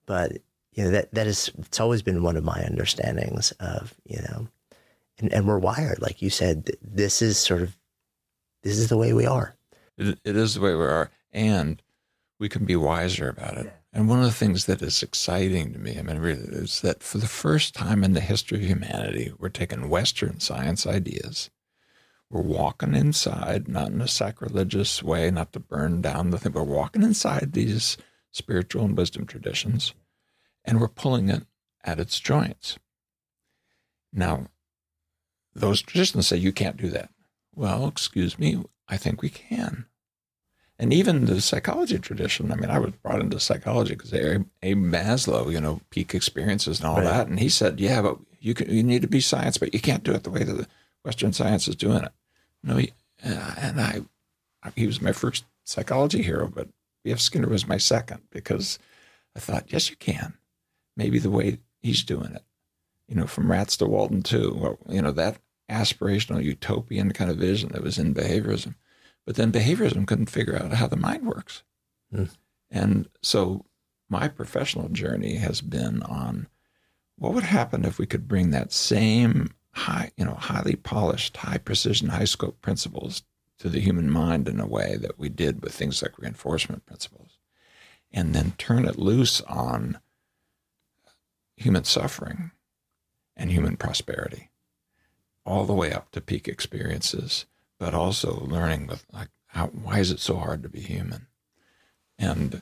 but 0.05 0.37
you 0.75 0.83
know 0.83 0.91
that 0.91 1.11
that 1.13 1.25
is 1.25 1.51
it's 1.57 1.79
always 1.79 2.01
been 2.01 2.21
one 2.21 2.37
of 2.37 2.43
my 2.43 2.63
understandings 2.65 3.51
of 3.59 3.95
you 4.05 4.21
know 4.21 4.47
and, 5.17 5.33
and 5.33 5.47
we're 5.47 5.57
wired 5.57 6.01
like 6.01 6.21
you 6.21 6.29
said 6.29 6.69
this 6.81 7.21
is 7.21 7.37
sort 7.37 7.61
of 7.61 7.75
this 8.61 8.77
is 8.77 8.89
the 8.89 8.97
way 8.97 9.13
we 9.13 9.25
are 9.25 9.55
it, 9.97 10.19
it 10.23 10.35
is 10.35 10.53
the 10.53 10.61
way 10.61 10.75
we 10.75 10.83
are 10.83 11.09
and 11.31 11.81
we 12.39 12.49
can 12.49 12.65
be 12.65 12.75
wiser 12.75 13.29
about 13.29 13.57
it 13.57 13.73
and 13.93 14.09
one 14.09 14.19
of 14.19 14.25
the 14.25 14.31
things 14.31 14.65
that 14.65 14.81
is 14.81 15.01
exciting 15.01 15.73
to 15.73 15.79
me 15.79 15.97
i 15.97 16.01
mean 16.01 16.19
really 16.19 16.43
is 16.43 16.81
that 16.81 17.01
for 17.01 17.17
the 17.17 17.27
first 17.27 17.73
time 17.73 18.03
in 18.03 18.13
the 18.13 18.21
history 18.21 18.57
of 18.57 18.63
humanity 18.63 19.31
we're 19.39 19.49
taking 19.49 19.89
western 19.89 20.39
science 20.39 20.85
ideas 20.85 21.49
we're 22.29 22.41
walking 22.41 22.95
inside 22.95 23.67
not 23.67 23.91
in 23.91 24.01
a 24.01 24.07
sacrilegious 24.07 25.01
way 25.01 25.31
not 25.31 25.53
to 25.53 25.59
burn 25.59 26.01
down 26.01 26.29
the 26.29 26.37
thing 26.37 26.51
but 26.51 26.65
we're 26.65 26.75
walking 26.75 27.03
inside 27.03 27.53
these 27.53 27.97
spiritual 28.31 28.83
and 28.83 28.97
wisdom 28.97 29.25
traditions 29.25 29.93
and 30.65 30.81
we're 30.81 30.87
pulling 30.87 31.29
it 31.29 31.43
at 31.83 31.99
its 31.99 32.19
joints. 32.19 32.77
Now, 34.11 34.47
those 35.53 35.81
traditions 35.81 36.27
say 36.27 36.37
you 36.37 36.51
can't 36.51 36.77
do 36.77 36.89
that. 36.89 37.11
Well, 37.53 37.87
excuse 37.87 38.37
me, 38.37 38.63
I 38.89 38.97
think 38.97 39.21
we 39.21 39.29
can. 39.29 39.85
And 40.77 40.93
even 40.93 41.25
the 41.25 41.39
psychology 41.39 41.97
tradition, 41.99 42.51
I 42.51 42.55
mean, 42.55 42.69
I 42.69 42.79
was 42.79 42.93
brought 42.95 43.21
into 43.21 43.39
psychology 43.39 43.95
because 43.95 44.13
Abe 44.13 44.45
Maslow, 44.77 45.51
you 45.51 45.61
know, 45.61 45.79
peak 45.89 46.13
experiences 46.13 46.79
and 46.79 46.89
all 46.89 46.97
right. 46.97 47.05
that. 47.05 47.27
And 47.27 47.39
he 47.39 47.47
said, 47.47 47.79
yeah, 47.79 48.01
but 48.01 48.17
you, 48.41 48.53
can, 48.53 48.69
you 48.69 48.83
need 48.83 49.01
to 49.01 49.07
be 49.07 49.21
science, 49.21 49.57
but 49.57 49.73
you 49.73 49.79
can't 49.79 50.03
do 50.03 50.11
it 50.11 50.23
the 50.23 50.31
way 50.31 50.43
that 50.43 50.53
the 50.53 50.67
Western 51.03 51.31
science 51.31 51.67
is 51.67 51.77
doing 51.77 52.03
it. 52.03 52.11
No, 52.61 52.75
he, 52.75 52.91
uh, 53.25 53.55
and 53.57 53.79
I, 53.79 54.01
he 54.75 54.85
was 54.85 55.01
my 55.01 55.13
first 55.13 55.45
psychology 55.63 56.21
hero, 56.21 56.51
but 56.53 56.67
B.F. 57.05 57.19
Skinner 57.19 57.47
was 57.47 57.67
my 57.67 57.77
second 57.77 58.21
because 58.31 58.77
I 59.35 59.39
thought, 59.39 59.71
yes, 59.71 59.89
you 59.89 59.95
can 59.95 60.33
maybe 60.97 61.19
the 61.19 61.29
way 61.29 61.59
he's 61.81 62.03
doing 62.03 62.33
it. 62.33 62.43
You 63.07 63.15
know, 63.15 63.27
from 63.27 63.51
rats 63.51 63.77
to 63.77 63.85
Walden 63.85 64.23
Two. 64.23 64.57
Well, 64.59 64.79
you 64.89 65.01
know, 65.01 65.11
that 65.11 65.37
aspirational 65.69 66.43
utopian 66.43 67.11
kind 67.11 67.29
of 67.29 67.37
vision 67.37 67.69
that 67.73 67.83
was 67.83 67.99
in 67.99 68.15
behaviorism. 68.15 68.75
But 69.25 69.35
then 69.35 69.51
behaviorism 69.51 70.05
couldn't 70.05 70.29
figure 70.29 70.55
out 70.55 70.73
how 70.73 70.87
the 70.87 70.95
mind 70.95 71.25
works. 71.25 71.63
Mm. 72.13 72.29
And 72.69 73.09
so 73.21 73.65
my 74.09 74.27
professional 74.27 74.89
journey 74.89 75.35
has 75.37 75.61
been 75.61 76.03
on 76.03 76.47
what 77.17 77.33
would 77.33 77.43
happen 77.43 77.85
if 77.85 77.97
we 77.97 78.05
could 78.05 78.27
bring 78.27 78.51
that 78.51 78.71
same 78.71 79.49
high, 79.71 80.11
you 80.17 80.25
know, 80.25 80.35
highly 80.35 80.75
polished, 80.75 81.37
high 81.37 81.57
precision, 81.57 82.09
high 82.09 82.25
scope 82.25 82.61
principles 82.61 83.23
to 83.57 83.69
the 83.69 83.79
human 83.79 84.09
mind 84.09 84.47
in 84.47 84.59
a 84.59 84.67
way 84.67 84.97
that 84.97 85.17
we 85.17 85.29
did 85.29 85.61
with 85.61 85.73
things 85.73 86.01
like 86.01 86.17
reinforcement 86.17 86.85
principles, 86.85 87.39
and 88.11 88.33
then 88.33 88.53
turn 88.57 88.85
it 88.85 88.99
loose 88.99 89.41
on 89.41 89.99
human 91.55 91.83
suffering 91.83 92.51
and 93.35 93.49
human 93.49 93.77
prosperity, 93.77 94.49
all 95.45 95.65
the 95.65 95.73
way 95.73 95.91
up 95.91 96.11
to 96.11 96.21
peak 96.21 96.47
experiences, 96.47 97.45
but 97.79 97.93
also 97.93 98.45
learning 98.45 98.87
with 98.87 99.05
like 99.11 99.29
how, 99.47 99.67
why 99.67 99.99
is 99.99 100.11
it 100.11 100.19
so 100.19 100.35
hard 100.37 100.63
to 100.63 100.69
be 100.69 100.81
human, 100.81 101.27
and 102.17 102.61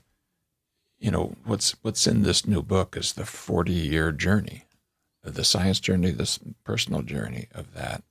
you 0.99 1.11
know 1.11 1.35
what's 1.45 1.75
what's 1.81 2.07
in 2.07 2.23
this 2.23 2.47
new 2.47 2.61
book 2.61 2.95
is 2.97 3.13
the 3.13 3.25
40 3.25 3.71
year 3.71 4.11
journey 4.11 4.65
the 5.23 5.43
science 5.43 5.79
journey 5.79 6.11
this 6.11 6.39
personal 6.63 7.01
journey 7.01 7.47
of 7.53 7.73
that. 7.73 8.03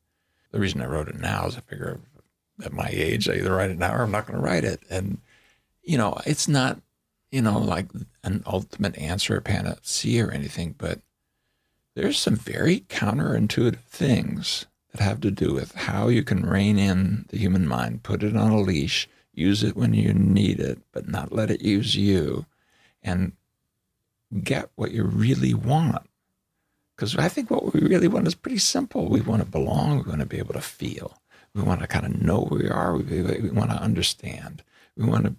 The 0.51 0.61
reason 0.61 0.81
i 0.81 0.87
wrote 0.87 1.09
it 1.09 1.19
now 1.19 1.47
is 1.47 1.57
i 1.57 1.61
figure 1.61 2.01
at 2.63 2.73
my 2.73 2.89
age 2.91 3.29
i 3.29 3.35
either 3.35 3.55
write 3.55 3.71
it 3.71 3.79
now 3.79 3.95
or 3.95 4.03
i'm 4.03 4.11
not 4.11 4.27
going 4.27 4.39
to 4.39 4.45
write 4.45 4.65
it. 4.65 4.83
And 4.91 5.19
you 5.83 5.97
know 5.99 6.19
it's 6.27 6.49
not 6.49 6.81
you 7.31 7.43
know 7.43 7.59
like 7.59 7.89
an 8.25 8.43
ultimate 8.47 8.97
answer 8.99 9.37
or 9.37 9.41
panacea 9.41 10.27
or 10.27 10.31
anything 10.31 10.75
but 10.77 11.01
there's 11.95 12.19
some 12.19 12.37
very 12.37 12.81
counterintuitive 12.81 13.81
things 13.81 14.67
that 14.93 15.03
have 15.03 15.21
to 15.21 15.31
do 15.31 15.53
with 15.53 15.75
how 15.75 16.09
you 16.09 16.23
can 16.23 16.45
rein 16.45 16.79
in 16.79 17.27
the 17.31 17.39
human 17.39 17.67
mind 17.67 18.03
put 18.03 18.23
it 18.23 18.37
on 18.37 18.51
a 18.51 18.61
leash 18.61 19.09
use 19.33 19.63
it 19.63 19.77
when 19.77 19.95
you 19.95 20.13
need 20.13 20.61
it 20.61 20.79
but 20.93 21.09
not 21.09 21.33
let 21.33 21.51
it 21.51 21.63
use 21.63 21.97
you 21.97 22.47
and 23.03 23.33
get 24.43 24.71
what 24.77 24.93
you 24.93 25.05
really 25.05 25.55
want. 25.55 26.09
Because 26.97 27.17
I 27.17 27.29
think 27.29 27.51
what 27.51 27.75
we 27.75 27.81
really 27.81 28.09
want 28.09 28.27
is 28.27 28.35
pretty 28.35 28.59
simple. 28.59 29.09
We 29.09 29.21
want 29.21 29.43
to 29.43 29.49
belong. 29.49 29.99
We 29.99 30.09
want 30.11 30.21
to 30.21 30.27
be 30.27 30.39
able 30.39 30.55
to 30.55 30.61
feel. 30.61 31.19
We 31.55 31.63
want 31.63 31.81
to 31.81 31.87
kind 31.87 32.07
of 32.07 32.21
know 32.23 32.45
who 32.45 32.57
we 32.57 32.69
are. 32.69 32.97
We, 32.97 33.23
we 33.23 33.51
want 33.51 33.71
to 33.71 33.77
understand. 33.77 34.63
We 34.97 35.05
want 35.05 35.25
to 35.25 35.35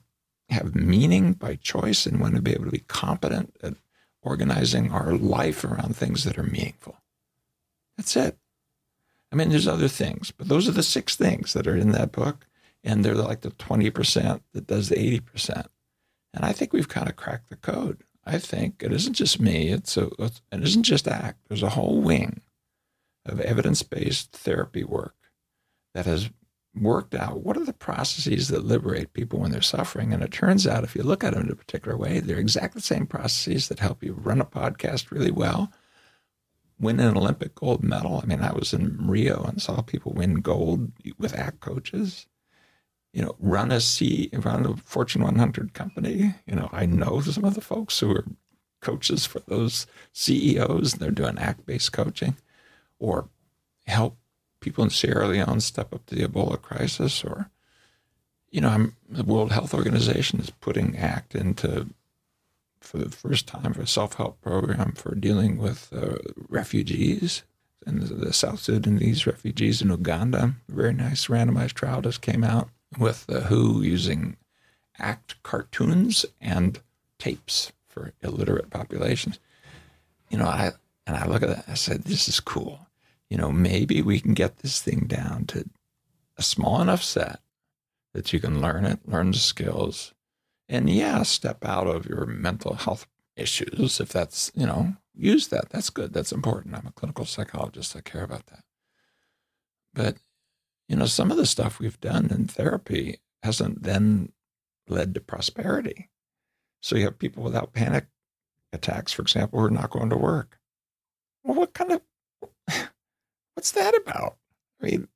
have 0.50 0.76
meaning 0.76 1.34
by 1.34 1.56
choice 1.56 2.06
and 2.06 2.20
want 2.20 2.36
to 2.36 2.42
be 2.42 2.52
able 2.52 2.66
to 2.66 2.72
be 2.72 2.84
competent 2.88 3.56
at 3.64 3.76
organizing 4.22 4.92
our 4.92 5.14
life 5.14 5.64
around 5.64 5.96
things 5.96 6.24
that 6.24 6.38
are 6.38 6.44
meaningful. 6.44 6.98
That's 7.98 8.16
it. 8.16 8.38
I 9.34 9.36
mean, 9.36 9.50
there's 9.50 9.68
other 9.68 9.88
things, 9.88 10.30
but 10.30 10.48
those 10.48 10.70
are 10.70 10.74
the 10.74 10.84
six 10.84 11.16
things 11.16 11.54
that 11.54 11.66
are 11.66 11.76
in 11.76 11.92
that 11.94 12.12
book. 12.12 12.46
And 12.84 13.04
they're 13.04 13.16
like 13.16 13.42
the 13.42 13.50
20% 13.50 14.42
that 14.54 14.68
does 14.68 14.90
the 14.90 14.96
80%. 14.96 15.66
And 16.36 16.46
I 16.46 16.52
think 16.52 16.72
we've 16.72 16.88
kind 16.88 17.10
of 17.10 17.16
cracked 17.16 17.50
the 17.50 17.56
code. 17.56 18.04
I 18.26 18.38
think 18.38 18.84
it 18.84 18.94
isn't 18.94 19.14
just 19.14 19.40
me. 19.40 19.70
It's 19.70 19.98
a, 19.98 20.10
it 20.20 20.42
isn't 20.52 20.84
just 20.84 21.08
ACT. 21.08 21.40
There's 21.48 21.64
a 21.64 21.70
whole 21.70 22.00
wing 22.02 22.42
of 23.26 23.40
evidence-based 23.40 24.34
therapy 24.34 24.84
work 24.84 25.16
that 25.96 26.06
has 26.06 26.30
worked 26.76 27.16
out 27.16 27.42
what 27.42 27.58
are 27.58 27.66
the 27.66 27.74
processes 27.74 28.50
that 28.50 28.66
liberate 28.66 29.14
people 29.14 29.40
when 29.40 29.52
they're 29.52 29.62
suffering. 29.62 30.14
And 30.14 30.22
it 30.22 30.32
turns 30.32 30.68
out, 30.68 30.84
if 30.84 30.96
you 30.96 31.02
look 31.02 31.24
at 31.24 31.34
them 31.34 31.46
in 31.46 31.52
a 31.52 31.56
particular 31.56 31.98
way, 31.98 32.20
they're 32.20 32.38
exactly 32.38 32.80
the 32.82 32.86
same 32.86 33.08
processes 33.08 33.68
that 33.70 33.80
help 33.80 34.04
you 34.04 34.14
run 34.14 34.42
a 34.42 34.46
podcast 34.46 35.10
really 35.10 35.32
well, 35.32 35.72
win 36.80 37.00
an 37.00 37.18
Olympic 37.18 37.56
gold 37.56 37.84
medal. 37.84 38.20
I 38.22 38.26
mean, 38.26 38.42
I 38.42 38.54
was 38.54 38.74
in 38.74 38.98
Rio 39.08 39.44
and 39.44 39.62
saw 39.62 39.82
people 39.82 40.14
win 40.14 40.36
gold 40.36 40.92
with 41.18 41.36
ACT 41.36 41.60
coaches 41.60 42.28
you 43.14 43.22
know, 43.22 43.36
run 43.40 43.72
a 43.72 43.80
C, 43.80 44.30
run 44.34 44.66
a 44.66 44.76
Fortune 44.76 45.24
100 45.24 45.74
company. 45.74 46.34
You 46.48 46.56
know, 46.56 46.70
I 46.72 46.88
know 46.88 47.22
some 47.22 47.46
of 47.46 47.54
the 47.54 47.62
folks 47.62 48.00
who 48.00 48.12
are 48.12 48.26
coaches 48.82 49.26
for 49.26 49.40
those 49.48 49.86
CEOs. 50.12 50.96
They're 50.96 51.12
doing 51.12 51.38
ACT-based 51.38 51.94
coaching, 51.94 52.36
or 53.00 53.30
help 53.86 54.18
people 54.60 54.84
in 54.84 54.90
Sierra 54.90 55.28
Leone 55.28 55.62
step 55.62 55.94
up 55.94 56.06
to 56.08 56.16
the 56.16 56.28
Ebola 56.28 56.60
crisis, 56.60 57.24
or 57.24 57.52
you 58.50 58.62
know, 58.62 58.70
I'm, 58.70 58.96
the 59.08 59.24
World 59.24 59.52
Health 59.52 59.74
Organization 59.74 60.40
is 60.40 60.50
putting 60.50 60.98
ACT 60.98 61.36
into 61.36 61.88
for 62.84 62.98
the 62.98 63.10
first 63.10 63.48
time 63.48 63.74
for 63.74 63.82
a 63.82 63.88
self-help 63.88 64.42
program 64.42 64.92
for 64.94 65.16
dealing 65.16 65.58
with 65.58 65.92
uh, 65.94 66.18
refugees 66.50 67.44
and 67.86 68.02
the, 68.02 68.34
South 68.34 68.60
Sudanese 68.60 69.26
refugees 69.28 69.82
in 69.82 69.90
Uganda. 69.90 70.56
A 70.70 70.72
very 70.72 70.94
nice 70.94 71.28
randomized 71.28 71.74
trial 71.74 72.02
just 72.02 72.22
came 72.22 72.44
out 72.44 72.70
with 72.98 73.26
the 73.28 73.42
WHO 73.42 73.82
using 73.82 74.38
ACT 75.00 75.42
cartoons 75.44 76.26
and 76.40 76.80
tapes 77.20 77.72
for 77.88 78.14
illiterate 78.22 78.70
populations. 78.70 79.40
You 80.30 80.38
know, 80.38 80.46
I 80.46 80.72
and 81.06 81.18
I 81.18 81.26
look 81.28 81.44
at 81.44 81.50
that. 81.50 81.66
I 81.68 81.74
said, 81.74 82.04
"This 82.04 82.28
is 82.30 82.40
cool. 82.40 82.88
You 83.30 83.38
know, 83.38 83.52
maybe 83.52 84.02
we 84.02 84.20
can 84.20 84.34
get 84.34 84.60
this 84.60 84.82
thing 84.82 85.06
down 85.08 85.46
to 85.48 85.70
a 86.38 86.42
small 86.42 86.82
enough 86.82 87.04
set 87.04 87.40
that 88.14 88.32
you 88.32 88.40
can 88.40 88.62
learn 88.62 88.86
it, 88.86 89.00
learn 89.08 89.32
the 89.32 89.38
skills, 89.38 90.13
and 90.74 90.90
yeah, 90.90 91.22
step 91.22 91.64
out 91.64 91.86
of 91.86 92.08
your 92.08 92.26
mental 92.26 92.74
health 92.74 93.06
issues 93.36 94.00
if 94.00 94.10
that's 94.10 94.52
you 94.56 94.66
know 94.66 94.96
use 95.14 95.48
that. 95.50 95.70
That's 95.70 95.92
good. 95.92 96.14
That's 96.14 96.32
important. 96.32 96.76
I'm 96.76 96.88
a 96.88 96.92
clinical 96.92 97.26
psychologist. 97.26 97.96
I 97.96 98.02
care 98.02 98.24
about 98.24 98.48
that. 98.48 98.64
But 99.94 100.18
you 100.90 100.96
know, 100.96 101.06
some 101.06 101.30
of 101.30 101.38
the 101.38 101.46
stuff 101.46 101.80
we've 101.80 102.00
done 102.00 102.32
in 102.32 102.48
therapy 102.48 103.20
hasn't 103.44 103.84
then 103.84 104.32
led 104.88 105.14
to 105.14 105.22
prosperity. 105.22 106.10
So 106.82 106.96
you 106.96 107.06
have 107.06 107.20
people 107.20 107.44
without 107.44 107.74
panic 107.74 108.08
attacks, 108.74 109.14
for 109.14 109.22
example, 109.22 109.60
who 109.60 109.66
are 109.68 109.70
not 109.70 109.92
going 109.92 110.10
to 110.10 110.18
work. 110.18 110.60
Well, 111.44 111.56
what 111.56 111.74
kind 111.74 111.92
of, 111.92 112.02
what's 113.54 113.72
that 113.72 113.96
about? 113.96 114.38
I 114.82 114.88
mean, 114.88 115.08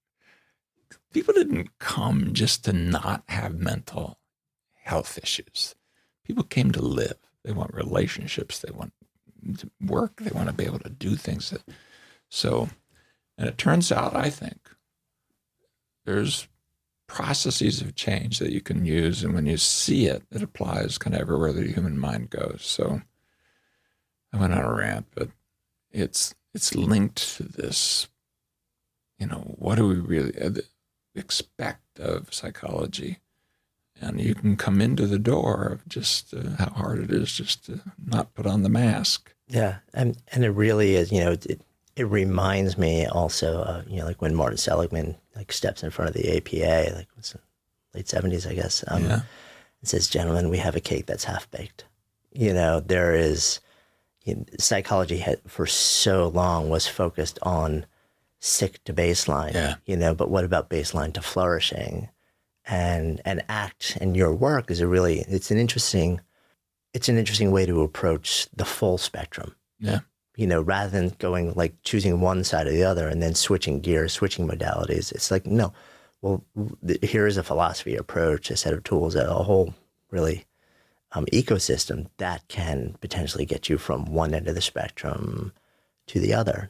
people 1.11 1.33
didn't 1.33 1.77
come 1.79 2.33
just 2.33 2.63
to 2.65 2.73
not 2.73 3.23
have 3.27 3.55
mental 3.55 4.19
health 4.87 5.19
issues. 5.21 5.75
People 6.23 6.43
came 6.43 6.71
to 6.71 6.81
live. 6.81 7.17
They 7.43 7.51
want 7.51 7.73
relationships. 7.73 8.59
They 8.59 8.71
want 8.71 8.93
to 9.59 9.69
work. 9.85 10.17
They 10.21 10.31
want 10.31 10.47
to 10.47 10.53
be 10.53 10.65
able 10.65 10.79
to 10.79 10.89
do 10.89 11.15
things. 11.15 11.49
That, 11.49 11.63
so, 12.29 12.69
and 13.37 13.47
it 13.47 13.57
turns 13.57 13.91
out, 13.91 14.15
I 14.15 14.29
think, 14.29 14.57
there's 16.05 16.47
processes 17.07 17.81
of 17.81 17.95
change 17.95 18.39
that 18.39 18.51
you 18.51 18.61
can 18.61 18.85
use. 18.85 19.23
And 19.23 19.33
when 19.33 19.45
you 19.45 19.57
see 19.57 20.07
it, 20.07 20.23
it 20.31 20.41
applies 20.41 20.97
kind 20.97 21.15
of 21.15 21.21
everywhere 21.21 21.53
the 21.53 21.71
human 21.71 21.97
mind 21.97 22.29
goes. 22.29 22.61
So 22.63 23.01
I 24.33 24.37
went 24.37 24.53
on 24.53 24.63
a 24.63 24.73
rant, 24.73 25.07
but 25.15 25.29
it's 25.91 26.35
it's 26.53 26.75
linked 26.75 27.37
to 27.37 27.43
this. 27.43 28.07
You 29.19 29.27
know, 29.27 29.55
what 29.57 29.75
do 29.75 29.87
we 29.87 29.95
really 29.95 30.39
uh, 30.39 30.51
expect 31.15 31.99
of 31.99 32.33
psychology? 32.33 33.19
And 33.99 34.19
you 34.21 34.35
can 34.35 34.57
come 34.57 34.81
into 34.81 35.07
the 35.07 35.19
door 35.19 35.63
of 35.65 35.87
just 35.87 36.33
uh, 36.33 36.55
how 36.57 36.69
hard 36.69 36.99
it 36.99 37.11
is 37.11 37.31
just 37.31 37.65
to 37.65 37.81
not 38.05 38.33
put 38.35 38.45
on 38.45 38.63
the 38.63 38.69
mask. 38.69 39.33
Yeah, 39.47 39.77
and 39.93 40.17
and 40.31 40.43
it 40.43 40.51
really 40.51 40.95
is. 40.95 41.11
You 41.11 41.21
know, 41.21 41.31
it, 41.31 41.61
it 41.95 42.03
reminds 42.03 42.77
me 42.77 43.07
also, 43.07 43.63
of, 43.63 43.89
you 43.89 43.97
know, 43.97 44.05
like 44.05 44.21
when 44.21 44.35
Martin 44.35 44.57
Seligman 44.57 45.15
like 45.35 45.51
steps 45.51 45.83
in 45.83 45.89
front 45.89 46.09
of 46.09 46.15
the 46.15 46.37
APA, 46.37 46.95
like 46.95 47.07
was 47.15 47.35
late 47.93 48.07
seventies, 48.07 48.45
I 48.45 48.53
guess. 48.53 48.83
Um, 48.87 49.03
yeah. 49.03 49.21
And 49.81 49.89
says, 49.89 50.07
"Gentlemen, 50.07 50.49
we 50.49 50.57
have 50.57 50.75
a 50.75 50.81
cake 50.81 51.05
that's 51.05 51.23
half 51.23 51.49
baked." 51.49 51.85
You 52.31 52.53
know, 52.53 52.79
there 52.79 53.15
is 53.15 53.59
you 54.25 54.35
know, 54.35 54.45
psychology 54.59 55.19
had, 55.19 55.39
for 55.47 55.65
so 55.65 56.27
long 56.27 56.69
was 56.69 56.85
focused 56.85 57.39
on 57.41 57.85
sick 58.39 58.83
to 58.83 58.93
baseline. 58.93 59.53
Yeah. 59.53 59.75
You 59.85 59.97
know, 59.97 60.13
but 60.13 60.29
what 60.29 60.43
about 60.43 60.69
baseline 60.69 61.13
to 61.13 61.21
flourishing? 61.21 62.09
And 62.67 63.21
and 63.23 63.43
ACT 63.47 63.97
and 64.01 64.15
your 64.15 64.33
work 64.33 64.69
is 64.69 64.81
a 64.81 64.87
really 64.87 65.19
it's 65.27 65.51
an 65.51 65.57
interesting 65.57 66.19
it's 66.93 67.09
an 67.09 67.17
interesting 67.17 67.51
way 67.51 67.65
to 67.65 67.81
approach 67.81 68.47
the 68.53 68.65
full 68.65 68.97
spectrum. 68.97 69.55
Yeah 69.79 69.99
you 70.37 70.45
know, 70.45 70.61
rather 70.61 70.91
than 70.91 71.15
going 71.17 71.51
like 71.55 71.73
choosing 71.83 72.21
one 72.21 72.43
side 72.43 72.67
or 72.67 72.71
the 72.71 72.83
other 72.83 73.07
and 73.07 73.21
then 73.21 73.33
switching 73.33 73.81
gears, 73.81 74.13
switching 74.13 74.47
modalities. 74.47 75.11
It's 75.11 75.31
like, 75.31 75.47
no, 75.47 75.73
well, 76.21 76.45
here 77.01 77.25
is 77.25 77.37
a 77.37 77.43
philosophy 77.43 77.95
approach, 77.95 78.51
a 78.51 78.55
set 78.55 78.73
of 78.73 78.83
tools, 78.83 79.15
a 79.15 79.25
whole 79.25 79.73
really 80.11 80.45
um, 81.11 81.25
ecosystem 81.33 82.07
that 82.17 82.47
can 82.47 82.95
potentially 83.01 83.45
get 83.45 83.67
you 83.67 83.79
from 83.79 84.05
one 84.05 84.35
end 84.35 84.47
of 84.47 84.53
the 84.53 84.61
spectrum 84.61 85.53
to 86.05 86.19
the 86.19 86.35
other. 86.35 86.69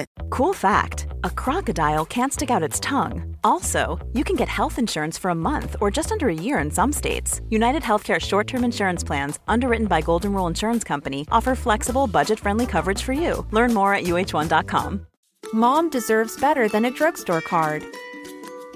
Cool 0.29 0.53
fact 0.53 1.07
a 1.23 1.29
crocodile 1.29 2.05
can't 2.05 2.33
stick 2.33 2.49
out 2.49 2.63
its 2.63 2.79
tongue. 2.79 3.35
Also, 3.43 3.99
you 4.13 4.23
can 4.23 4.35
get 4.35 4.47
health 4.47 4.79
insurance 4.79 5.17
for 5.17 5.29
a 5.29 5.35
month 5.35 5.75
or 5.81 5.91
just 5.91 6.11
under 6.11 6.29
a 6.29 6.33
year 6.33 6.59
in 6.59 6.71
some 6.71 6.91
states. 6.93 7.41
United 7.49 7.83
Healthcare 7.83 8.19
short 8.19 8.47
term 8.47 8.63
insurance 8.63 9.03
plans, 9.03 9.39
underwritten 9.47 9.87
by 9.87 10.01
Golden 10.01 10.33
Rule 10.33 10.47
Insurance 10.47 10.83
Company, 10.83 11.27
offer 11.31 11.55
flexible, 11.55 12.07
budget 12.07 12.39
friendly 12.39 12.65
coverage 12.65 13.03
for 13.03 13.13
you. 13.13 13.45
Learn 13.51 13.73
more 13.73 13.93
at 13.93 14.03
uhone.com. 14.05 15.05
Mom 15.53 15.89
deserves 15.89 16.39
better 16.39 16.67
than 16.69 16.85
a 16.85 16.91
drugstore 16.91 17.41
card. 17.41 17.83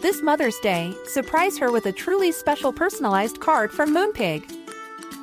This 0.02 0.22
Mother's 0.22 0.60
Day, 0.60 0.94
surprise 1.06 1.58
her 1.58 1.72
with 1.72 1.86
a 1.86 1.92
truly 1.92 2.32
special 2.32 2.74
personalized 2.74 3.40
card 3.40 3.72
from 3.72 3.96
Moonpig. 3.96 4.65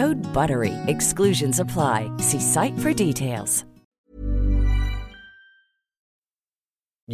Code 0.00 0.32
BUTTERY. 0.32 0.72
Exclusions 0.86 1.60
apply. 1.60 2.10
See 2.16 2.40
site 2.40 2.78
for 2.78 2.94
details. 2.94 3.66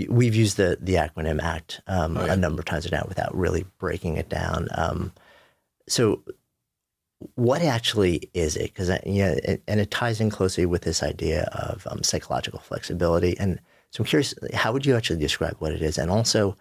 We've 0.09 0.37
used 0.37 0.57
the 0.57 0.79
the 0.81 0.95
acronym 0.95 1.43
ACT 1.43 1.81
um, 1.89 2.17
Oh, 2.17 2.27
yeah. 2.27 2.35
a 2.35 2.37
number 2.37 2.61
of 2.61 2.67
times 2.67 2.89
now 2.93 3.05
without 3.09 3.35
really 3.35 3.65
breaking 3.79 4.19
it 4.19 4.29
down. 4.29 4.69
Um, 4.77 5.13
so, 5.89 6.23
what 7.35 7.61
actually 7.61 8.31
is 8.35 8.57
it? 8.57 8.73
Because 8.73 8.89
yeah, 9.05 9.31
it, 9.43 9.65
and 9.67 9.81
it 9.81 9.91
ties 9.91 10.21
in 10.21 10.31
closely 10.31 10.65
with 10.65 10.83
this 10.83 11.03
idea 11.03 11.49
of 11.53 11.89
um, 11.91 12.05
psychological 12.05 12.61
flexibility. 12.61 13.37
And 13.37 13.59
so, 13.91 14.03
I'm 14.03 14.07
curious, 14.07 14.33
how 14.55 14.73
would 14.73 14.87
you 14.87 14.95
actually 14.95 15.19
describe 15.19 15.57
what 15.59 15.73
it 15.73 15.83
is? 15.83 15.99
And 15.99 16.09
also, 16.09 16.57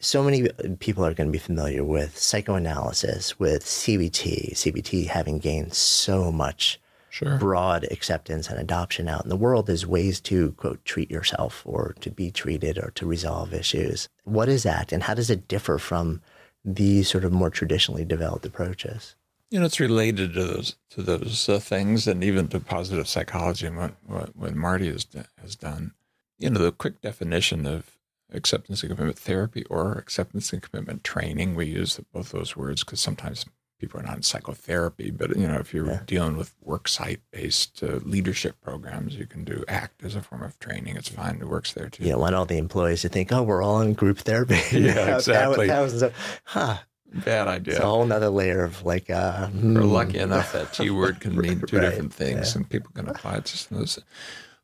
so 0.00 0.22
many 0.22 0.48
people 0.78 1.04
are 1.04 1.14
going 1.14 1.28
to 1.28 1.32
be 1.32 1.38
familiar 1.38 1.84
with 1.84 2.18
psychoanalysis, 2.18 3.38
with 3.38 3.64
CBT. 3.64 4.52
CBT 4.54 5.06
having 5.06 5.38
gained 5.38 5.74
so 5.74 6.30
much 6.30 6.80
Sure. 7.10 7.38
broad 7.38 7.84
acceptance 7.92 8.48
and 8.48 8.58
adoption 8.58 9.08
out 9.08 9.22
in 9.22 9.28
the 9.28 9.36
world 9.36 9.70
as 9.70 9.86
ways 9.86 10.20
to 10.22 10.50
quote 10.52 10.84
treat 10.84 11.12
yourself 11.12 11.62
or 11.64 11.94
to 12.00 12.10
be 12.10 12.32
treated 12.32 12.76
or 12.76 12.90
to 12.96 13.06
resolve 13.06 13.54
issues. 13.54 14.08
What 14.24 14.48
is 14.48 14.64
that 14.64 14.90
and 14.90 15.04
how 15.04 15.14
does 15.14 15.30
it 15.30 15.46
differ 15.46 15.78
from 15.78 16.22
these 16.64 17.08
sort 17.08 17.24
of 17.24 17.32
more 17.32 17.50
traditionally 17.50 18.04
developed 18.04 18.44
approaches? 18.44 19.14
You 19.50 19.60
know, 19.60 19.66
it's 19.66 19.78
related 19.78 20.34
to 20.34 20.44
those 20.44 20.76
to 20.90 21.02
those 21.02 21.48
uh, 21.48 21.60
things, 21.60 22.08
and 22.08 22.24
even 22.24 22.48
to 22.48 22.58
positive 22.58 23.06
psychology 23.06 23.68
and 23.68 23.76
what 23.76 23.94
what, 24.04 24.34
what 24.34 24.56
Marty 24.56 24.90
has 24.90 25.06
has 25.40 25.54
done. 25.54 25.92
You 26.40 26.50
know, 26.50 26.58
the 26.58 26.72
quick 26.72 27.00
definition 27.00 27.64
of 27.64 27.93
acceptance 28.34 28.82
and 28.82 28.90
commitment 28.90 29.18
therapy 29.18 29.64
or 29.70 29.92
acceptance 29.92 30.52
and 30.52 30.60
commitment 30.62 31.04
training. 31.04 31.54
We 31.54 31.66
use 31.66 31.98
both 32.12 32.30
those 32.32 32.56
words 32.56 32.84
because 32.84 33.00
sometimes 33.00 33.46
people 33.80 34.00
are 34.00 34.04
not 34.04 34.16
in 34.16 34.22
psychotherapy, 34.22 35.10
but 35.10 35.36
you 35.36 35.46
know, 35.46 35.56
if 35.58 35.74
you're 35.74 35.86
Yeah. 35.86 36.00
dealing 36.06 36.36
with 36.36 36.54
work 36.62 36.88
site 36.88 37.20
based 37.30 37.82
uh, 37.82 38.00
leadership 38.04 38.56
programs, 38.62 39.16
you 39.16 39.26
can 39.26 39.44
do 39.44 39.64
ACT 39.68 40.04
as 40.04 40.14
a 40.14 40.22
form 40.22 40.42
of 40.42 40.58
training. 40.58 40.96
It's 40.96 41.08
fine. 41.08 41.36
It 41.40 41.48
works 41.48 41.72
there 41.72 41.88
too. 41.88 42.04
You 42.04 42.10
don't 42.12 42.20
want 42.20 42.34
all 42.34 42.46
the 42.46 42.58
employees 42.58 43.02
to 43.02 43.08
think, 43.08 43.32
oh, 43.32 43.42
we're 43.42 43.62
all 43.62 43.80
in 43.80 43.92
group 43.94 44.18
therapy. 44.18 44.60
Yeah, 44.72 45.14
exactly. 45.16 45.68
Thousands 45.68 46.02
of, 46.02 46.40
huh. 46.44 46.78
Bad 47.24 47.46
idea. 47.46 47.74
It's 47.74 47.82
a 47.82 47.86
whole 47.86 48.04
nother 48.06 48.28
layer 48.28 48.64
of 48.64 48.84
like, 48.84 49.08
uh, 49.08 49.48
We're 49.52 49.60
hmm. 49.60 49.76
lucky 49.82 50.18
enough 50.18 50.52
that 50.52 50.72
T 50.72 50.90
word 50.90 51.20
can 51.20 51.36
mean 51.36 51.60
two 51.60 51.76
Right, 51.78 51.90
different 51.90 52.12
things, 52.12 52.52
yeah. 52.52 52.56
and 52.58 52.68
people 52.68 52.90
can 52.92 53.08
apply 53.08 53.36
it 53.36 53.44
to 53.44 53.74
those. 53.74 54.00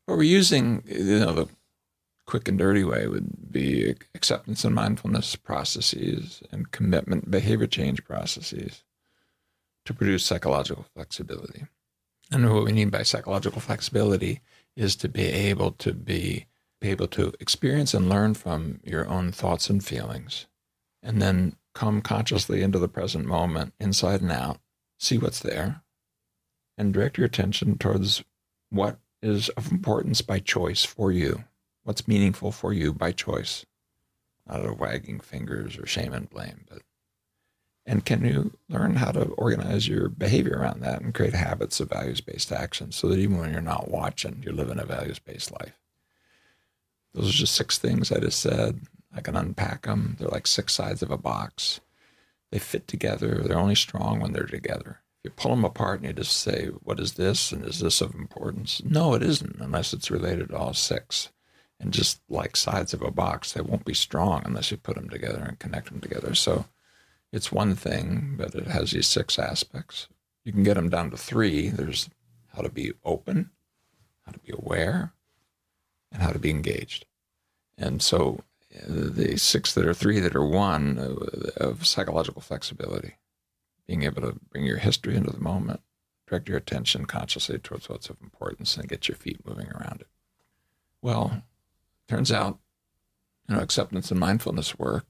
What 0.05 0.17
we're 0.17 0.23
using, 0.23 0.83
you 0.85 1.19
know, 1.19 1.31
the 1.33 1.47
quick 2.31 2.47
and 2.47 2.57
dirty 2.57 2.85
way 2.85 3.07
would 3.07 3.51
be 3.51 3.93
acceptance 4.15 4.63
and 4.63 4.73
mindfulness 4.73 5.35
processes 5.35 6.41
and 6.49 6.71
commitment 6.71 7.29
behavior 7.29 7.67
change 7.67 8.01
processes 8.05 8.85
to 9.83 9.93
produce 9.93 10.23
psychological 10.23 10.85
flexibility. 10.95 11.65
And 12.31 12.49
what 12.49 12.63
we 12.63 12.71
mean 12.71 12.89
by 12.89 13.03
psychological 13.03 13.59
flexibility 13.59 14.39
is 14.77 14.95
to 14.95 15.09
be 15.09 15.25
able 15.25 15.71
to 15.73 15.93
be, 15.93 16.45
be 16.79 16.87
able 16.87 17.07
to 17.07 17.33
experience 17.41 17.93
and 17.93 18.07
learn 18.07 18.33
from 18.33 18.79
your 18.85 19.05
own 19.09 19.33
thoughts 19.33 19.69
and 19.69 19.83
feelings, 19.83 20.47
and 21.03 21.21
then 21.21 21.57
come 21.75 22.01
consciously 22.01 22.61
into 22.61 22.79
the 22.79 22.87
present 22.87 23.25
moment, 23.25 23.73
inside 23.77 24.21
and 24.21 24.31
out, 24.31 24.57
see 24.97 25.17
what's 25.17 25.41
there, 25.41 25.81
and 26.77 26.93
direct 26.93 27.17
your 27.17 27.27
attention 27.27 27.77
towards 27.77 28.23
what 28.69 28.99
is 29.21 29.49
of 29.49 29.69
importance 29.69 30.21
by 30.21 30.39
choice 30.39 30.85
for 30.85 31.11
you, 31.11 31.43
what's 31.83 32.07
meaningful 32.07 32.51
for 32.51 32.73
you 32.73 32.93
by 32.93 33.11
choice, 33.11 33.65
not 34.47 34.65
of 34.65 34.79
wagging 34.79 35.19
fingers 35.19 35.77
or 35.77 35.85
shame 35.85 36.13
and 36.13 36.29
blame, 36.29 36.65
but 36.69 36.81
and 37.85 38.05
can 38.05 38.23
you 38.23 38.51
learn 38.69 38.95
how 38.95 39.11
to 39.11 39.23
organize 39.31 39.87
your 39.87 40.07
behavior 40.07 40.57
around 40.57 40.81
that 40.81 41.01
and 41.01 41.15
create 41.15 41.33
habits 41.33 41.79
of 41.79 41.89
values-based 41.89 42.51
action 42.51 42.91
so 42.91 43.07
that 43.07 43.17
even 43.17 43.39
when 43.39 43.51
you're 43.51 43.61
not 43.61 43.89
watching, 43.89 44.41
you're 44.43 44.53
living 44.53 44.79
a 44.79 44.85
values-based 44.85 45.51
life? 45.51 45.79
Those 47.13 47.29
are 47.29 47.39
just 47.39 47.55
six 47.55 47.79
things 47.79 48.11
I 48.11 48.19
just 48.19 48.39
said. 48.39 48.81
I 49.13 49.21
can 49.21 49.35
unpack 49.35 49.87
them. 49.87 50.15
They're 50.19 50.29
like 50.29 50.47
six 50.47 50.73
sides 50.73 51.01
of 51.01 51.09
a 51.09 51.17
box. 51.17 51.81
They 52.51 52.59
fit 52.59 52.87
together. 52.87 53.41
They're 53.43 53.57
only 53.57 53.75
strong 53.75 54.19
when 54.19 54.31
they're 54.31 54.43
together. 54.43 55.01
If 55.17 55.25
you 55.25 55.31
pull 55.31 55.55
them 55.55 55.65
apart 55.65 55.99
and 56.01 56.07
you 56.07 56.13
just 56.13 56.37
say, 56.37 56.67
what 56.67 56.99
is 56.99 57.13
this? 57.13 57.51
And 57.51 57.65
is 57.65 57.79
this 57.79 57.99
of 57.99 58.13
importance? 58.13 58.81
No, 58.85 59.15
it 59.15 59.23
isn't, 59.23 59.57
unless 59.59 59.91
it's 59.91 60.11
related 60.11 60.49
to 60.49 60.57
all 60.57 60.73
six. 60.73 61.29
And 61.81 61.91
just 61.91 62.21
like 62.29 62.55
sides 62.55 62.93
of 62.93 63.01
a 63.01 63.09
box, 63.09 63.53
they 63.53 63.61
won't 63.61 63.85
be 63.85 63.95
strong 63.95 64.43
unless 64.45 64.69
you 64.69 64.77
put 64.77 64.95
them 64.95 65.09
together 65.09 65.43
and 65.43 65.57
connect 65.57 65.89
them 65.89 65.99
together. 65.99 66.35
So 66.35 66.65
it's 67.31 67.51
one 67.51 67.75
thing, 67.75 68.35
but 68.37 68.53
it 68.53 68.67
has 68.67 68.91
these 68.91 69.07
six 69.07 69.39
aspects. 69.39 70.07
You 70.45 70.51
can 70.51 70.61
get 70.63 70.75
them 70.75 70.89
down 70.89 71.09
to 71.09 71.17
three. 71.17 71.69
There's 71.69 72.07
how 72.55 72.61
to 72.61 72.69
be 72.69 72.93
open, 73.03 73.49
how 74.27 74.31
to 74.31 74.39
be 74.39 74.53
aware, 74.53 75.13
and 76.11 76.21
how 76.21 76.31
to 76.31 76.39
be 76.39 76.51
engaged. 76.51 77.05
And 77.79 78.01
so 78.03 78.43
the 78.87 79.37
six 79.37 79.73
that 79.73 79.87
are 79.87 79.93
three 79.93 80.19
that 80.19 80.35
are 80.35 80.45
one 80.45 80.99
uh, 80.99 81.63
of 81.65 81.87
psychological 81.87 82.43
flexibility, 82.43 83.15
being 83.87 84.03
able 84.03 84.21
to 84.21 84.39
bring 84.51 84.65
your 84.65 84.77
history 84.77 85.15
into 85.15 85.31
the 85.31 85.39
moment, 85.39 85.81
direct 86.27 86.47
your 86.47 86.59
attention 86.59 87.05
consciously 87.05 87.57
towards 87.57 87.89
what's 87.89 88.09
of 88.09 88.21
importance, 88.21 88.77
and 88.77 88.87
get 88.87 89.07
your 89.07 89.15
feet 89.15 89.45
moving 89.45 89.69
around 89.69 90.01
it. 90.01 90.07
Well, 91.01 91.41
turns 92.11 92.31
out, 92.31 92.59
you 93.47 93.55
know, 93.55 93.61
acceptance 93.61 94.11
and 94.11 94.19
mindfulness 94.19 94.77
work. 94.77 95.05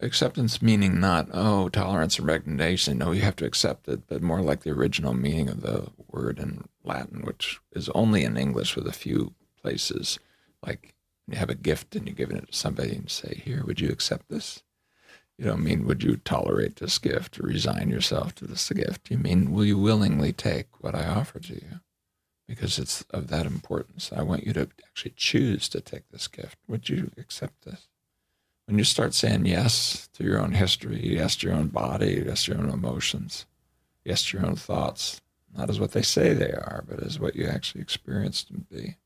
Acceptance 0.00 0.60
meaning 0.60 0.98
not, 0.98 1.28
oh, 1.32 1.68
tolerance 1.68 2.18
and 2.18 2.26
resignation, 2.26 2.98
no, 2.98 3.12
you 3.12 3.20
have 3.20 3.36
to 3.36 3.46
accept 3.46 3.86
it, 3.86 4.08
but 4.08 4.20
more 4.20 4.40
like 4.40 4.64
the 4.64 4.72
original 4.72 5.14
meaning 5.14 5.48
of 5.48 5.60
the 5.60 5.86
word 6.10 6.40
in 6.40 6.64
Latin, 6.82 7.22
which 7.22 7.60
is 7.70 7.88
only 7.90 8.24
in 8.24 8.36
English 8.36 8.74
with 8.74 8.88
a 8.88 8.92
few 8.92 9.34
places. 9.62 10.18
Like 10.66 10.96
you 11.28 11.36
have 11.36 11.50
a 11.50 11.54
gift 11.54 11.94
and 11.94 12.08
you're 12.08 12.16
giving 12.16 12.36
it 12.36 12.50
to 12.50 12.58
somebody 12.58 12.90
and 12.96 13.08
say, 13.08 13.40
Here, 13.44 13.62
would 13.64 13.80
you 13.80 13.90
accept 13.90 14.28
this? 14.28 14.64
You 15.38 15.44
don't 15.44 15.62
mean, 15.62 15.86
Would 15.86 16.02
you 16.02 16.16
tolerate 16.16 16.76
this 16.76 16.98
gift 16.98 17.38
or 17.38 17.44
resign 17.44 17.88
yourself 17.88 18.34
to 18.36 18.48
this 18.48 18.68
gift? 18.70 19.12
You 19.12 19.18
mean, 19.18 19.52
Will 19.52 19.64
you 19.64 19.78
willingly 19.78 20.32
take 20.32 20.82
what 20.82 20.96
I 20.96 21.06
offer 21.06 21.38
to 21.38 21.54
you? 21.54 21.80
Because 22.48 22.78
it's 22.78 23.02
of 23.10 23.28
that 23.28 23.46
importance. 23.46 24.10
I 24.14 24.22
want 24.22 24.46
you 24.46 24.52
to 24.54 24.68
actually 24.84 25.14
choose 25.16 25.68
to 25.70 25.80
take 25.80 26.08
this 26.10 26.28
gift. 26.28 26.58
Would 26.68 26.88
you 26.88 27.10
accept 27.16 27.64
this? 27.64 27.88
When 28.66 28.78
you 28.78 28.84
start 28.84 29.14
saying 29.14 29.46
yes 29.46 30.08
to 30.14 30.24
your 30.24 30.40
own 30.40 30.52
history, 30.52 31.00
yes 31.02 31.36
to 31.36 31.48
your 31.48 31.56
own 31.56 31.68
body, 31.68 32.24
yes 32.26 32.44
to 32.44 32.52
your 32.52 32.60
own 32.60 32.70
emotions, 32.70 33.46
yes 34.04 34.24
to 34.26 34.38
your 34.38 34.46
own 34.46 34.56
thoughts, 34.56 35.20
not 35.56 35.70
as 35.70 35.80
what 35.80 35.92
they 35.92 36.02
say 36.02 36.32
they 36.32 36.52
are, 36.52 36.84
but 36.86 37.02
as 37.02 37.18
what 37.18 37.36
you 37.36 37.46
actually 37.46 37.80
experienced 37.80 38.50
and 38.50 38.68
be 38.68 38.96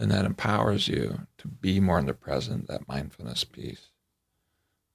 and 0.00 0.10
that 0.10 0.24
empowers 0.24 0.88
you 0.88 1.26
to 1.36 1.46
be 1.46 1.78
more 1.78 1.98
in 1.98 2.06
the 2.06 2.14
present, 2.14 2.66
that 2.66 2.88
mindfulness 2.88 3.44
piece. 3.44 3.90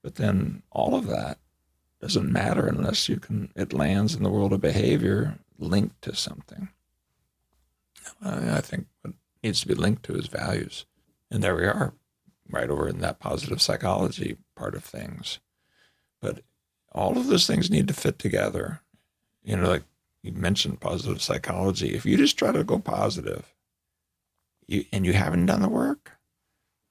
But 0.02 0.16
then 0.16 0.64
all 0.72 0.96
of 0.96 1.06
that 1.06 1.38
doesn't 2.00 2.30
matter 2.30 2.66
unless 2.66 3.08
you 3.08 3.18
can, 3.18 3.52
it 3.54 3.72
lands 3.72 4.16
in 4.16 4.24
the 4.24 4.30
world 4.30 4.52
of 4.52 4.60
behavior 4.60 5.38
linked 5.58 6.02
to 6.02 6.14
something. 6.16 6.70
I 8.22 8.60
think 8.60 8.86
what 9.02 9.14
needs 9.42 9.60
to 9.60 9.68
be 9.68 9.74
linked 9.74 10.04
to 10.04 10.14
is 10.14 10.26
values. 10.26 10.86
And 11.30 11.42
there 11.42 11.56
we 11.56 11.64
are, 11.64 11.94
right 12.50 12.70
over 12.70 12.88
in 12.88 12.98
that 12.98 13.18
positive 13.18 13.60
psychology 13.60 14.36
part 14.56 14.74
of 14.74 14.84
things. 14.84 15.40
But 16.20 16.40
all 16.92 17.18
of 17.18 17.26
those 17.26 17.46
things 17.46 17.70
need 17.70 17.88
to 17.88 17.94
fit 17.94 18.18
together. 18.18 18.80
You 19.42 19.56
know, 19.56 19.68
like 19.68 19.84
you 20.22 20.32
mentioned 20.32 20.80
positive 20.80 21.22
psychology. 21.22 21.94
If 21.94 22.04
you 22.04 22.16
just 22.16 22.38
try 22.38 22.52
to 22.52 22.64
go 22.64 22.78
positive 22.78 23.54
you, 24.66 24.84
and 24.92 25.06
you 25.06 25.12
haven't 25.12 25.46
done 25.46 25.62
the 25.62 25.68
work, 25.68 26.12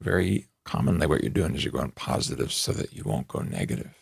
very 0.01 0.47
commonly 0.63 1.07
what 1.07 1.21
you're 1.21 1.29
doing 1.29 1.55
is 1.55 1.63
you're 1.63 1.71
going 1.71 1.91
positive 1.91 2.51
so 2.51 2.71
that 2.71 2.93
you 2.93 3.03
won't 3.03 3.27
go 3.27 3.39
negative. 3.39 3.93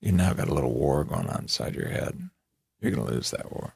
You 0.00 0.12
now 0.12 0.34
got 0.34 0.48
a 0.48 0.54
little 0.54 0.74
war 0.74 1.04
going 1.04 1.28
on 1.28 1.42
inside 1.42 1.74
your 1.74 1.88
head. 1.88 2.28
You're 2.80 2.92
going 2.92 3.06
to 3.06 3.14
lose 3.14 3.30
that 3.30 3.50
war. 3.50 3.74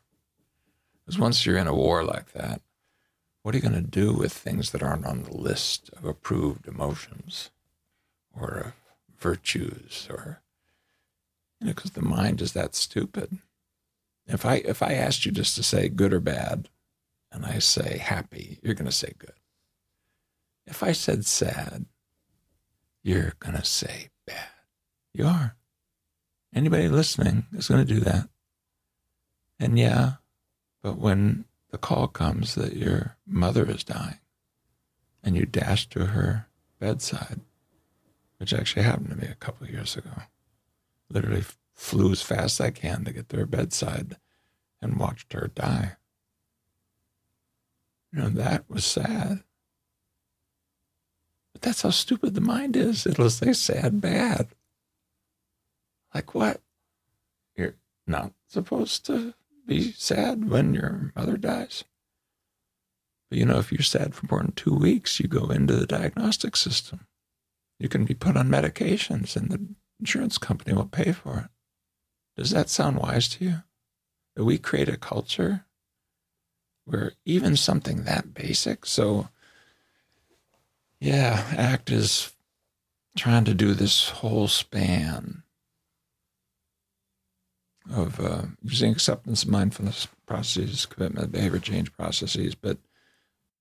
Because 1.08 1.18
once 1.18 1.46
you're 1.46 1.56
in 1.56 1.66
a 1.66 1.74
war 1.74 2.04
like 2.04 2.32
that, 2.32 2.60
what 3.42 3.54
are 3.54 3.56
you 3.56 3.62
going 3.62 3.72
to 3.72 3.80
do 3.80 4.12
with 4.12 4.30
things 4.30 4.72
that 4.72 4.82
aren't 4.82 5.06
on 5.06 5.22
the 5.22 5.34
list 5.34 5.88
of 5.96 6.04
approved 6.04 6.68
emotions 6.68 7.50
or 8.38 8.74
virtues 9.18 10.06
or 10.10 10.42
you 11.58 11.66
know 11.66 11.72
because 11.72 11.92
the 11.92 12.02
mind 12.02 12.42
is 12.42 12.52
that 12.52 12.74
stupid? 12.74 13.38
If 14.26 14.44
i 14.44 14.56
if 14.56 14.82
i 14.82 14.92
asked 14.92 15.24
you 15.24 15.32
just 15.32 15.56
to 15.56 15.62
say 15.62 15.88
good 15.88 16.12
or 16.12 16.20
bad 16.20 16.68
and 17.32 17.46
i 17.46 17.58
say 17.58 17.96
happy 17.96 18.58
you're 18.62 18.74
going 18.74 18.84
to 18.84 18.92
say 18.92 19.14
good. 19.16 19.32
If 20.66 20.82
i 20.82 20.92
said 20.92 21.24
sad 21.24 21.86
you're 23.02 23.32
going 23.40 23.56
to 23.56 23.64
say 23.64 24.10
bad. 24.26 24.50
You 25.14 25.24
are. 25.24 25.56
Anybody 26.54 26.90
listening 26.90 27.46
is 27.54 27.68
going 27.68 27.86
to 27.86 27.94
do 27.94 28.00
that. 28.00 28.28
And 29.58 29.78
yeah 29.78 30.16
but 30.82 30.98
when 30.98 31.44
the 31.70 31.78
call 31.78 32.08
comes 32.08 32.54
that 32.54 32.76
your 32.76 33.16
mother 33.26 33.68
is 33.70 33.84
dying 33.84 34.18
and 35.22 35.36
you 35.36 35.44
dash 35.44 35.88
to 35.90 36.06
her 36.06 36.46
bedside, 36.78 37.40
which 38.38 38.54
actually 38.54 38.82
happened 38.82 39.10
to 39.10 39.16
me 39.16 39.26
a 39.26 39.34
couple 39.34 39.66
of 39.66 39.72
years 39.72 39.96
ago. 39.96 40.22
Literally 41.10 41.44
flew 41.74 42.12
as 42.12 42.22
fast 42.22 42.60
as 42.60 42.66
I 42.66 42.70
can 42.70 43.04
to 43.04 43.12
get 43.12 43.28
to 43.30 43.36
her 43.36 43.46
bedside 43.46 44.16
and 44.80 44.98
watched 44.98 45.32
her 45.32 45.50
die. 45.54 45.96
You 48.12 48.20
know, 48.20 48.28
that 48.30 48.64
was 48.68 48.84
sad. 48.84 49.42
But 51.52 51.62
that's 51.62 51.82
how 51.82 51.90
stupid 51.90 52.34
the 52.34 52.40
mind 52.40 52.76
is. 52.76 53.06
It'll 53.06 53.30
say 53.30 53.52
sad 53.52 54.00
bad. 54.00 54.48
Like 56.14 56.34
what? 56.34 56.60
You're 57.56 57.74
not 58.06 58.32
supposed 58.46 59.04
to 59.06 59.34
be 59.68 59.92
sad 59.92 60.50
when 60.50 60.74
your 60.74 61.12
mother 61.14 61.36
dies. 61.36 61.84
But 63.28 63.38
you 63.38 63.44
know, 63.44 63.58
if 63.58 63.70
you're 63.70 63.82
sad 63.82 64.14
for 64.14 64.26
more 64.26 64.42
than 64.42 64.52
two 64.52 64.74
weeks, 64.74 65.20
you 65.20 65.28
go 65.28 65.50
into 65.50 65.76
the 65.76 65.86
diagnostic 65.86 66.56
system. 66.56 67.06
You 67.78 67.88
can 67.88 68.04
be 68.04 68.14
put 68.14 68.36
on 68.36 68.48
medications 68.48 69.36
and 69.36 69.50
the 69.50 69.60
insurance 70.00 70.38
company 70.38 70.74
will 70.74 70.86
pay 70.86 71.12
for 71.12 71.38
it. 71.38 71.50
Does 72.36 72.50
that 72.50 72.70
sound 72.70 72.96
wise 72.96 73.28
to 73.28 73.44
you? 73.44 73.54
That 74.34 74.44
we 74.44 74.58
create 74.58 74.88
a 74.88 74.96
culture 74.96 75.66
where 76.84 77.12
even 77.26 77.54
something 77.54 78.04
that 78.04 78.32
basic, 78.32 78.86
so 78.86 79.28
yeah, 81.00 81.44
ACT 81.56 81.90
is 81.90 82.32
trying 83.16 83.44
to 83.44 83.54
do 83.54 83.74
this 83.74 84.08
whole 84.08 84.48
span 84.48 85.42
of 87.92 88.20
uh, 88.20 88.42
using 88.62 88.92
acceptance, 88.92 89.46
mindfulness 89.46 90.08
processes, 90.26 90.86
commitment, 90.86 91.32
behavior 91.32 91.58
change 91.58 91.92
processes, 91.92 92.54
but 92.54 92.78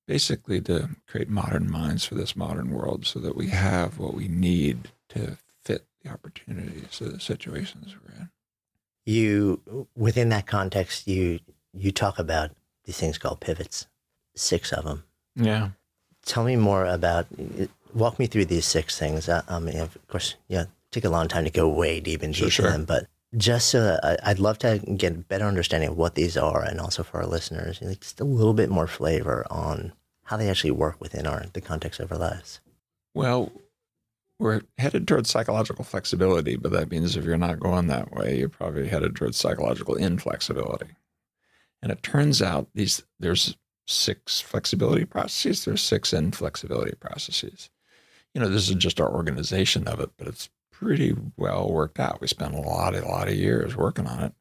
basically 0.07 0.61
to 0.61 0.89
create 1.07 1.29
modern 1.29 1.69
minds 1.69 2.05
for 2.05 2.15
this 2.15 2.35
modern 2.35 2.71
world 2.71 3.05
so 3.05 3.19
that 3.19 3.35
we 3.35 3.47
have 3.47 3.99
what 3.99 4.13
we 4.13 4.27
need 4.27 4.89
to 5.09 5.37
fit 5.63 5.85
the 6.03 6.09
opportunities 6.09 7.01
of 7.01 7.11
the 7.13 7.19
situations 7.19 7.95
we're 8.05 8.15
in. 8.21 8.29
You, 9.05 9.87
within 9.95 10.29
that 10.29 10.47
context, 10.47 11.07
you 11.07 11.39
you 11.73 11.91
talk 11.91 12.19
about 12.19 12.51
these 12.85 12.97
things 12.97 13.17
called 13.17 13.39
pivots, 13.39 13.87
six 14.35 14.73
of 14.73 14.83
them. 14.83 15.03
Yeah. 15.35 15.69
Tell 16.25 16.43
me 16.43 16.55
more 16.55 16.85
about. 16.85 17.27
Walk 17.93 18.19
me 18.19 18.27
through 18.27 18.45
these 18.45 18.65
six 18.65 18.99
things. 18.99 19.29
I, 19.29 19.43
I 19.47 19.59
mean, 19.59 19.77
of 19.79 19.97
course, 20.07 20.35
yeah, 20.49 20.65
take 20.91 21.05
a 21.05 21.09
long 21.09 21.27
time 21.29 21.45
to 21.45 21.49
go 21.49 21.69
way 21.69 21.99
deep 22.01 22.21
into 22.21 22.39
Sure, 22.39 22.47
each 22.47 22.53
sure. 22.55 22.65
of 22.67 22.73
them, 22.73 22.85
but 22.85 23.07
just 23.35 23.69
so 23.69 23.83
that 23.83 24.03
I, 24.03 24.31
I'd 24.31 24.39
love 24.39 24.57
to 24.59 24.79
get 24.95 25.11
a 25.13 25.17
better 25.17 25.45
understanding 25.45 25.89
of 25.89 25.97
what 25.97 26.15
these 26.15 26.37
are, 26.37 26.63
and 26.63 26.79
also 26.79 27.03
for 27.03 27.17
our 27.17 27.27
listeners, 27.27 27.79
just 27.79 28.21
a 28.21 28.25
little 28.25 28.53
bit 28.53 28.69
more 28.69 28.87
flavor 28.87 29.45
on 29.49 29.93
how 30.23 30.37
they 30.37 30.49
actually 30.49 30.71
work 30.71 30.99
within 30.99 31.25
our 31.27 31.45
the 31.53 31.61
context 31.61 31.99
of 31.99 32.11
our 32.11 32.17
lives. 32.17 32.59
Well, 33.13 33.51
we're 34.39 34.61
headed 34.77 35.07
towards 35.07 35.29
psychological 35.29 35.83
flexibility, 35.83 36.55
but 36.55 36.71
that 36.71 36.91
means 36.91 37.15
if 37.15 37.25
you're 37.25 37.37
not 37.37 37.59
going 37.59 37.87
that 37.87 38.11
way, 38.11 38.37
you're 38.37 38.49
probably 38.49 38.87
headed 38.87 39.15
towards 39.15 39.37
psychological 39.37 39.95
inflexibility. 39.95 40.95
And 41.81 41.91
it 41.91 42.03
turns 42.03 42.41
out 42.41 42.67
these 42.73 43.03
there's 43.19 43.57
six 43.87 44.41
flexibility 44.41 45.05
processes, 45.05 45.65
there's 45.65 45.81
six 45.81 46.13
inflexibility 46.13 46.95
processes. 46.95 47.69
You 48.33 48.41
know, 48.41 48.49
this 48.49 48.69
is 48.69 48.75
just 48.75 49.01
our 49.01 49.11
organization 49.11 49.87
of 49.87 49.99
it, 49.99 50.11
but 50.17 50.27
it's 50.27 50.49
pretty 50.79 51.15
well 51.37 51.69
worked 51.71 51.99
out. 51.99 52.21
We 52.21 52.27
spent 52.27 52.53
a 52.53 52.59
lot, 52.59 52.95
a 52.95 53.05
lot 53.05 53.27
of 53.27 53.35
years 53.35 53.75
working 53.75 54.07
on 54.07 54.23
it. 54.23 54.33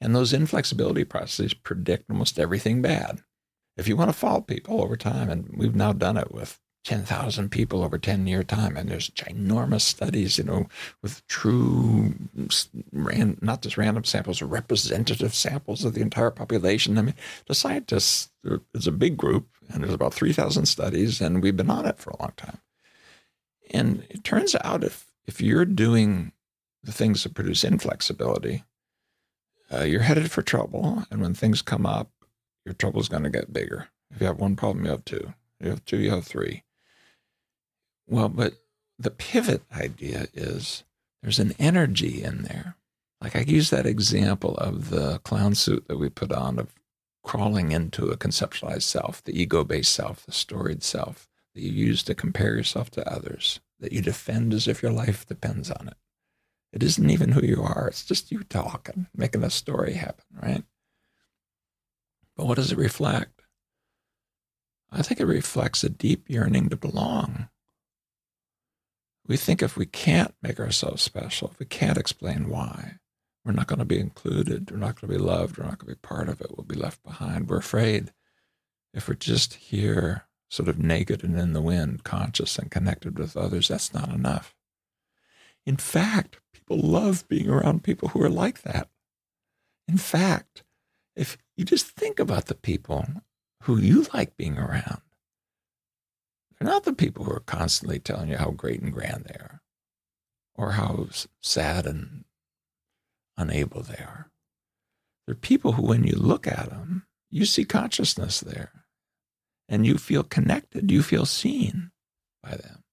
And 0.00 0.14
those 0.14 0.32
inflexibility 0.32 1.04
processes 1.04 1.54
predict 1.54 2.10
almost 2.10 2.38
everything 2.38 2.82
bad. 2.82 3.20
If 3.76 3.88
you 3.88 3.96
want 3.96 4.10
to 4.10 4.16
follow 4.16 4.40
people 4.40 4.82
over 4.82 4.96
time, 4.96 5.30
and 5.30 5.48
we've 5.56 5.74
now 5.74 5.92
done 5.92 6.16
it 6.16 6.32
with 6.32 6.60
10,000 6.84 7.50
people 7.50 7.82
over 7.82 7.98
10 7.98 8.26
year 8.26 8.42
time, 8.42 8.76
and 8.76 8.88
there's 8.88 9.10
ginormous 9.10 9.82
studies, 9.82 10.38
you 10.38 10.44
know, 10.44 10.68
with 11.02 11.26
true, 11.26 12.14
not 13.40 13.62
just 13.62 13.76
random 13.76 14.04
samples, 14.04 14.42
representative 14.42 15.34
samples 15.34 15.84
of 15.84 15.94
the 15.94 16.00
entire 16.00 16.30
population. 16.30 16.98
I 16.98 17.02
mean, 17.02 17.14
the 17.46 17.54
scientists, 17.54 18.30
uh, 18.48 18.58
it's 18.74 18.88
a 18.88 18.92
big 18.92 19.16
group, 19.16 19.48
and 19.72 19.82
there's 19.82 19.94
about 19.94 20.14
3,000 20.14 20.66
studies, 20.66 21.20
and 21.20 21.42
we've 21.42 21.56
been 21.56 21.70
on 21.70 21.86
it 21.86 21.98
for 21.98 22.10
a 22.10 22.20
long 22.20 22.32
time. 22.36 22.58
And 23.70 24.04
it 24.10 24.24
turns 24.24 24.54
out 24.62 24.84
if 24.84 25.11
if 25.26 25.40
you're 25.40 25.64
doing 25.64 26.32
the 26.82 26.92
things 26.92 27.22
that 27.22 27.34
produce 27.34 27.64
inflexibility, 27.64 28.64
uh, 29.72 29.84
you're 29.84 30.02
headed 30.02 30.30
for 30.30 30.42
trouble. 30.42 31.04
And 31.10 31.20
when 31.20 31.34
things 31.34 31.62
come 31.62 31.86
up, 31.86 32.10
your 32.64 32.74
trouble 32.74 33.00
is 33.00 33.08
going 33.08 33.22
to 33.22 33.30
get 33.30 33.52
bigger. 33.52 33.88
If 34.10 34.20
you 34.20 34.26
have 34.26 34.38
one 34.38 34.56
problem, 34.56 34.84
you 34.84 34.90
have 34.90 35.04
two. 35.04 35.34
You 35.60 35.70
have 35.70 35.84
two, 35.84 35.98
you 35.98 36.10
have 36.10 36.24
three. 36.24 36.64
Well, 38.06 38.28
but 38.28 38.54
the 38.98 39.10
pivot 39.10 39.62
idea 39.74 40.26
is 40.34 40.84
there's 41.22 41.38
an 41.38 41.54
energy 41.58 42.22
in 42.22 42.42
there. 42.42 42.76
Like 43.20 43.36
I 43.36 43.40
use 43.40 43.70
that 43.70 43.86
example 43.86 44.56
of 44.56 44.90
the 44.90 45.20
clown 45.20 45.54
suit 45.54 45.86
that 45.88 45.98
we 45.98 46.08
put 46.08 46.32
on 46.32 46.58
of 46.58 46.74
crawling 47.22 47.70
into 47.70 48.08
a 48.08 48.16
conceptualized 48.16 48.82
self, 48.82 49.22
the 49.22 49.40
ego 49.40 49.62
based 49.62 49.92
self, 49.92 50.26
the 50.26 50.32
storied 50.32 50.82
self 50.82 51.28
that 51.54 51.62
you 51.62 51.70
use 51.70 52.02
to 52.02 52.14
compare 52.14 52.56
yourself 52.56 52.90
to 52.90 53.08
others, 53.12 53.60
that 53.82 53.92
you 53.92 54.00
defend 54.00 54.54
as 54.54 54.66
if 54.66 54.82
your 54.82 54.92
life 54.92 55.26
depends 55.26 55.70
on 55.70 55.88
it. 55.88 55.96
It 56.72 56.82
isn't 56.82 57.10
even 57.10 57.32
who 57.32 57.44
you 57.44 57.62
are, 57.62 57.88
it's 57.88 58.04
just 58.04 58.32
you 58.32 58.42
talking, 58.44 59.08
making 59.14 59.42
a 59.42 59.50
story 59.50 59.92
happen, 59.94 60.24
right? 60.40 60.64
But 62.34 62.46
what 62.46 62.56
does 62.56 62.72
it 62.72 62.78
reflect? 62.78 63.42
I 64.90 65.02
think 65.02 65.20
it 65.20 65.26
reflects 65.26 65.84
a 65.84 65.90
deep 65.90 66.30
yearning 66.30 66.70
to 66.70 66.76
belong. 66.76 67.48
We 69.26 69.36
think 69.36 69.62
if 69.62 69.76
we 69.76 69.86
can't 69.86 70.34
make 70.42 70.58
ourselves 70.58 71.02
special, 71.02 71.48
if 71.48 71.58
we 71.58 71.66
can't 71.66 71.98
explain 71.98 72.48
why, 72.48 72.96
we're 73.44 73.52
not 73.52 73.66
going 73.66 73.80
to 73.80 73.84
be 73.84 73.98
included, 73.98 74.70
we're 74.70 74.76
not 74.78 75.00
going 75.00 75.12
to 75.12 75.18
be 75.18 75.22
loved, 75.22 75.58
we're 75.58 75.64
not 75.64 75.78
going 75.78 75.94
to 75.94 75.96
be 75.96 76.08
part 76.08 76.28
of 76.28 76.40
it, 76.40 76.52
we'll 76.56 76.64
be 76.64 76.76
left 76.76 77.02
behind. 77.02 77.48
We're 77.48 77.58
afraid 77.58 78.12
if 78.94 79.08
we're 79.08 79.14
just 79.14 79.54
here, 79.54 80.26
sort 80.52 80.68
of 80.68 80.78
naked 80.78 81.24
and 81.24 81.38
in 81.38 81.54
the 81.54 81.62
wind, 81.62 82.04
conscious 82.04 82.58
and 82.58 82.70
connected 82.70 83.18
with 83.18 83.38
others, 83.38 83.68
that's 83.68 83.94
not 83.94 84.10
enough. 84.10 84.54
In 85.64 85.78
fact, 85.78 86.40
people 86.52 86.78
love 86.78 87.26
being 87.26 87.48
around 87.48 87.84
people 87.84 88.08
who 88.08 88.22
are 88.22 88.28
like 88.28 88.60
that. 88.60 88.90
In 89.88 89.96
fact, 89.96 90.62
if 91.16 91.38
you 91.56 91.64
just 91.64 91.86
think 91.86 92.20
about 92.20 92.46
the 92.46 92.54
people 92.54 93.06
who 93.62 93.78
you 93.78 94.04
like 94.12 94.36
being 94.36 94.58
around, 94.58 95.00
they're 96.58 96.68
not 96.68 96.84
the 96.84 96.92
people 96.92 97.24
who 97.24 97.32
are 97.32 97.40
constantly 97.40 97.98
telling 97.98 98.28
you 98.28 98.36
how 98.36 98.50
great 98.50 98.82
and 98.82 98.92
grand 98.92 99.24
they 99.24 99.36
are 99.36 99.62
or 100.54 100.72
how 100.72 101.06
sad 101.40 101.86
and 101.86 102.24
unable 103.38 103.80
they 103.80 104.04
are. 104.04 104.30
They're 105.24 105.34
people 105.34 105.72
who, 105.72 105.82
when 105.86 106.04
you 106.04 106.14
look 106.14 106.46
at 106.46 106.68
them, 106.68 107.06
you 107.30 107.46
see 107.46 107.64
consciousness 107.64 108.40
there 108.40 108.81
and 109.72 109.86
you 109.86 109.96
feel 109.96 110.22
connected, 110.22 110.90
you 110.90 111.02
feel 111.02 111.24
seen 111.24 111.90
by 112.42 112.50
them. 112.50 112.84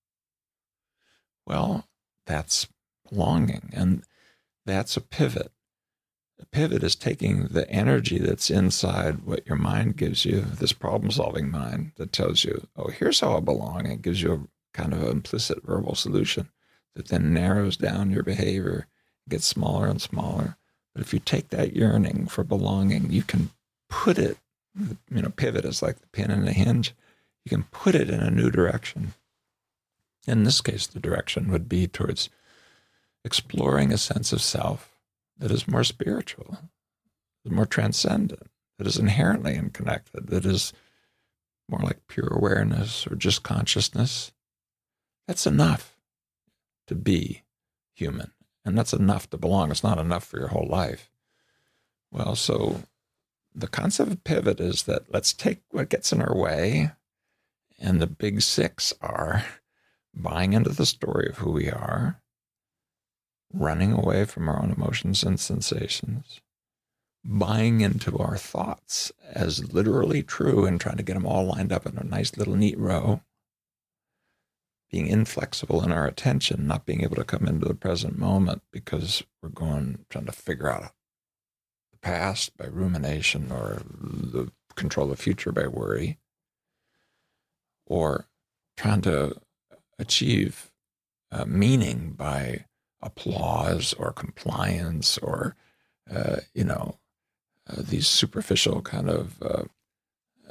Well, 1.45 1.85
that's 2.25 2.69
belonging 3.09 3.71
and 3.73 4.03
that's 4.65 4.95
a 4.95 5.01
pivot. 5.01 5.51
A 6.41 6.45
pivot 6.45 6.81
is 6.81 6.95
taking 6.95 7.47
the 7.47 7.69
energy 7.69 8.17
that's 8.17 8.49
inside 8.49 9.25
what 9.25 9.45
your 9.45 9.57
mind 9.57 9.97
gives 9.97 10.23
you, 10.23 10.39
this 10.39 10.71
problem 10.71 11.11
solving 11.11 11.51
mind 11.51 11.91
that 11.97 12.13
tells 12.13 12.45
you, 12.45 12.65
oh, 12.77 12.87
here's 12.87 13.19
how 13.19 13.35
I 13.35 13.41
belong. 13.41 13.85
It 13.85 14.01
gives 14.01 14.21
you 14.21 14.33
a 14.33 14.77
kind 14.77 14.93
of 14.93 15.03
implicit 15.03 15.61
verbal 15.65 15.95
solution 15.95 16.47
that 16.95 17.09
then 17.09 17.33
narrows 17.33 17.75
down 17.75 18.09
your 18.09 18.23
behavior, 18.23 18.87
gets 19.27 19.45
smaller 19.45 19.87
and 19.87 20.01
smaller. 20.01 20.55
But 20.95 21.01
if 21.01 21.13
you 21.13 21.19
take 21.19 21.49
that 21.49 21.75
yearning 21.75 22.27
for 22.27 22.45
belonging, 22.45 23.11
you 23.11 23.23
can 23.23 23.49
put 23.89 24.17
it, 24.17 24.37
you 24.79 25.21
know, 25.21 25.29
pivot 25.29 25.65
is 25.65 25.81
like 25.81 25.99
the 25.99 26.07
pin 26.07 26.31
in 26.31 26.47
a 26.47 26.53
hinge. 26.53 26.93
You 27.45 27.49
can 27.49 27.63
put 27.71 27.95
it 27.95 28.09
in 28.09 28.19
a 28.19 28.31
new 28.31 28.49
direction. 28.49 29.13
In 30.27 30.43
this 30.43 30.61
case, 30.61 30.87
the 30.87 30.99
direction 30.99 31.51
would 31.51 31.67
be 31.67 31.87
towards 31.87 32.29
exploring 33.23 33.91
a 33.91 33.97
sense 33.97 34.31
of 34.31 34.41
self 34.41 34.95
that 35.37 35.51
is 35.51 35.67
more 35.67 35.83
spiritual, 35.83 36.57
more 37.45 37.65
transcendent, 37.65 38.43
that 38.77 38.87
is 38.87 38.97
inherently 38.97 39.57
unconnected, 39.57 40.27
that 40.27 40.45
is 40.45 40.73
more 41.67 41.79
like 41.81 42.07
pure 42.07 42.27
awareness 42.27 43.07
or 43.07 43.15
just 43.15 43.43
consciousness. 43.43 44.31
That's 45.27 45.47
enough 45.47 45.95
to 46.87 46.95
be 46.95 47.43
human. 47.93 48.31
And 48.65 48.77
that's 48.77 48.93
enough 48.93 49.29
to 49.29 49.37
belong. 49.37 49.71
It's 49.71 49.83
not 49.83 49.99
enough 49.99 50.23
for 50.23 50.37
your 50.37 50.49
whole 50.49 50.67
life. 50.67 51.09
Well, 52.11 52.35
so 52.35 52.81
the 53.59 53.67
concept 53.67 54.11
of 54.11 54.23
pivot 54.23 54.59
is 54.59 54.83
that 54.83 55.13
let's 55.13 55.33
take 55.33 55.61
what 55.71 55.89
gets 55.89 56.11
in 56.11 56.21
our 56.21 56.35
way. 56.35 56.91
And 57.77 58.01
the 58.01 58.07
big 58.07 58.41
six 58.41 58.93
are 59.01 59.45
buying 60.13 60.53
into 60.53 60.69
the 60.71 60.85
story 60.85 61.27
of 61.29 61.37
who 61.37 61.51
we 61.51 61.69
are, 61.69 62.21
running 63.53 63.93
away 63.93 64.25
from 64.25 64.49
our 64.49 64.61
own 64.61 64.71
emotions 64.71 65.23
and 65.23 65.39
sensations, 65.39 66.41
buying 67.23 67.81
into 67.81 68.17
our 68.17 68.37
thoughts 68.37 69.11
as 69.31 69.73
literally 69.73 70.23
true 70.23 70.65
and 70.65 70.79
trying 70.79 70.97
to 70.97 71.03
get 71.03 71.13
them 71.13 71.25
all 71.25 71.45
lined 71.45 71.71
up 71.71 71.85
in 71.85 71.97
a 71.97 72.03
nice 72.03 72.35
little 72.37 72.55
neat 72.55 72.77
row, 72.77 73.21
being 74.91 75.07
inflexible 75.07 75.83
in 75.83 75.91
our 75.91 76.07
attention, 76.07 76.67
not 76.67 76.85
being 76.85 77.03
able 77.03 77.15
to 77.15 77.23
come 77.23 77.47
into 77.47 77.67
the 77.67 77.75
present 77.75 78.17
moment 78.17 78.61
because 78.71 79.23
we're 79.41 79.49
going 79.49 80.05
trying 80.09 80.25
to 80.25 80.31
figure 80.31 80.69
out 80.69 80.91
past 82.01 82.55
by 82.57 82.65
rumination 82.65 83.51
or 83.51 83.81
the 83.99 84.51
control 84.75 85.07
the 85.07 85.15
future 85.15 85.51
by 85.51 85.67
worry, 85.67 86.17
or 87.85 88.27
trying 88.77 89.01
to 89.01 89.35
achieve 89.97 90.71
uh, 91.31 91.45
meaning 91.45 92.13
by 92.17 92.65
applause 93.01 93.93
or 93.93 94.11
compliance 94.11 95.17
or 95.17 95.55
uh, 96.11 96.37
you 96.53 96.63
know 96.63 96.97
uh, 97.69 97.81
these 97.81 98.07
superficial 98.07 98.81
kind 98.81 99.09
of 99.09 99.41
uh, 99.41 99.63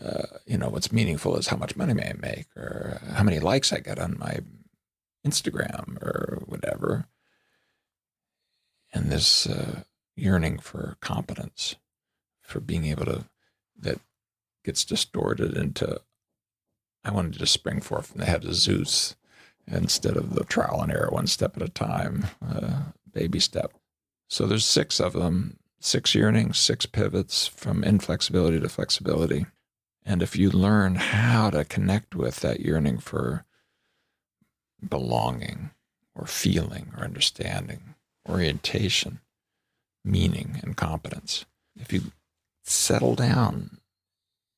uh, 0.00 0.38
you 0.46 0.56
know 0.56 0.68
what's 0.68 0.92
meaningful 0.92 1.36
is 1.36 1.48
how 1.48 1.56
much 1.56 1.76
money 1.76 1.94
may 1.94 2.10
I 2.10 2.14
make 2.20 2.46
or 2.56 3.00
how 3.12 3.24
many 3.24 3.40
likes 3.40 3.72
I 3.72 3.80
get 3.80 3.98
on 3.98 4.18
my 4.18 4.38
Instagram 5.26 6.00
or 6.02 6.42
whatever, 6.46 7.06
and 8.92 9.10
this 9.10 9.46
uh, 9.46 9.82
yearning 10.18 10.58
for 10.58 10.96
competence, 11.00 11.76
for 12.40 12.60
being 12.60 12.84
able 12.86 13.04
to 13.06 13.24
that 13.80 14.00
gets 14.64 14.84
distorted 14.84 15.56
into 15.56 16.00
I 17.04 17.10
wanted 17.10 17.38
to 17.38 17.46
spring 17.46 17.80
forth 17.80 18.08
from 18.08 18.20
the 18.20 18.26
head 18.26 18.44
of 18.44 18.54
Zeus 18.54 19.16
instead 19.66 20.16
of 20.16 20.34
the 20.34 20.44
trial 20.44 20.82
and 20.82 20.92
error, 20.92 21.08
one 21.10 21.26
step 21.26 21.56
at 21.56 21.62
a 21.62 21.68
time, 21.68 22.26
uh, 22.46 22.82
baby 23.12 23.40
step. 23.40 23.72
So 24.28 24.46
there's 24.46 24.66
six 24.66 25.00
of 25.00 25.12
them, 25.12 25.58
six 25.80 26.14
yearnings, 26.14 26.58
six 26.58 26.86
pivots 26.86 27.46
from 27.46 27.84
inflexibility 27.84 28.60
to 28.60 28.68
flexibility. 28.68 29.46
And 30.04 30.22
if 30.22 30.36
you 30.36 30.50
learn 30.50 30.96
how 30.96 31.50
to 31.50 31.64
connect 31.64 32.14
with 32.14 32.40
that 32.40 32.60
yearning 32.60 32.98
for 32.98 33.44
belonging 34.86 35.70
or 36.14 36.26
feeling 36.26 36.92
or 36.96 37.04
understanding, 37.04 37.94
orientation, 38.28 39.20
meaning, 40.10 40.60
and 40.62 40.76
competence, 40.76 41.44
if 41.76 41.92
you 41.92 42.12
settle 42.64 43.14
down, 43.14 43.78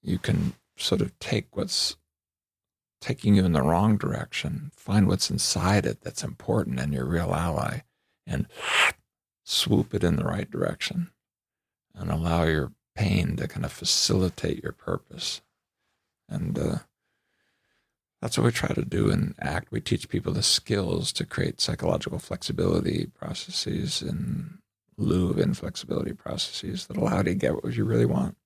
you 0.03 0.19
can 0.19 0.55
sort 0.77 1.01
of 1.01 1.19
take 1.19 1.57
what's 1.57 1.97
taking 3.01 3.35
you 3.35 3.45
in 3.45 3.53
the 3.53 3.63
wrong 3.63 3.97
direction, 3.97 4.71
find 4.77 5.09
what's 5.09 5.31
inside 5.31 5.87
it 5.87 6.03
that's 6.03 6.23
important 6.23 6.79
and 6.79 6.93
your 6.93 7.07
real 7.07 7.33
ally, 7.35 7.81
and 8.27 8.47
swoop 9.45 9.95
it 9.95 10.05
in 10.05 10.17
the 10.17 10.25
right 10.25 10.51
direction 10.51 11.11
and 11.95 12.11
allow 12.11 12.45
your 12.45 12.73
pain 12.95 13.37
to 13.37 13.49
kind 13.49 13.65
of 13.65 13.73
facilitate 13.73 14.63
your 14.63 14.73
purpose. 14.73 15.41
And 16.29 16.59
uh, 16.59 16.79
that's 18.21 18.37
what 18.37 18.45
we 18.45 18.53
try 18.53 18.75
to 18.75 18.85
do 18.85 19.11
in 19.11 19.35
ACT. 19.39 19.73
We 19.73 19.81
teach 19.81 20.09
people 20.09 20.33
the 20.33 20.43
skills 20.43 21.13
to 21.15 21.27
create 21.27 21.61
psychological 21.61 22.19
flexibility 22.19 23.07
processes 23.07 24.03
in 24.03 24.60
lieu 25.01 25.31
of 25.31 25.39
inflexibility 25.39 26.13
processes 26.13 26.87
that 26.87 26.97
allow 26.97 27.19
you 27.19 27.25
to 27.25 27.35
get 27.35 27.63
what 27.63 27.75
you 27.75 27.85
really 27.85 28.07
want. 28.07 28.37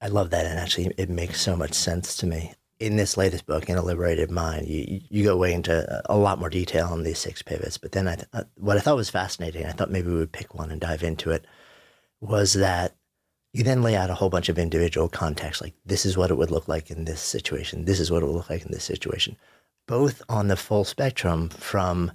I 0.00 0.08
love 0.08 0.30
that. 0.30 0.46
And 0.46 0.58
actually, 0.58 0.92
it 0.98 1.10
makes 1.10 1.40
so 1.40 1.56
much 1.56 1.74
sense 1.74 2.16
to 2.18 2.26
me 2.26 2.54
in 2.82 2.96
this 2.96 3.16
latest 3.16 3.46
book, 3.46 3.70
in 3.70 3.76
a 3.76 3.82
liberated 3.82 4.28
mind, 4.28 4.66
you 4.66 5.00
you 5.08 5.22
go 5.22 5.36
way 5.36 5.52
into 5.52 6.02
a 6.06 6.16
lot 6.16 6.40
more 6.40 6.50
detail 6.50 6.88
on 6.88 7.04
these 7.04 7.18
six 7.18 7.40
pivots. 7.40 7.78
But 7.78 7.92
then, 7.92 8.08
I 8.08 8.16
th- 8.16 8.46
what 8.56 8.76
I 8.76 8.80
thought 8.80 8.96
was 8.96 9.08
fascinating, 9.08 9.64
I 9.64 9.70
thought 9.70 9.90
maybe 9.90 10.08
we 10.08 10.16
would 10.16 10.32
pick 10.32 10.54
one 10.54 10.72
and 10.72 10.80
dive 10.80 11.04
into 11.04 11.30
it, 11.30 11.46
was 12.20 12.54
that 12.54 12.96
you 13.52 13.62
then 13.62 13.82
lay 13.82 13.94
out 13.94 14.10
a 14.10 14.14
whole 14.14 14.30
bunch 14.30 14.48
of 14.48 14.58
individual 14.58 15.08
contexts, 15.08 15.62
like 15.62 15.74
this 15.86 16.04
is 16.04 16.16
what 16.16 16.30
it 16.30 16.36
would 16.36 16.50
look 16.50 16.66
like 16.66 16.90
in 16.90 17.04
this 17.04 17.20
situation, 17.20 17.84
this 17.84 18.00
is 18.00 18.10
what 18.10 18.22
it 18.22 18.26
would 18.26 18.34
look 18.34 18.50
like 18.50 18.64
in 18.64 18.72
this 18.72 18.84
situation, 18.84 19.36
both 19.86 20.20
on 20.28 20.48
the 20.48 20.56
full 20.56 20.84
spectrum 20.84 21.50
from 21.50 22.10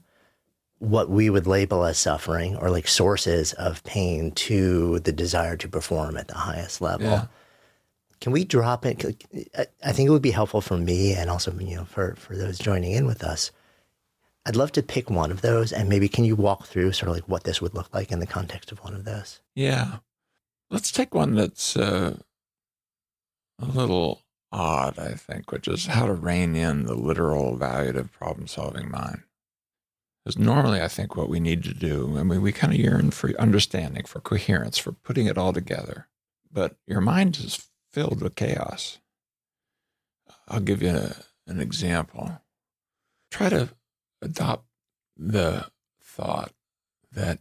what 0.80 1.10
we 1.10 1.30
would 1.30 1.48
label 1.48 1.84
as 1.84 1.98
suffering 1.98 2.56
or 2.58 2.70
like 2.70 2.88
sources 2.88 3.54
of 3.54 3.84
pain 3.84 4.32
to 4.32 5.00
the 5.00 5.12
desire 5.12 5.58
to 5.58 5.68
perform 5.68 6.18
at 6.18 6.28
the 6.28 6.36
highest 6.36 6.82
level. 6.82 7.08
Yeah 7.08 7.26
can 8.20 8.32
we 8.32 8.44
drop 8.44 8.86
it? 8.86 9.04
I 9.84 9.92
think 9.92 10.08
it 10.08 10.12
would 10.12 10.22
be 10.22 10.32
helpful 10.32 10.62
for 10.62 10.78
me 10.78 11.14
and 11.14 11.30
also 11.30 11.54
you 11.60 11.76
know 11.76 11.86
for 11.86 12.16
for 12.16 12.36
those 12.36 12.58
joining 12.58 12.92
in 12.92 13.06
with 13.06 13.24
us. 13.24 13.52
I'd 14.46 14.56
love 14.56 14.72
to 14.74 14.84
pick 14.84 15.10
one 15.10 15.30
of 15.30 15.42
those, 15.42 15.74
and 15.74 15.90
maybe 15.90 16.08
can 16.08 16.24
you 16.24 16.36
walk 16.36 16.68
through 16.68 16.94
sort 16.94 17.10
of 17.10 17.16
like 17.16 17.28
what 17.28 17.44
this 17.44 17.62
would 17.62 17.74
look 17.74 17.94
like 17.94 18.14
in 18.14 18.20
the 18.20 18.26
context 18.26 18.72
of 18.72 18.80
one 18.80 18.94
of 18.94 19.04
those? 19.04 19.42
Yeah, 19.56 19.98
let's 20.70 20.90
take 20.90 21.14
one 21.14 21.36
that's 21.36 21.76
uh, 21.76 22.18
a 23.60 23.66
little 23.66 24.22
odd, 24.54 24.98
I 24.98 25.16
think, 25.16 25.52
which 25.52 25.68
is 25.68 25.88
how 25.88 26.06
to 26.06 26.14
rein 26.14 26.56
in 26.56 26.86
the 26.86 26.96
literal 26.96 27.58
evaluative 27.58 28.10
problem-solving 28.14 28.90
mind. 28.90 29.24
Because 30.28 30.44
normally, 30.44 30.82
I 30.82 30.90
think 30.90 31.16
what 31.16 31.30
we 31.30 31.40
need 31.40 31.64
to 31.64 31.74
do, 31.74 32.18
I 32.18 32.24
mean, 32.24 32.42
we 32.42 32.52
kind 32.52 32.74
of 32.74 32.80
yearn 32.80 33.12
for 33.12 33.30
understanding, 33.40 34.04
for 34.04 34.20
coherence, 34.20 34.78
for 34.78 34.92
putting 34.92 35.26
it 35.26 35.38
all 35.38 35.54
together. 35.54 36.10
But 36.52 36.76
your 36.86 37.00
mind 37.00 37.38
is 37.38 37.70
filled 37.94 38.22
with 38.22 38.36
chaos. 38.36 39.00
I'll 40.50 40.60
give 40.60 40.82
you 40.82 40.90
a, 40.90 41.16
an 41.48 41.62
example. 41.62 42.42
Try 43.32 43.48
to 43.48 43.70
adopt 44.22 44.66
the 45.16 45.68
thought 46.04 46.52
that 47.10 47.40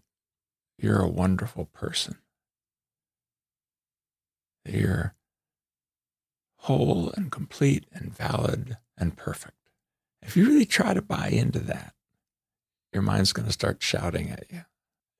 you're 0.78 1.02
a 1.02 1.08
wonderful 1.08 1.64
person, 1.64 2.18
that 4.64 4.74
you're 4.74 5.16
whole 6.58 7.10
and 7.16 7.32
complete 7.32 7.86
and 7.92 8.16
valid 8.16 8.76
and 8.96 9.16
perfect. 9.16 9.56
If 10.22 10.36
you 10.36 10.46
really 10.46 10.66
try 10.66 10.94
to 10.94 11.02
buy 11.02 11.30
into 11.30 11.58
that, 11.58 11.92
your 12.96 13.02
mind's 13.02 13.34
going 13.34 13.44
to 13.44 13.52
start 13.52 13.82
shouting 13.82 14.30
at 14.30 14.46
you. 14.50 14.62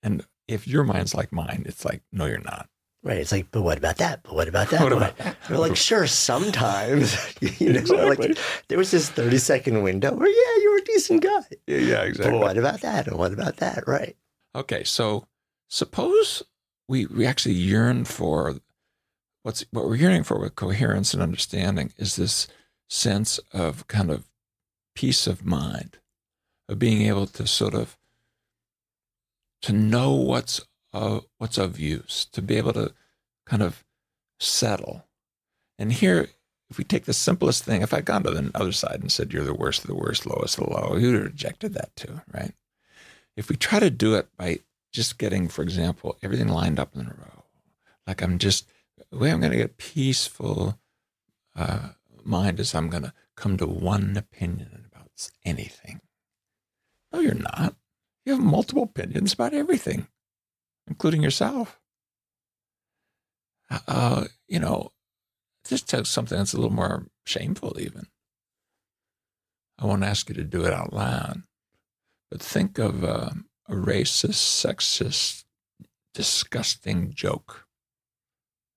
And 0.03 0.25
if 0.49 0.67
your 0.67 0.83
mind's 0.83 1.15
like 1.15 1.31
mine, 1.31 1.65
it's 1.67 1.85
like, 1.85 2.01
no, 2.11 2.25
you're 2.25 2.39
not. 2.39 2.71
Right. 3.03 3.19
It's 3.19 3.33
like, 3.33 3.51
but 3.51 3.61
what 3.61 3.77
about 3.77 3.99
that? 3.99 4.23
But 4.23 4.35
what 4.35 4.49
about 4.49 4.71
that? 4.71 4.81
What 4.81 4.95
about 4.95 5.19
that? 5.19 5.37
We're 5.51 5.59
like, 5.59 5.77
sure, 5.77 6.07
sometimes. 6.07 7.15
you 7.61 7.75
know, 7.75 7.81
exactly. 7.81 8.29
like 8.29 8.39
there 8.69 8.79
was 8.79 8.91
this 8.91 9.11
30 9.11 9.37
second 9.37 9.83
window 9.83 10.15
where, 10.15 10.27
yeah, 10.27 10.63
you 10.63 10.71
were 10.73 10.79
a 10.79 10.85
decent 10.87 11.23
guy. 11.23 11.43
Yeah, 11.67 11.77
yeah, 11.77 12.03
exactly. 12.05 12.33
But 12.33 12.41
what 12.41 12.57
about 12.57 12.81
that? 12.81 13.09
And 13.09 13.19
what 13.19 13.35
about 13.35 13.59
that? 13.59 13.87
Right. 13.87 14.17
Okay. 14.55 14.83
So 14.85 15.27
suppose 15.69 16.43
we, 16.89 17.05
we 17.05 17.27
actually 17.27 17.57
yearn 17.57 18.07
for 18.07 18.57
what's 19.43 19.67
what 19.71 19.85
we're 19.85 19.97
yearning 19.97 20.25
for 20.25 20.41
with 20.41 20.57
coherence 20.57 21.13
and 21.13 21.23
understanding 21.23 21.93
is 21.99 22.17
this 22.17 22.49
sense 22.89 23.39
of 23.53 23.87
kind 23.87 24.11
of 24.11 24.25
peace 24.97 25.27
of 25.27 25.45
mind, 25.45 25.99
of 26.69 26.79
being 26.79 27.03
able 27.03 27.27
to 27.27 27.47
sort 27.47 27.75
of 27.75 27.97
to 29.63 29.73
know 29.73 30.13
what's 30.13 30.61
uh, 30.93 31.21
what's 31.39 31.59
of 31.59 31.79
use, 31.79 32.27
to 32.33 32.43
be 32.43 32.57
able 32.57 32.73
to 32.73 32.93
kind 33.45 33.63
of 33.63 33.85
settle. 34.41 35.05
And 35.79 35.93
here, 35.93 36.29
if 36.71 36.79
we 36.79 36.85
take 36.85 37.05
the 37.05 37.13
simplest 37.13 37.65
thing, 37.65 37.83
if 37.83 37.93
I'd 37.93 38.05
gone 38.05 38.23
to 38.25 38.31
the 38.31 38.51
other 38.55 38.73
side 38.73 39.01
and 39.01 39.13
said, 39.13 39.33
you're 39.33 39.45
the 39.45 39.55
worst 39.55 39.83
of 39.83 39.89
the 39.89 39.95
worst, 39.95 40.27
lowest 40.27 40.59
of 40.59 40.65
the 40.65 40.73
low, 40.73 40.97
you 40.97 41.07
would 41.09 41.15
have 41.17 41.25
rejected 41.25 41.75
that 41.75 41.95
too, 41.97 42.21
right? 42.33 42.53
If 43.37 43.49
we 43.49 43.57
try 43.57 43.79
to 43.79 43.91
do 43.91 44.15
it 44.15 44.29
by 44.37 44.61
just 44.93 45.19
getting, 45.19 45.49
for 45.49 45.63
example, 45.63 46.17
everything 46.23 46.49
lined 46.49 46.81
up 46.81 46.95
in 46.95 47.03
a 47.03 47.11
row. 47.11 47.45
Like 48.07 48.23
I'm 48.23 48.39
just, 48.39 48.67
the 49.11 49.19
way 49.19 49.31
I'm 49.31 49.41
going 49.41 49.53
to 49.53 49.59
get 49.59 49.77
peaceful 49.77 50.79
uh, 51.55 51.91
mind 52.25 52.59
is 52.59 52.75
I'm 52.75 52.89
going 52.89 53.03
to 53.03 53.13
come 53.37 53.59
to 53.59 53.67
one 53.67 54.17
opinion 54.17 54.87
about 54.91 55.31
anything. 55.45 56.01
No, 57.13 57.21
you're 57.21 57.35
not. 57.35 57.75
You 58.25 58.35
have 58.35 58.43
multiple 58.43 58.83
opinions 58.83 59.33
about 59.33 59.55
everything, 59.55 60.09
including 60.87 61.23
yourself. 61.23 61.81
Uh, 63.89 64.27
you 64.49 64.59
know, 64.61 64.93
just 65.67 65.89
take 65.89 66.07
something 66.07 66.37
that's 66.39 66.53
a 66.53 66.57
little 66.57 66.73
more 66.73 67.07
shameful, 67.25 67.77
even. 67.81 68.07
I 69.79 69.87
won't 69.87 70.05
ask 70.05 70.29
you 70.29 70.35
to 70.37 70.45
do 70.45 70.65
it 70.65 70.73
out 70.73 70.93
loud, 70.93 71.43
but 72.31 72.41
think 72.41 72.79
of 72.79 73.05
uh, 73.05 73.31
a 73.69 73.75
racist, 73.75 74.65
sexist, 74.65 75.45
disgusting 76.15 77.13
joke 77.13 77.67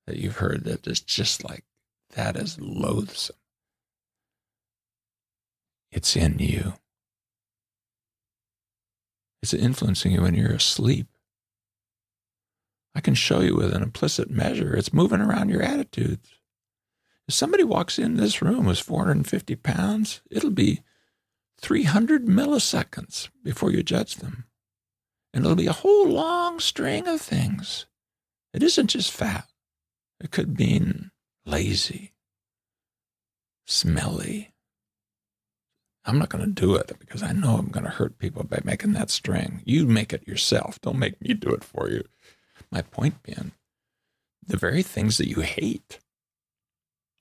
that 0.05 0.17
you've 0.17 0.37
heard 0.37 0.65
that 0.65 0.85
is 0.87 0.99
just 0.99 1.43
like, 1.43 1.63
that 2.11 2.35
is 2.35 2.59
loathsome. 2.59 3.35
It's 5.91 6.15
in 6.15 6.39
you. 6.39 6.73
It's 9.41 9.53
influencing 9.53 10.11
you 10.11 10.21
when 10.21 10.35
you're 10.35 10.51
asleep. 10.51 11.07
I 12.95 13.01
can 13.01 13.13
show 13.15 13.41
you 13.41 13.55
with 13.55 13.73
an 13.73 13.83
implicit 13.83 14.29
measure, 14.29 14.75
it's 14.75 14.93
moving 14.93 15.21
around 15.21 15.49
your 15.49 15.61
attitudes. 15.61 16.29
If 17.27 17.35
somebody 17.35 17.63
walks 17.63 17.99
in 17.99 18.17
this 18.17 18.41
room 18.41 18.65
who's 18.65 18.79
450 18.79 19.55
pounds, 19.57 20.21
it'll 20.31 20.49
be 20.49 20.81
300 21.61 22.25
milliseconds 22.25 23.29
before 23.43 23.71
you 23.71 23.83
judge 23.83 24.15
them. 24.15 24.45
And 25.33 25.45
it'll 25.45 25.55
be 25.55 25.67
a 25.67 25.73
whole 25.73 26.07
long 26.07 26.59
string 26.59 27.07
of 27.07 27.21
things. 27.21 27.85
It 28.53 28.63
isn't 28.63 28.87
just 28.87 29.11
fat, 29.11 29.47
it 30.19 30.31
could 30.31 30.57
mean 30.57 31.11
lazy, 31.45 32.13
smelly. 33.67 34.53
I'm 36.05 36.17
not 36.17 36.29
going 36.29 36.43
to 36.43 36.49
do 36.49 36.75
it 36.75 36.91
because 36.99 37.21
I 37.21 37.33
know 37.33 37.57
I'm 37.57 37.69
going 37.69 37.83
to 37.83 37.91
hurt 37.91 38.17
people 38.17 38.43
by 38.43 38.59
making 38.63 38.93
that 38.93 39.09
string. 39.09 39.61
You 39.65 39.85
make 39.85 40.13
it 40.13 40.27
yourself. 40.27 40.79
Don't 40.81 40.99
make 40.99 41.21
me 41.21 41.33
do 41.33 41.49
it 41.49 41.63
for 41.63 41.89
you. 41.89 42.03
My 42.71 42.81
point 42.81 43.21
being, 43.23 43.51
the 44.45 44.57
very 44.57 44.81
things 44.81 45.17
that 45.17 45.27
you 45.27 45.41
hate 45.41 45.99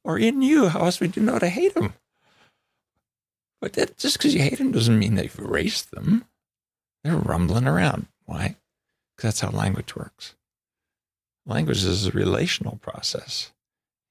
are 0.05 0.19
in 0.19 0.43
you. 0.43 0.69
How 0.69 0.85
else 0.85 1.01
would 1.01 1.17
you 1.17 1.23
know 1.23 1.39
to 1.39 1.49
hate 1.49 1.75
them? 1.75 1.95
But 3.61 3.73
that, 3.75 3.99
just 3.99 4.19
because 4.19 4.35
you 4.35 4.41
hate 4.41 4.59
them 4.59 4.73
doesn't 4.73 4.99
mean 4.99 5.17
that 5.17 5.25
you've 5.25 5.39
erased 5.39 5.91
them. 5.91 6.25
They're 7.03 7.17
rumbling 7.17 7.67
around. 7.67 8.07
Why? 8.25 8.57
Because 9.17 9.29
that's 9.29 9.41
how 9.41 9.51
language 9.51 9.97
works. 9.97 10.35
Language 11.45 11.85
is 11.85 12.07
a 12.07 12.13
relational 12.13 12.77
process. 12.77 13.53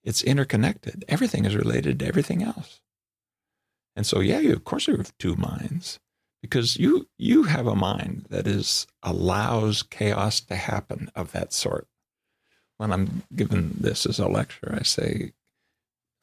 It's 0.04 0.24
interconnected. 0.24 1.06
Everything 1.08 1.46
is 1.46 1.56
related 1.56 2.00
to 2.00 2.08
everything 2.08 2.44
else. 2.44 2.82
And 3.98 4.06
so, 4.06 4.20
yeah, 4.20 4.38
you, 4.38 4.54
of 4.54 4.64
course, 4.64 4.88
you 4.88 4.96
have 4.96 5.18
two 5.18 5.36
minds 5.36 6.00
because 6.40 6.78
you 6.78 7.08
you 7.18 7.44
have 7.44 7.66
a 7.66 7.76
mind 7.76 8.28
that 8.30 8.46
is 8.46 8.86
allows 9.02 9.82
chaos 9.82 10.40
to 10.42 10.56
happen 10.56 11.10
of 11.16 11.32
that 11.32 11.52
sort. 11.52 11.88
When 12.78 12.94
I'm 12.94 13.24
given 13.36 13.76
this 13.80 14.06
as 14.06 14.20
a 14.20 14.28
lecture, 14.28 14.78
I 14.80 14.84
say, 14.84 15.34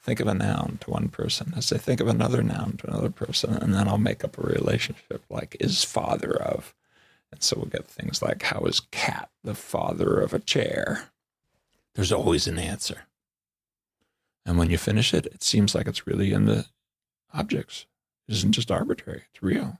think 0.00 0.20
of 0.20 0.28
a 0.28 0.34
noun 0.34 0.78
to 0.82 0.90
one 0.90 1.08
person. 1.08 1.52
I 1.56 1.60
say, 1.60 1.76
think 1.76 1.98
of 1.98 2.06
another 2.06 2.44
noun 2.44 2.76
to 2.78 2.86
another 2.86 3.10
person, 3.10 3.54
and 3.54 3.74
then 3.74 3.88
I'll 3.88 3.98
make 3.98 4.22
up 4.22 4.38
a 4.38 4.46
relationship 4.46 5.24
like 5.28 5.56
is 5.58 5.82
father 5.82 6.40
of. 6.40 6.76
And 7.32 7.42
so 7.42 7.56
we'll 7.56 7.66
get 7.66 7.88
things 7.88 8.22
like, 8.22 8.44
how 8.44 8.60
is 8.60 8.78
cat 8.92 9.30
the 9.42 9.56
father 9.56 10.20
of 10.20 10.32
a 10.32 10.38
chair? 10.38 11.08
There's 11.96 12.12
always 12.12 12.46
an 12.46 12.60
answer. 12.60 13.08
And 14.46 14.58
when 14.58 14.70
you 14.70 14.78
finish 14.78 15.12
it, 15.12 15.26
it 15.26 15.42
seems 15.42 15.74
like 15.74 15.88
it's 15.88 16.06
really 16.06 16.32
in 16.32 16.44
the 16.44 16.66
objects. 17.34 17.86
It 18.28 18.34
isn't 18.34 18.52
just 18.52 18.70
arbitrary, 18.70 19.24
it's 19.30 19.42
real. 19.42 19.78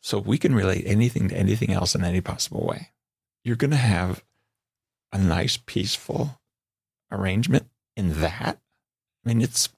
So 0.00 0.18
we 0.18 0.38
can 0.38 0.54
relate 0.54 0.84
anything 0.86 1.28
to 1.28 1.36
anything 1.36 1.72
else 1.72 1.94
in 1.94 2.04
any 2.04 2.20
possible 2.20 2.64
way. 2.66 2.90
You're 3.42 3.56
going 3.56 3.70
to 3.70 3.76
have 3.76 4.22
a 5.12 5.18
nice, 5.18 5.56
peaceful 5.56 6.38
arrangement 7.10 7.66
in 7.96 8.20
that. 8.20 8.58
I 9.24 9.28
mean, 9.28 9.40
it's 9.40 9.70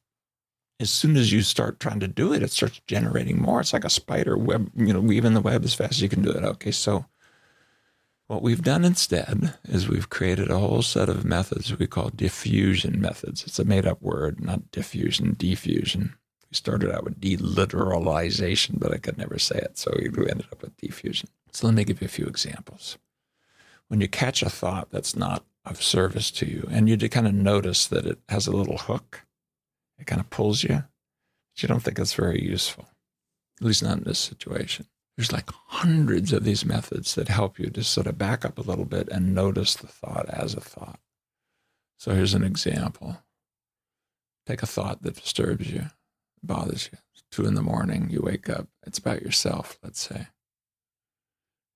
as 0.79 0.91
soon 0.91 1.17
as 1.17 1.33
you 1.33 1.43
start 1.43 1.81
trying 1.81 2.01
to 2.01 2.09
do 2.09 2.33
it, 2.33 2.43
it 2.43 2.51
starts 2.51 2.81
generating 2.87 3.41
more. 3.41 3.61
It's 3.61 3.73
like 3.73 3.85
a 3.85 3.91
spider 3.91 4.37
web, 4.37 4.71
you 4.75 4.93
know, 4.93 5.01
weaving 5.01 5.35
the 5.35 5.41
web 5.41 5.65
as 5.65 5.75
fast 5.75 5.93
as 5.93 6.03
you 6.03 6.09
can 6.09 6.23
do 6.23 6.31
it. 6.31 6.45
Okay, 6.45 6.71
so 6.71 7.07
what 8.27 8.43
we've 8.43 8.63
done 8.63 8.85
instead 8.85 9.55
is 9.65 9.89
we've 9.89 10.11
created 10.11 10.51
a 10.51 10.59
whole 10.59 10.83
set 10.83 11.09
of 11.09 11.25
methods 11.25 11.77
we 11.79 11.87
call 11.87 12.11
defusion 12.11 12.97
methods. 12.97 13.45
It's 13.45 13.59
a 13.59 13.65
made 13.65 13.87
up 13.87 14.03
word, 14.03 14.41
not 14.41 14.71
diffusion, 14.71 15.37
defusion. 15.37 16.15
We 16.51 16.55
started 16.55 16.93
out 16.93 17.05
with 17.05 17.21
deliteralization, 17.21 18.79
but 18.79 18.93
I 18.93 18.99
could 18.99 19.19
never 19.19 19.39
say 19.39 19.57
it, 19.57 19.79
so 19.79 19.93
we 19.97 20.07
ended 20.07 20.47
up 20.53 20.63
with 20.63 20.77
defusion. 20.77 21.27
So 21.53 21.67
let 21.67 21.75
me 21.75 21.85
give 21.85 22.01
you 22.01 22.07
a 22.07 22.09
few 22.09 22.27
examples. 22.27 22.99
When 23.89 24.01
you 24.01 24.09
catch 24.09 24.43
a 24.43 24.51
thought 24.51 24.91
that's 24.91 25.17
not 25.17 25.45
of 25.65 25.83
service 25.83 26.31
to 26.33 26.47
you, 26.47 26.69
and 26.71 26.89
you 26.89 26.97
kind 27.09 27.27
of 27.27 27.35
notice 27.35 27.87
that 27.89 28.07
it 28.07 28.19
has 28.29 28.47
a 28.47 28.57
little 28.57 28.79
hook, 28.79 29.23
it 29.99 30.07
kind 30.07 30.21
of 30.21 30.31
pulls 30.31 30.63
you, 30.63 30.85
but 31.55 31.63
you 31.63 31.69
don't 31.69 31.81
think 31.81 31.99
it's 31.99 32.15
very 32.15 32.43
useful, 32.43 32.87
at 33.61 33.67
least 33.67 33.83
not 33.83 33.99
in 33.99 34.05
this 34.05 34.19
situation. 34.19 34.87
There's 35.17 35.33
like 35.33 35.51
hundreds 35.69 36.33
of 36.33 36.45
these 36.45 36.65
methods 36.65 37.15
that 37.15 37.29
help 37.29 37.59
you 37.59 37.71
to 37.71 37.83
sort 37.83 38.07
of 38.07 38.19
back 38.19 38.45
up 38.45 38.59
a 38.59 38.63
little 38.63 38.85
bit 38.85 39.09
and 39.09 39.35
notice 39.35 39.75
the 39.75 39.87
thought 39.87 40.29
as 40.29 40.55
a 40.55 40.61
thought. 40.61 41.01
So 41.97 42.13
here's 42.13 42.35
an 42.35 42.45
example. 42.45 43.23
Take 44.47 44.63
a 44.63 44.67
thought 44.67 45.03
that 45.03 45.17
disturbs 45.17 45.71
you 45.71 45.87
bothers 46.47 46.91
you. 46.93 46.99
Two 47.31 47.45
in 47.45 47.55
the 47.55 47.63
morning, 47.63 48.09
you 48.11 48.23
wake 48.23 48.49
up. 48.49 48.69
It's 48.87 48.99
about 48.99 49.23
yourself, 49.23 49.79
let's 49.83 50.01
say. 50.01 50.29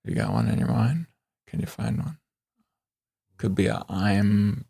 You 0.03 0.15
got 0.15 0.33
one 0.33 0.47
in 0.47 0.57
your 0.57 0.69
mind? 0.69 1.07
Can 1.45 1.59
you 1.59 1.67
find 1.67 1.97
one? 1.97 2.17
Could 3.37 3.53
be 3.53 3.67
a 3.67 3.83
I'm 3.89 4.65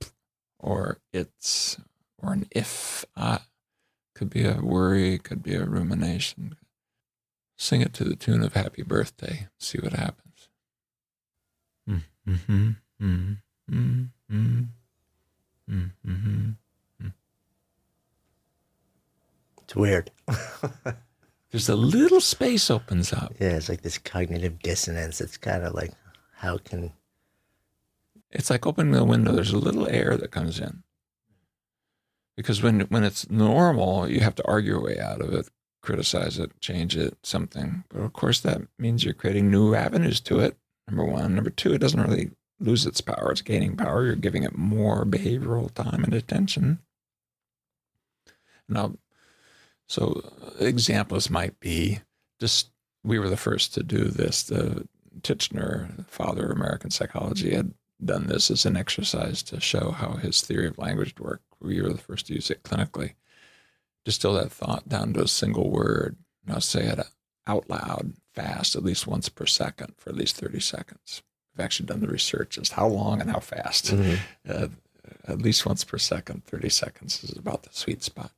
or 0.59 0.99
it's 1.13 1.77
or 2.17 2.33
an 2.33 2.47
if 2.51 3.05
I. 3.15 3.39
Could 4.15 4.29
be 4.29 4.45
a 4.45 4.59
worry, 4.61 5.17
could 5.17 5.41
be 5.41 5.55
a 5.55 5.65
rumination. 5.65 6.55
Sing 7.57 7.81
it 7.81 7.93
to 7.93 8.03
the 8.03 8.15
tune 8.15 8.43
of 8.43 8.53
Happy 8.53 8.83
Birthday. 8.83 9.47
See 9.59 9.79
what 9.79 9.93
happens. 9.93 10.49
Mm-hmm. 11.89 12.69
Mm-hmm. 13.01 13.33
Mm-hmm. 13.71 14.63
Mm-hmm. 15.69 16.51
It's 19.71 19.75
weird. 19.77 20.11
There's 21.51 21.69
a 21.69 21.77
little 21.77 22.19
space 22.19 22.69
opens 22.69 23.13
up. 23.13 23.33
Yeah, 23.39 23.51
it's 23.51 23.69
like 23.69 23.83
this 23.83 23.97
cognitive 23.97 24.59
dissonance. 24.59 25.21
It's 25.21 25.37
kind 25.37 25.63
of 25.63 25.73
like, 25.73 25.93
how 26.33 26.57
can. 26.57 26.91
It's 28.31 28.49
like 28.49 28.67
opening 28.67 28.91
the 28.91 29.05
window. 29.05 29.31
There's 29.31 29.53
a 29.53 29.57
little 29.57 29.87
air 29.87 30.17
that 30.17 30.29
comes 30.29 30.59
in. 30.59 30.83
Because 32.35 32.61
when 32.61 32.81
when 32.81 33.05
it's 33.05 33.29
normal, 33.29 34.09
you 34.09 34.19
have 34.19 34.35
to 34.35 34.45
argue 34.45 34.71
your 34.71 34.83
way 34.83 34.99
out 34.99 35.21
of 35.21 35.33
it, 35.33 35.47
criticize 35.81 36.37
it, 36.37 36.51
change 36.59 36.97
it, 36.97 37.17
something. 37.23 37.85
But 37.87 38.01
of 38.01 38.11
course, 38.11 38.41
that 38.41 38.59
means 38.77 39.05
you're 39.05 39.13
creating 39.13 39.49
new 39.49 39.73
avenues 39.73 40.19
to 40.21 40.41
it. 40.41 40.57
Number 40.89 41.05
one. 41.05 41.33
Number 41.33 41.49
two, 41.49 41.71
it 41.71 41.79
doesn't 41.79 42.01
really 42.01 42.31
lose 42.59 42.85
its 42.85 42.99
power. 42.99 43.31
It's 43.31 43.41
gaining 43.41 43.77
power. 43.77 44.03
You're 44.03 44.15
giving 44.15 44.43
it 44.43 44.57
more 44.57 45.05
behavioral 45.05 45.73
time 45.73 46.03
and 46.03 46.13
attention. 46.13 46.79
Now, 48.67 48.95
so 49.91 50.23
examples 50.57 51.29
might 51.29 51.59
be 51.59 51.99
just 52.39 52.69
we 53.03 53.19
were 53.19 53.27
the 53.27 53.35
first 53.35 53.73
to 53.73 53.83
do 53.83 54.05
this. 54.05 54.43
The 54.43 54.87
Titchener, 55.19 56.07
father 56.07 56.45
of 56.45 56.51
American 56.51 56.91
psychology, 56.91 57.53
had 57.53 57.73
done 58.03 58.27
this 58.27 58.49
as 58.49 58.65
an 58.65 58.77
exercise 58.77 59.43
to 59.43 59.59
show 59.59 59.91
how 59.91 60.13
his 60.13 60.41
theory 60.41 60.67
of 60.67 60.77
language 60.77 61.15
worked. 61.19 61.43
We 61.59 61.81
were 61.81 61.89
the 61.89 61.97
first 61.97 62.27
to 62.27 62.33
use 62.33 62.49
it 62.49 62.63
clinically. 62.63 63.15
Distill 64.05 64.35
that 64.35 64.53
thought 64.53 64.87
down 64.87 65.11
to 65.13 65.23
a 65.23 65.27
single 65.27 65.69
word. 65.69 66.15
Now 66.45 66.59
say 66.59 66.85
it 66.85 66.99
out 67.45 67.69
loud, 67.69 68.13
fast, 68.33 68.77
at 68.77 68.83
least 68.83 69.07
once 69.07 69.27
per 69.27 69.45
second 69.45 69.95
for 69.97 70.09
at 70.09 70.15
least 70.15 70.37
30 70.37 70.61
seconds. 70.61 71.21
We've 71.53 71.65
actually 71.65 71.87
done 71.87 71.99
the 71.99 72.07
research 72.07 72.57
as 72.57 72.71
how 72.71 72.87
long 72.87 73.19
and 73.19 73.29
how 73.29 73.41
fast. 73.41 73.87
Mm-hmm. 73.87 74.15
Uh, 74.49 74.67
at 75.27 75.41
least 75.41 75.65
once 75.65 75.83
per 75.83 75.97
second, 75.97 76.45
30 76.45 76.69
seconds 76.69 77.25
is 77.25 77.37
about 77.37 77.63
the 77.63 77.71
sweet 77.73 78.03
spot. 78.03 78.31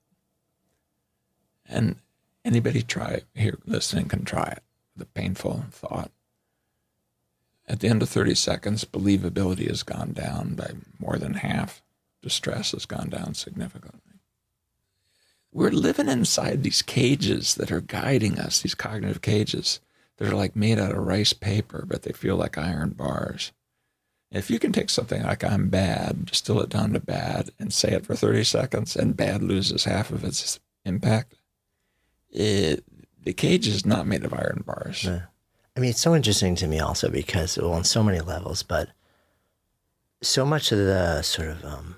And 1.68 1.98
anybody 2.44 2.82
try 2.82 3.22
here 3.34 3.58
listening 3.66 4.08
can 4.08 4.26
try 4.26 4.48
it. 4.58 4.64
The 4.96 5.06
painful 5.06 5.66
thought. 5.72 6.12
At 7.68 7.80
the 7.80 7.88
end 7.88 8.02
of 8.02 8.10
30 8.10 8.36
seconds, 8.36 8.86
believability 8.86 9.68
has 9.70 9.84
gone 9.84 10.12
down 10.12 10.56
by 10.56 10.72
more 11.00 11.18
than 11.18 11.36
half. 11.36 11.82
Distress 12.22 12.72
has 12.72 12.86
gone 12.86 13.10
down 13.10 13.34
significantly. 13.34 14.00
We're 15.52 15.72
living 15.72 16.10
inside 16.10 16.64
these 16.64 16.82
cages 16.82 17.56
that 17.56 17.72
are 17.72 17.82
guiding 17.82 18.40
us, 18.40 18.60
these 18.60 18.76
cognitive 18.76 19.22
cages 19.22 19.80
that 20.18 20.28
are 20.28 20.36
like 20.36 20.56
made 20.56 20.80
out 20.80 20.92
of 20.92 20.98
rice 20.98 21.34
paper, 21.34 21.86
but 21.88 22.04
they 22.04 22.12
feel 22.12 22.36
like 22.36 22.58
iron 22.58 22.90
bars. 22.90 23.52
If 24.32 24.50
you 24.50 24.58
can 24.58 24.72
take 24.72 24.90
something 24.90 25.22
like 25.22 25.44
I'm 25.44 25.70
bad, 25.70 26.26
distill 26.26 26.60
it 26.62 26.70
down 26.70 26.94
to 26.94 27.00
bad, 27.00 27.52
and 27.60 27.72
say 27.72 27.92
it 27.92 28.06
for 28.06 28.16
30 28.16 28.44
seconds, 28.44 28.96
and 28.96 29.16
bad 29.16 29.44
loses 29.44 29.84
half 29.84 30.10
of 30.10 30.24
its 30.24 30.60
impact, 30.86 31.36
it, 32.34 32.84
the 33.24 33.34
cage 33.34 33.68
is 33.68 33.86
not 33.86 34.08
made 34.08 34.26
of 34.26 34.34
iron 34.34 34.64
bars. 34.66 35.04
Yeah. 35.04 35.22
I 35.76 35.80
mean, 35.80 35.92
it's 35.92 36.02
so 36.02 36.16
interesting 36.16 36.56
to 36.56 36.68
me 36.68 36.80
also 36.80 37.10
because, 37.10 37.58
well, 37.58 37.74
on 37.74 37.84
so 37.84 38.04
many 38.04 38.20
levels, 38.20 38.64
but 38.64 38.90
so 40.22 40.46
much 40.46 40.72
of 40.72 40.78
the 40.78 41.22
sort 41.22 41.50
of 41.50 41.64
um, 41.66 41.96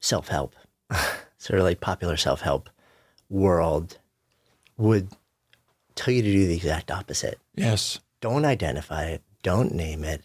self 0.00 0.28
help, 0.28 0.54
sort 1.38 1.58
of 1.58 1.64
like 1.64 1.80
popular 1.80 2.16
self 2.16 2.40
help 2.40 2.70
world 3.28 3.98
would 4.76 5.08
tell 5.94 6.12
you 6.14 6.22
to 6.22 6.32
do 6.32 6.46
the 6.46 6.56
exact 6.56 6.90
opposite. 6.90 7.38
Yes. 7.54 8.00
Don't 8.20 8.44
identify 8.44 9.04
it, 9.04 9.22
don't 9.42 9.74
name 9.74 10.04
it, 10.04 10.24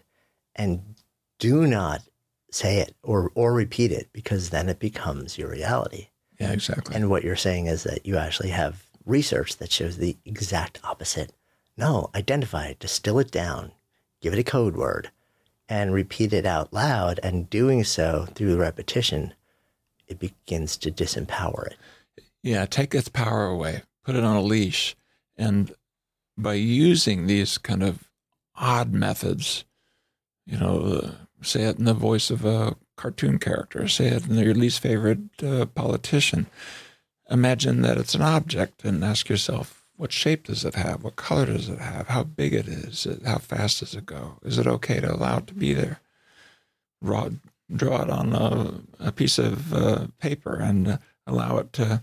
and 0.56 0.94
do 1.38 1.66
not 1.66 2.02
say 2.50 2.78
it 2.78 2.94
or, 3.02 3.30
or 3.34 3.52
repeat 3.52 3.92
it 3.92 4.08
because 4.12 4.50
then 4.50 4.68
it 4.68 4.78
becomes 4.78 5.38
your 5.38 5.50
reality. 5.50 6.08
Yeah, 6.40 6.52
exactly. 6.52 6.96
And 6.96 7.10
what 7.10 7.22
you're 7.22 7.36
saying 7.36 7.66
is 7.66 7.82
that 7.84 8.06
you 8.06 8.16
actually 8.16 8.48
have 8.48 8.82
research 9.04 9.58
that 9.58 9.70
shows 9.70 9.98
the 9.98 10.16
exact 10.24 10.80
opposite. 10.82 11.32
No, 11.76 12.10
identify 12.14 12.66
it, 12.66 12.78
distill 12.78 13.18
it 13.18 13.30
down, 13.30 13.72
give 14.22 14.32
it 14.32 14.38
a 14.38 14.44
code 14.44 14.74
word, 14.74 15.10
and 15.68 15.92
repeat 15.92 16.32
it 16.32 16.46
out 16.46 16.72
loud. 16.72 17.20
And 17.22 17.50
doing 17.50 17.84
so 17.84 18.26
through 18.34 18.56
repetition, 18.56 19.34
it 20.08 20.18
begins 20.18 20.78
to 20.78 20.90
disempower 20.90 21.66
it. 21.66 21.76
Yeah, 22.42 22.64
take 22.64 22.94
its 22.94 23.10
power 23.10 23.46
away, 23.46 23.82
put 24.02 24.16
it 24.16 24.24
on 24.24 24.36
a 24.36 24.42
leash. 24.42 24.96
And 25.36 25.74
by 26.38 26.54
using 26.54 27.26
these 27.26 27.58
kind 27.58 27.82
of 27.82 28.08
odd 28.56 28.94
methods, 28.94 29.64
you 30.46 30.58
know, 30.58 30.80
uh, 30.80 31.10
say 31.42 31.64
it 31.64 31.78
in 31.78 31.84
the 31.84 31.94
voice 31.94 32.30
of 32.30 32.46
a 32.46 32.76
cartoon 33.00 33.38
character, 33.38 33.88
say 33.88 34.08
it 34.08 34.28
in 34.28 34.36
your 34.36 34.54
least 34.54 34.80
favorite 34.80 35.42
uh, 35.42 35.64
politician. 35.64 36.46
Imagine 37.30 37.80
that 37.80 37.96
it's 37.96 38.14
an 38.14 38.20
object 38.20 38.84
and 38.84 39.02
ask 39.02 39.30
yourself, 39.30 39.86
what 39.96 40.12
shape 40.12 40.44
does 40.44 40.64
it 40.66 40.74
have? 40.74 41.02
What 41.02 41.16
color 41.16 41.46
does 41.46 41.68
it 41.70 41.78
have? 41.78 42.08
How 42.08 42.24
big 42.24 42.52
it 42.52 42.68
is? 42.68 43.06
How 43.24 43.38
fast 43.38 43.80
does 43.80 43.94
it 43.94 44.04
go? 44.04 44.38
Is 44.42 44.58
it 44.58 44.66
okay 44.66 45.00
to 45.00 45.14
allow 45.14 45.38
it 45.38 45.46
to 45.46 45.54
be 45.54 45.72
there? 45.72 46.00
Draw, 47.02 47.30
draw 47.74 48.02
it 48.02 48.10
on 48.10 48.34
a, 48.34 49.08
a 49.08 49.12
piece 49.12 49.38
of 49.38 49.72
uh, 49.72 50.06
paper 50.18 50.56
and 50.56 50.88
uh, 50.88 50.98
allow 51.26 51.56
it 51.58 51.72
to 51.74 52.02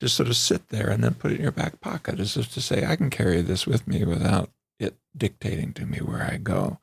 just 0.00 0.16
sort 0.16 0.28
of 0.28 0.36
sit 0.36 0.68
there 0.68 0.90
and 0.90 1.02
then 1.02 1.14
put 1.14 1.32
it 1.32 1.36
in 1.36 1.42
your 1.42 1.52
back 1.52 1.80
pocket 1.80 2.20
as 2.20 2.36
if 2.36 2.52
to 2.52 2.60
say, 2.60 2.84
I 2.84 2.96
can 2.96 3.08
carry 3.08 3.40
this 3.40 3.66
with 3.66 3.86
me 3.88 4.04
without 4.04 4.50
it 4.78 4.96
dictating 5.16 5.72
to 5.74 5.86
me 5.86 5.98
where 5.98 6.22
I 6.22 6.36
go. 6.36 6.78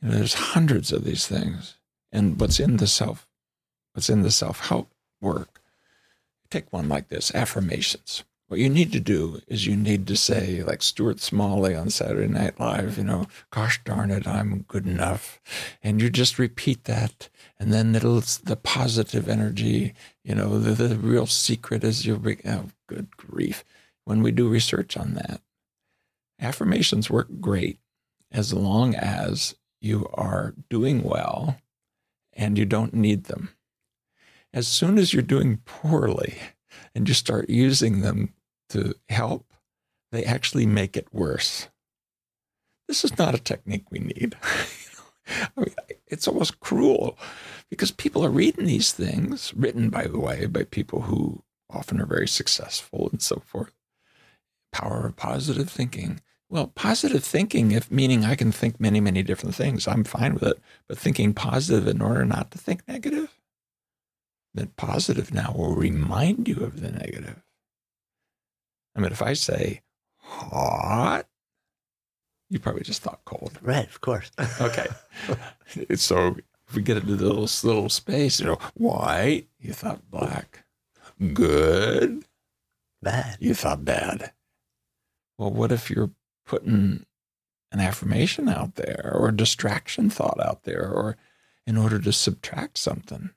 You 0.00 0.08
know, 0.08 0.14
there's 0.16 0.34
hundreds 0.34 0.92
of 0.92 1.04
these 1.04 1.26
things. 1.26 1.77
And 2.10 2.40
what's 2.40 2.58
in 2.58 2.78
the 2.78 2.86
self, 2.86 3.28
what's 3.92 4.08
in 4.08 4.22
the 4.22 4.30
self-help 4.30 4.90
work, 5.20 5.60
take 6.50 6.72
one 6.72 6.88
like 6.88 7.08
this, 7.08 7.34
affirmations. 7.34 8.24
What 8.48 8.60
you 8.60 8.70
need 8.70 8.92
to 8.92 9.00
do 9.00 9.42
is 9.46 9.66
you 9.66 9.76
need 9.76 10.06
to 10.06 10.16
say, 10.16 10.62
like 10.62 10.82
Stuart 10.82 11.20
Smalley 11.20 11.74
on 11.74 11.90
Saturday 11.90 12.32
Night 12.32 12.58
Live, 12.58 12.96
you 12.96 13.04
know, 13.04 13.26
gosh 13.50 13.78
darn 13.84 14.10
it, 14.10 14.26
I'm 14.26 14.64
good 14.68 14.86
enough. 14.86 15.38
And 15.82 16.00
you 16.00 16.08
just 16.08 16.38
repeat 16.38 16.84
that. 16.84 17.28
And 17.58 17.74
then 17.74 17.94
it'll, 17.94 18.22
the 18.42 18.56
positive 18.56 19.28
energy, 19.28 19.92
you 20.24 20.34
know, 20.34 20.58
the, 20.58 20.70
the 20.72 20.96
real 20.96 21.26
secret 21.26 21.84
is 21.84 22.06
you'll 22.06 22.20
be, 22.20 22.38
oh, 22.46 22.70
good 22.86 23.14
grief. 23.18 23.64
When 24.06 24.22
we 24.22 24.32
do 24.32 24.48
research 24.48 24.96
on 24.96 25.12
that, 25.12 25.42
affirmations 26.40 27.10
work 27.10 27.28
great 27.40 27.78
as 28.32 28.54
long 28.54 28.94
as 28.94 29.56
you 29.82 30.08
are 30.14 30.54
doing 30.70 31.02
well 31.02 31.58
and 32.38 32.56
you 32.56 32.64
don't 32.64 32.94
need 32.94 33.24
them. 33.24 33.50
As 34.54 34.66
soon 34.66 34.96
as 34.96 35.12
you're 35.12 35.22
doing 35.22 35.60
poorly 35.66 36.38
and 36.94 37.06
you 37.06 37.12
start 37.12 37.50
using 37.50 38.00
them 38.00 38.32
to 38.70 38.94
help, 39.10 39.52
they 40.12 40.24
actually 40.24 40.64
make 40.64 40.96
it 40.96 41.12
worse. 41.12 41.68
This 42.86 43.04
is 43.04 43.18
not 43.18 43.34
a 43.34 43.38
technique 43.38 43.90
we 43.90 43.98
need. 43.98 44.36
I 45.28 45.48
mean, 45.60 45.74
it's 46.06 46.26
almost 46.26 46.60
cruel 46.60 47.18
because 47.68 47.90
people 47.90 48.24
are 48.24 48.30
reading 48.30 48.64
these 48.64 48.92
things, 48.92 49.52
written, 49.54 49.90
by 49.90 50.06
the 50.06 50.18
way, 50.18 50.46
by 50.46 50.64
people 50.64 51.02
who 51.02 51.42
often 51.68 52.00
are 52.00 52.06
very 52.06 52.28
successful 52.28 53.10
and 53.10 53.20
so 53.20 53.42
forth. 53.44 53.74
Power 54.72 55.06
of 55.06 55.16
positive 55.16 55.68
thinking. 55.68 56.20
Well, 56.50 56.68
positive 56.68 57.24
thinking, 57.24 57.72
if 57.72 57.90
meaning 57.90 58.24
I 58.24 58.34
can 58.34 58.52
think 58.52 58.80
many, 58.80 59.00
many 59.00 59.22
different 59.22 59.54
things, 59.54 59.86
I'm 59.86 60.04
fine 60.04 60.34
with 60.34 60.44
it. 60.44 60.58
But 60.86 60.98
thinking 60.98 61.34
positive 61.34 61.86
in 61.86 62.00
order 62.00 62.24
not 62.24 62.50
to 62.52 62.58
think 62.58 62.88
negative, 62.88 63.38
then 64.54 64.72
positive 64.76 65.32
now 65.32 65.52
will 65.56 65.74
remind 65.74 66.48
you 66.48 66.56
of 66.60 66.80
the 66.80 66.90
negative. 66.90 67.42
I 68.96 69.00
mean, 69.00 69.12
if 69.12 69.20
I 69.20 69.34
say 69.34 69.82
hot, 70.16 71.26
you 72.48 72.58
probably 72.58 72.82
just 72.82 73.02
thought 73.02 73.20
cold. 73.26 73.58
Right, 73.60 73.86
of 73.86 74.00
course. 74.00 74.30
okay. 74.60 74.86
so 75.96 76.36
if 76.66 76.74
we 76.74 76.82
get 76.82 76.96
into 76.96 77.16
this 77.16 77.62
little 77.62 77.90
space, 77.90 78.40
you 78.40 78.46
know, 78.46 78.58
white, 78.74 79.48
you 79.60 79.74
thought 79.74 80.10
black. 80.10 80.64
Good. 81.34 82.24
Bad. 83.02 83.36
You 83.38 83.52
thought 83.54 83.84
bad. 83.84 84.32
Well, 85.36 85.50
what 85.50 85.72
if 85.72 85.90
you're 85.90 86.10
putting 86.48 87.04
an 87.70 87.80
affirmation 87.80 88.48
out 88.48 88.74
there 88.74 89.12
or 89.14 89.28
a 89.28 89.36
distraction 89.36 90.10
thought 90.10 90.40
out 90.40 90.64
there 90.64 90.90
or 90.90 91.16
in 91.66 91.76
order 91.76 92.00
to 92.00 92.12
subtract 92.12 92.78
something? 92.78 93.30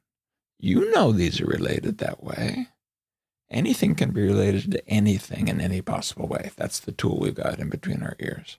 You 0.58 0.90
know 0.92 1.12
these 1.12 1.40
are 1.42 1.46
related 1.46 1.98
that 1.98 2.24
way. 2.24 2.68
Anything 3.50 3.96
can 3.96 4.12
be 4.12 4.22
related 4.22 4.72
to 4.72 4.90
anything 4.90 5.50
in 5.50 5.60
any 5.60 5.82
possible 5.82 6.28
way. 6.28 6.52
That's 6.56 6.80
the 6.80 6.94
tool 6.94 7.20
we've 7.20 7.36
got 7.36 7.60
in 7.60 7.70
between 7.70 8.02
our 8.02 8.16
ears. 8.20 8.58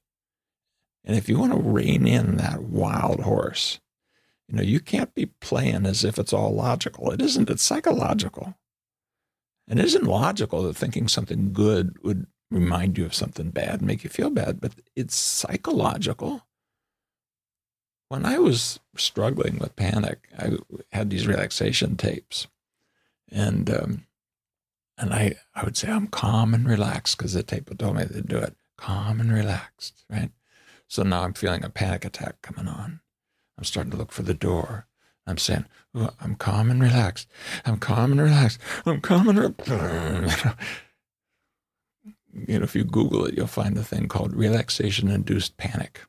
And 1.05 1.17
if 1.17 1.29
you 1.29 1.39
want 1.39 1.53
to 1.53 1.59
rein 1.59 2.07
in 2.07 2.37
that 2.37 2.63
wild 2.63 3.21
horse, 3.21 3.81
you 4.49 4.57
know, 4.57 4.63
you 4.63 4.81
can't 4.81 5.15
be 5.15 5.27
playing 5.27 5.87
as 5.87 6.05
if 6.05 6.19
it's 6.19 6.33
all 6.33 6.55
logical. 6.55 7.11
It 7.11 7.23
isn't, 7.23 7.49
it's 7.49 7.63
psychological. 7.63 8.55
And 9.67 9.79
it 9.79 9.87
isn't 9.87 10.05
logical 10.05 10.63
that 10.65 10.77
thinking 10.77 11.09
something 11.09 11.53
good 11.53 11.97
would 12.03 12.27
remind 12.53 12.99
you 12.99 13.05
of 13.05 13.15
something 13.15 13.51
bad, 13.51 13.83
make 13.83 14.05
you 14.05 14.11
feel 14.11 14.31
bad, 14.31 14.61
but 14.61 14.73
it's 14.95 15.17
psychological. 15.17 16.47
When 18.09 18.27
I 18.27 18.39
was 18.39 18.79
struggling 18.97 19.59
with 19.59 19.77
panic, 19.77 20.29
I 20.39 20.59
had 20.93 21.11
these 21.11 21.27
relaxation 21.27 21.97
tapes. 21.97 22.47
And 23.31 23.71
um, 23.71 24.07
and 24.99 25.13
I, 25.13 25.35
I 25.55 25.65
would 25.65 25.77
say 25.77 25.91
I'm 25.91 26.07
calm 26.07 26.55
and 26.55 26.69
relaxed 26.69 27.17
because 27.17 27.33
the 27.33 27.43
tape 27.43 27.77
told 27.79 27.97
me 27.97 28.05
to 28.05 28.21
do 28.21 28.37
it. 28.37 28.55
Calm 28.77 29.21
and 29.21 29.33
relaxed, 29.33 30.05
right? 30.11 30.31
So 30.87 31.03
now 31.03 31.23
I'm 31.23 31.33
feeling 31.33 31.65
a 31.65 31.71
panic 31.71 32.05
attack 32.05 32.43
coming 32.43 32.69
on. 32.69 33.01
I'm 33.57 33.65
starting 33.65 33.91
to 33.93 33.97
look 33.97 34.13
for 34.13 34.23
the 34.23 34.35
door. 34.35 34.87
I'm 35.27 35.39
saying, 35.39 35.65
I'm 35.95 36.35
calm 36.35 36.71
and 36.71 36.83
relaxed. 36.83 37.29
I'm 37.65 37.79
calm 37.79 38.13
and 38.13 38.21
relaxed. 38.21 38.61
I'm 38.85 39.01
calm 39.01 39.29
and 39.29 39.39
relaxed. 39.39 40.47
you 42.35 42.59
know, 42.59 42.65
if 42.65 42.75
you 42.75 42.85
Google 42.85 43.27
it, 43.27 43.35
you'll 43.37 43.47
find 43.47 43.77
the 43.77 43.85
thing 43.85 44.09
called 44.09 44.35
relaxation 44.35 45.09
induced 45.09 45.57
panic. 45.57 46.01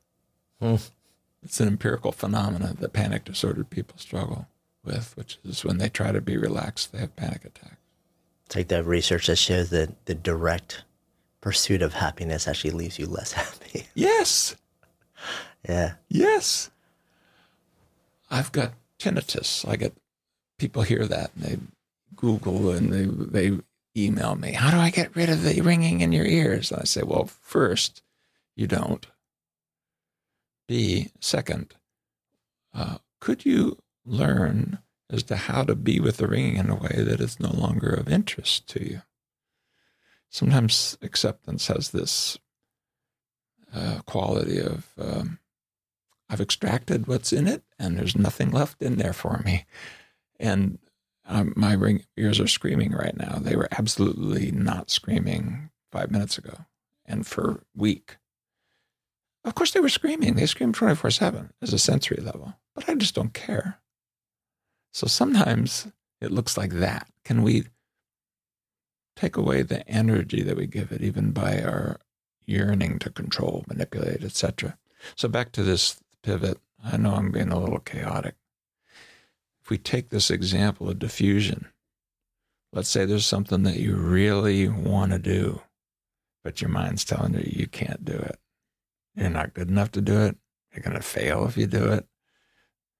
Hmm. 0.60 0.76
It's 1.42 1.60
an 1.60 1.68
empirical 1.68 2.12
phenomenon 2.12 2.78
that 2.80 2.92
panic 2.92 3.24
disordered 3.24 3.68
people 3.70 3.98
struggle 3.98 4.48
with, 4.84 5.16
which 5.16 5.38
is 5.44 5.64
when 5.64 5.78
they 5.78 5.88
try 5.88 6.12
to 6.12 6.20
be 6.20 6.36
relaxed, 6.36 6.92
they 6.92 6.98
have 6.98 7.16
panic 7.16 7.44
attacks. 7.44 7.76
It's 8.46 8.56
like 8.56 8.68
the 8.68 8.82
research 8.82 9.26
that 9.26 9.36
shows 9.36 9.70
that 9.70 10.06
the 10.06 10.14
direct 10.14 10.84
pursuit 11.40 11.82
of 11.82 11.94
happiness 11.94 12.48
actually 12.48 12.70
leaves 12.70 12.98
you 12.98 13.06
less 13.06 13.32
happy. 13.42 13.86
Yes. 13.94 14.56
Yeah. 15.68 15.94
Yes. 16.08 16.70
I've 18.30 18.52
got 18.52 18.72
tinnitus. 18.98 19.68
I 19.68 19.76
get 19.76 19.94
people 20.58 20.82
hear 20.82 21.06
that 21.06 21.30
and 21.34 21.44
they 21.44 21.58
Google 22.16 22.70
and 22.70 22.92
they 22.92 23.04
they 23.04 23.58
email 23.96 24.34
me. 24.34 24.52
How 24.52 24.70
do 24.70 24.78
I 24.78 24.90
get 24.90 25.14
rid 25.14 25.28
of 25.28 25.42
the 25.42 25.60
ringing 25.60 26.00
in 26.00 26.12
your 26.12 26.24
ears? 26.24 26.70
And 26.70 26.80
I 26.80 26.84
say, 26.84 27.02
well, 27.02 27.26
first, 27.26 28.02
you 28.56 28.66
don't. 28.66 29.06
B, 30.66 31.10
second, 31.20 31.74
uh, 32.74 32.98
could 33.20 33.44
you 33.44 33.78
learn 34.04 34.78
as 35.10 35.22
to 35.24 35.36
how 35.36 35.62
to 35.64 35.74
be 35.74 36.00
with 36.00 36.16
the 36.16 36.26
ringing 36.26 36.56
in 36.56 36.70
a 36.70 36.74
way 36.74 37.02
that 37.04 37.20
is 37.20 37.38
no 37.38 37.50
longer 37.50 37.90
of 37.90 38.08
interest 38.08 38.66
to 38.68 38.82
you? 38.82 39.02
Sometimes 40.30 40.98
acceptance 41.02 41.68
has 41.68 41.90
this 41.90 42.38
uh, 43.72 44.00
quality 44.06 44.58
of 44.58 44.88
um, 44.98 45.38
I've 46.28 46.40
extracted 46.40 47.06
what's 47.06 47.32
in 47.32 47.46
it, 47.46 47.62
and 47.78 47.96
there's 47.96 48.16
nothing 48.16 48.50
left 48.50 48.82
in 48.82 48.96
there 48.96 49.12
for 49.12 49.40
me. 49.44 49.66
And 50.40 50.78
um, 51.26 51.52
my 51.56 51.72
ring, 51.72 52.04
ears 52.16 52.38
are 52.40 52.46
screaming 52.46 52.92
right 52.92 53.16
now. 53.16 53.38
They 53.40 53.56
were 53.56 53.68
absolutely 53.72 54.50
not 54.52 54.90
screaming 54.90 55.70
five 55.90 56.10
minutes 56.10 56.38
ago. 56.38 56.66
and 57.06 57.26
for 57.26 57.50
a 57.50 57.60
week. 57.76 58.16
Of 59.44 59.54
course, 59.54 59.72
they 59.72 59.80
were 59.80 59.90
screaming. 59.90 60.34
They 60.34 60.46
scream 60.46 60.72
24 60.72 61.10
7 61.10 61.52
as 61.60 61.72
a 61.72 61.78
sensory 61.78 62.22
level, 62.22 62.54
but 62.74 62.88
I 62.88 62.94
just 62.94 63.14
don't 63.14 63.34
care. 63.34 63.78
So 64.92 65.06
sometimes 65.06 65.88
it 66.20 66.30
looks 66.30 66.56
like 66.56 66.72
that. 66.72 67.08
Can 67.24 67.42
we 67.42 67.64
take 69.16 69.36
away 69.36 69.62
the 69.62 69.86
energy 69.88 70.42
that 70.42 70.56
we 70.56 70.66
give 70.66 70.92
it, 70.92 71.02
even 71.02 71.32
by 71.32 71.60
our 71.60 71.98
yearning 72.46 72.98
to 73.00 73.10
control, 73.10 73.64
manipulate, 73.68 74.24
etc.? 74.24 74.78
So 75.16 75.28
back 75.28 75.52
to 75.52 75.62
this 75.62 76.00
pivot. 76.22 76.58
I 76.82 76.96
know 76.96 77.14
I'm 77.14 77.30
being 77.30 77.50
a 77.50 77.58
little 77.58 77.80
chaotic. 77.80 78.34
If 79.64 79.70
we 79.70 79.78
take 79.78 80.10
this 80.10 80.30
example 80.30 80.90
of 80.90 80.98
defusion, 80.98 81.66
let's 82.72 82.90
say 82.90 83.06
there's 83.06 83.24
something 83.24 83.62
that 83.62 83.78
you 83.78 83.96
really 83.96 84.68
want 84.68 85.12
to 85.12 85.18
do, 85.18 85.62
but 86.42 86.60
your 86.60 86.68
mind's 86.68 87.04
telling 87.04 87.32
you 87.32 87.44
you 87.46 87.66
can't 87.66 88.04
do 88.04 88.12
it. 88.12 88.38
You're 89.14 89.30
not 89.30 89.54
good 89.54 89.70
enough 89.70 89.90
to 89.92 90.02
do 90.02 90.20
it. 90.20 90.36
You're 90.70 90.82
going 90.82 90.96
to 90.96 91.02
fail 91.02 91.46
if 91.46 91.56
you 91.56 91.66
do 91.66 91.84
it. 91.84 92.06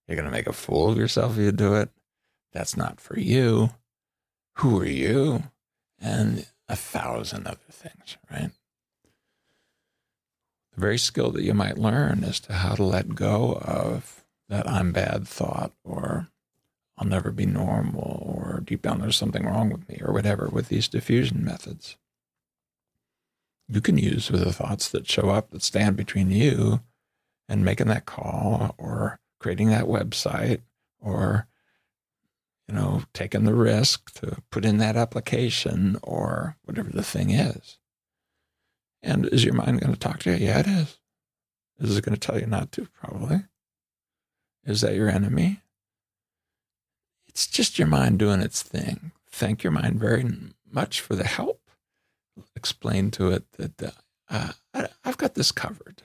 You're 0.09 0.17
going 0.17 0.25
to 0.25 0.33
make 0.33 0.47
a 0.47 0.55
fool 0.55 0.91
of 0.91 0.97
yourself 0.97 1.33
if 1.33 1.39
you 1.39 1.53
do 1.53 1.75
it. 1.75 1.91
That's 2.53 2.77
not 2.77 2.99
for 2.99 3.19
you. 3.19 3.71
Who 4.59 4.81
are 4.81 4.87
you? 4.87 5.45
And 6.01 6.47
a 6.69 6.77
thousand 6.77 7.47
other 7.47 7.59
things, 7.71 8.17
right? 8.31 8.51
The 10.75 10.81
very 10.81 10.99
skill 10.99 11.31
that 11.33 11.43
you 11.43 11.53
might 11.53 11.77
learn 11.77 12.25
is 12.25 12.41
to 12.41 12.55
how 12.55 12.75
to 12.75 12.85
let 12.85 13.15
go 13.15 13.55
of 13.55 14.25
that 14.49 14.69
I'm 14.69 14.93
bad 14.93 15.29
thought 15.29 15.73
or 15.85 16.29
I'll 16.97 17.09
never 17.09 17.33
be 17.33 17.47
normal 17.47 18.23
or 18.25 18.61
deep 18.61 18.83
down 18.83 19.01
there's 19.01 19.17
something 19.17 19.45
wrong 19.45 19.71
with 19.71 19.89
me 19.89 20.01
or 20.01 20.13
whatever 20.13 20.49
with 20.49 20.69
these 20.69 20.89
defusion 20.89 21.41
methods. 21.41 21.97
You 23.69 23.81
can 23.81 23.99
use 23.99 24.31
with 24.31 24.45
the 24.45 24.53
thoughts 24.53 24.89
that 24.91 25.09
show 25.09 25.31
up 25.31 25.51
that 25.51 25.63
stand 25.63 25.97
between 25.97 26.31
you 26.31 26.81
and 27.49 27.65
making 27.65 27.89
that 27.89 28.07
call 28.07 28.75
or 28.79 29.19
creating 29.41 29.71
that 29.71 29.85
website 29.85 30.61
or 31.01 31.47
you 32.69 32.75
know 32.75 33.03
taking 33.13 33.45
the 33.45 33.55
risk 33.55 34.13
to 34.21 34.43
put 34.51 34.65
in 34.65 34.79
that 34.79 34.97
application 34.97 35.99
or 36.03 36.57
whatever 36.65 36.91
the 36.91 37.03
thing 37.03 37.31
is. 37.31 37.79
And 39.03 39.27
is 39.27 39.45
your 39.45 39.55
mind 39.55 39.81
going 39.81 39.93
to 39.93 39.99
talk 39.99 40.21
to 40.21 40.31
you? 40.31 40.47
Yeah 40.47 40.61
it 40.61 40.67
is. 40.67 40.99
Is 41.81 41.99
it 41.99 42.05
going 42.05 42.17
to 42.17 42.21
tell 42.21 42.39
you 42.39 42.47
not 42.47 42.71
to? 42.73 42.87
Probably. 42.87 43.45
Is 44.65 44.81
that 44.83 44.95
your 44.95 45.09
enemy 45.11 45.61
it's 47.35 47.47
just 47.47 47.79
your 47.79 47.89
mind 47.89 48.19
doing 48.19 48.41
its 48.41 48.63
thing 48.63 49.13
thank 49.31 49.63
your 49.63 49.73
mind 49.73 49.99
very 49.99 50.25
much 50.71 51.01
for 51.01 51.15
the 51.15 51.25
help 51.25 51.61
explain 52.57 53.11
to 53.13 53.31
it 53.31 53.45
that 53.53 53.95
uh, 54.29 54.53
I, 54.73 54.89
I've 55.05 55.19
got 55.19 55.35
this 55.35 55.53
covered. 55.53 56.03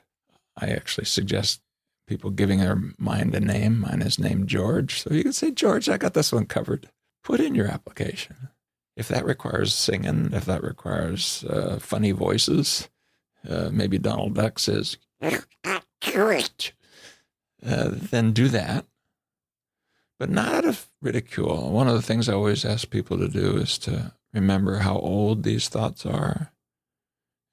I 0.58 0.68
actually 0.68 1.06
suggest 1.06 1.62
people 2.08 2.32
giving 2.32 2.60
their 2.60 2.82
mind 2.98 3.36
a 3.36 3.40
name. 3.40 3.80
Mine 3.80 4.02
is 4.02 4.20
named 4.20 4.48
George. 4.48 5.02
So 5.02 5.14
you 5.14 5.24
can 5.24 5.34
say, 5.34 5.52
George, 5.52 5.88
I 5.90 5.98
got 5.98 6.14
this 6.14 6.32
one 6.32 6.46
covered. 6.46 6.90
Put 7.24 7.40
in 7.40 7.56
your 7.56 7.68
application. 7.68 8.50
If 8.96 9.08
that 9.08 9.26
requires 9.26 9.74
singing, 9.74 10.32
if 10.34 10.46
that 10.46 10.64
requires 10.64 11.46
uh, 11.46 11.80
funny 11.80 12.12
voices, 12.12 12.90
uh, 13.48 13.70
maybe 13.72 13.98
Donald 13.98 14.36
Duck 14.36 14.60
says, 14.60 14.98
uh, 17.66 17.92
then 17.94 18.32
do 18.32 18.50
that. 18.50 18.86
But 20.20 20.30
not 20.30 20.54
out 20.54 20.66
of 20.66 20.88
ridicule. 21.02 21.72
One 21.72 21.88
of 21.88 21.96
the 21.96 22.02
things 22.02 22.28
I 22.28 22.34
always 22.34 22.66
ask 22.66 22.90
people 22.90 23.18
to 23.18 23.30
do 23.30 23.56
is 23.56 23.78
to 23.80 24.14
remember 24.34 24.80
how 24.80 24.98
old 24.98 25.44
these 25.44 25.70
thoughts 25.70 26.06
are 26.06 26.52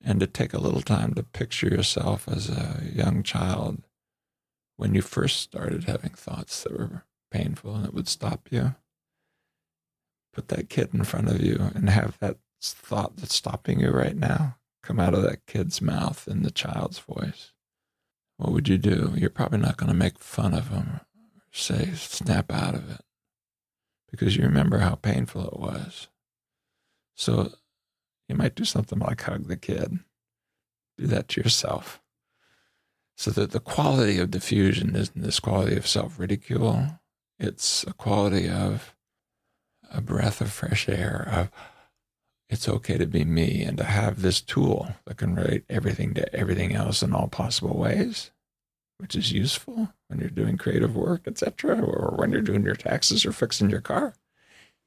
and 0.04 0.18
to 0.18 0.26
take 0.26 0.52
a 0.52 0.60
little 0.60 0.82
time 0.82 1.14
to 1.14 1.22
picture 1.22 1.68
yourself 1.68 2.28
as 2.28 2.50
a 2.50 2.82
young 2.92 3.22
child 3.22 3.82
when 4.76 4.94
you 4.94 5.00
first 5.00 5.40
started 5.40 5.84
having 5.84 6.10
thoughts 6.10 6.64
that 6.64 6.72
were 6.76 7.04
painful 7.30 7.76
and 7.76 7.84
that 7.84 7.94
would 7.94 8.08
stop 8.08 8.48
you. 8.50 8.74
Put 10.32 10.48
that 10.48 10.68
kid 10.68 10.90
in 10.92 11.04
front 11.04 11.28
of 11.28 11.40
you 11.40 11.70
and 11.74 11.88
have 11.88 12.18
that 12.18 12.36
thought 12.60 13.16
that's 13.16 13.34
stopping 13.34 13.80
you 13.80 13.90
right 13.90 14.16
now 14.16 14.56
come 14.82 14.98
out 15.00 15.14
of 15.14 15.22
that 15.22 15.46
kid's 15.46 15.80
mouth 15.80 16.28
in 16.28 16.42
the 16.42 16.50
child's 16.50 16.98
voice. 16.98 17.52
What 18.38 18.52
would 18.52 18.68
you 18.68 18.76
do? 18.76 19.12
You're 19.16 19.30
probably 19.30 19.58
not 19.58 19.76
going 19.76 19.88
to 19.88 19.96
make 19.96 20.18
fun 20.18 20.52
of 20.52 20.68
him 20.68 21.00
say, 21.62 21.92
snap 21.94 22.52
out 22.52 22.74
of 22.74 22.90
it 22.90 23.00
because 24.10 24.36
you 24.36 24.44
remember 24.44 24.78
how 24.78 24.94
painful 24.94 25.46
it 25.46 25.58
was. 25.58 26.08
So 27.14 27.52
you 28.28 28.34
might 28.34 28.54
do 28.54 28.64
something 28.64 28.98
like 28.98 29.22
hug 29.22 29.48
the 29.48 29.56
kid. 29.56 29.98
Do 30.98 31.06
that 31.06 31.28
to 31.28 31.40
yourself. 31.40 32.00
So 33.16 33.30
that 33.30 33.52
the 33.52 33.60
quality 33.60 34.18
of 34.18 34.30
defusion 34.30 34.94
isn't 34.94 35.22
this 35.22 35.40
quality 35.40 35.76
of 35.76 35.86
self 35.86 36.18
ridicule, 36.18 37.00
it's 37.38 37.84
a 37.84 37.92
quality 37.92 38.48
of 38.48 38.94
a 39.90 40.00
breath 40.00 40.40
of 40.40 40.52
fresh 40.52 40.88
air, 40.88 41.28
of 41.30 41.50
it's 42.48 42.68
okay 42.68 42.98
to 42.98 43.06
be 43.06 43.24
me 43.24 43.62
and 43.62 43.76
to 43.78 43.84
have 43.84 44.22
this 44.22 44.40
tool 44.40 44.94
that 45.06 45.16
can 45.16 45.34
relate 45.34 45.64
everything 45.68 46.14
to 46.14 46.34
everything 46.34 46.74
else 46.74 47.02
in 47.02 47.12
all 47.14 47.28
possible 47.28 47.76
ways, 47.76 48.30
which 48.98 49.14
is 49.14 49.32
useful 49.32 49.92
when 50.08 50.20
you're 50.20 50.28
doing 50.30 50.56
creative 50.56 50.96
work, 50.96 51.22
etc., 51.26 51.80
or 51.80 52.16
when 52.16 52.32
you're 52.32 52.40
doing 52.40 52.64
your 52.64 52.74
taxes 52.74 53.26
or 53.26 53.32
fixing 53.32 53.70
your 53.70 53.80
car 53.80 54.14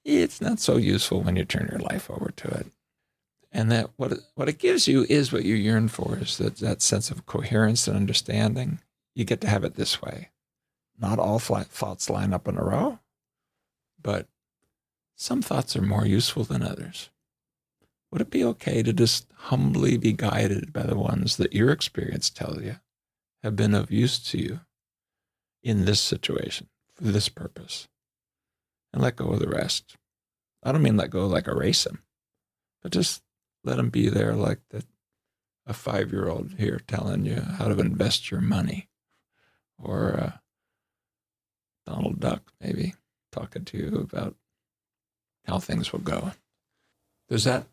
it's 0.06 0.42
not 0.42 0.60
so 0.60 0.78
useful 0.78 1.22
when 1.22 1.36
you 1.36 1.46
turn 1.46 1.70
your 1.72 1.80
life 1.80 2.10
over 2.10 2.32
to 2.38 2.48
it. 2.48 2.68
And 3.52 3.72
that 3.72 3.90
what 3.98 4.12
it, 4.12 4.20
what 4.36 4.50
it 4.50 4.60
gives 4.60 4.88
you 4.88 5.06
is 5.10 5.32
what 5.32 5.46
you 5.46 5.56
yearn 5.56 5.88
for 5.88 6.18
is 6.18 6.38
that, 6.38 6.58
that 6.58 6.82
sense 6.82 7.10
of 7.10 7.26
coherence 7.26 7.88
and 7.88 7.98
understanding. 7.98 8.80
You 9.16 9.26
get 9.26 9.42
to 9.42 9.50
have 9.50 9.64
it 9.64 9.76
this 9.76 10.02
way. 10.02 10.30
Not 11.00 11.20
all 11.20 11.40
thoughts 11.40 12.10
line 12.10 12.34
up 12.34 12.48
in 12.48 12.58
a 12.58 12.64
row, 12.64 13.00
but 14.02 14.28
some 15.16 15.42
thoughts 15.42 15.76
are 15.76 15.82
more 15.82 16.06
useful 16.06 16.44
than 16.44 16.62
others. 16.62 17.10
Would 18.12 18.22
it 18.22 18.30
be 18.30 18.44
okay 18.44 18.84
to 18.84 18.94
just 18.94 19.28
humbly 19.36 19.98
be 19.98 20.14
guided 20.14 20.74
by 20.74 20.84
the 20.84 20.98
ones 20.98 21.38
that 21.38 21.54
your 21.54 21.70
experience 21.70 22.30
tells 22.30 22.62
you 22.62 22.78
have 23.44 23.56
been 23.56 23.74
of 23.74 23.92
use 23.92 24.20
to 24.20 24.38
you 24.38 24.60
in 25.64 25.86
this 25.86 26.00
situation 26.00 26.68
for 26.96 27.04
this 27.04 27.30
purpose? 27.30 27.88
and 28.94 29.02
let 29.02 29.16
go 29.16 29.28
of 29.28 29.40
the 29.40 29.48
rest. 29.48 29.98
I 30.64 30.72
don't 30.72 30.82
mean 30.82 30.98
let 30.98 31.10
go 31.10 31.26
like 31.28 31.48
erase 31.48 31.84
them, 31.84 32.04
but 32.82 32.92
just 32.92 33.22
let 33.64 33.78
them 33.78 33.90
be 33.90 34.10
there 34.10 34.34
like 34.34 34.60
the, 34.70 34.84
a 35.66 35.74
five 35.74 36.12
year 36.12 36.28
old 36.28 36.56
here 36.58 36.82
telling 36.88 37.26
you 37.26 37.42
how 37.42 37.68
to 37.68 37.80
invest 37.80 38.32
your 38.32 38.42
money, 38.42 38.90
or 39.78 40.20
uh, 40.20 40.32
Donald 41.86 42.20
Duck 42.20 42.52
maybe 42.60 42.96
talking 43.32 43.66
to 43.66 43.78
you 43.78 44.08
about 44.12 44.36
how 45.46 45.60
things 45.60 45.92
will 45.92 46.00
go. 46.00 46.32
Does 47.30 47.44
that 47.44 47.68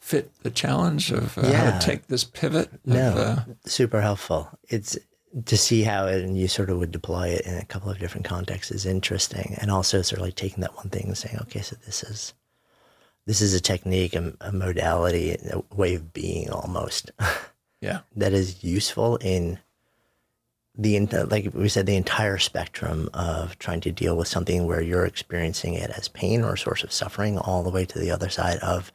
fit 0.00 0.32
the 0.42 0.50
challenge 0.50 1.12
of 1.12 1.38
uh, 1.38 1.42
yeah. 1.44 1.70
how 1.70 1.78
to 1.78 1.86
take 1.86 2.08
this 2.08 2.24
pivot? 2.24 2.70
No, 2.84 3.12
of, 3.12 3.18
uh, 3.18 3.44
super 3.64 4.00
helpful. 4.00 4.48
It's 4.68 4.98
to 5.46 5.56
see 5.56 5.82
how 5.82 6.06
it, 6.06 6.24
and 6.24 6.36
you 6.36 6.48
sort 6.48 6.70
of 6.70 6.78
would 6.78 6.90
deploy 6.90 7.28
it 7.28 7.46
in 7.46 7.56
a 7.56 7.64
couple 7.64 7.90
of 7.90 7.98
different 7.98 8.26
contexts 8.26 8.72
is 8.72 8.86
interesting. 8.86 9.56
And 9.60 9.70
also 9.70 10.02
sort 10.02 10.18
of 10.20 10.26
like 10.26 10.34
taking 10.34 10.62
that 10.62 10.76
one 10.76 10.88
thing 10.88 11.06
and 11.06 11.16
saying, 11.16 11.38
okay, 11.42 11.60
so 11.60 11.76
this 11.86 12.02
is, 12.02 12.34
this 13.26 13.40
is 13.40 13.54
a 13.54 13.60
technique, 13.60 14.14
a, 14.14 14.32
a 14.40 14.50
modality, 14.50 15.32
a 15.32 15.62
way 15.74 15.94
of 15.94 16.12
being 16.12 16.50
almost. 16.50 17.10
Yeah. 17.82 18.00
that 18.14 18.34
is 18.34 18.62
useful 18.62 19.16
in 19.22 19.58
the, 20.74 21.26
like 21.30 21.54
we 21.54 21.66
said, 21.70 21.86
the 21.86 21.96
entire 21.96 22.36
spectrum 22.36 23.08
of 23.14 23.58
trying 23.58 23.80
to 23.80 23.90
deal 23.90 24.18
with 24.18 24.28
something 24.28 24.66
where 24.66 24.82
you're 24.82 25.06
experiencing 25.06 25.72
it 25.72 25.88
as 25.88 26.08
pain 26.08 26.42
or 26.42 26.52
a 26.52 26.58
source 26.58 26.84
of 26.84 26.92
suffering 26.92 27.38
all 27.38 27.62
the 27.62 27.70
way 27.70 27.86
to 27.86 27.98
the 27.98 28.10
other 28.10 28.28
side 28.28 28.58
of, 28.58 28.92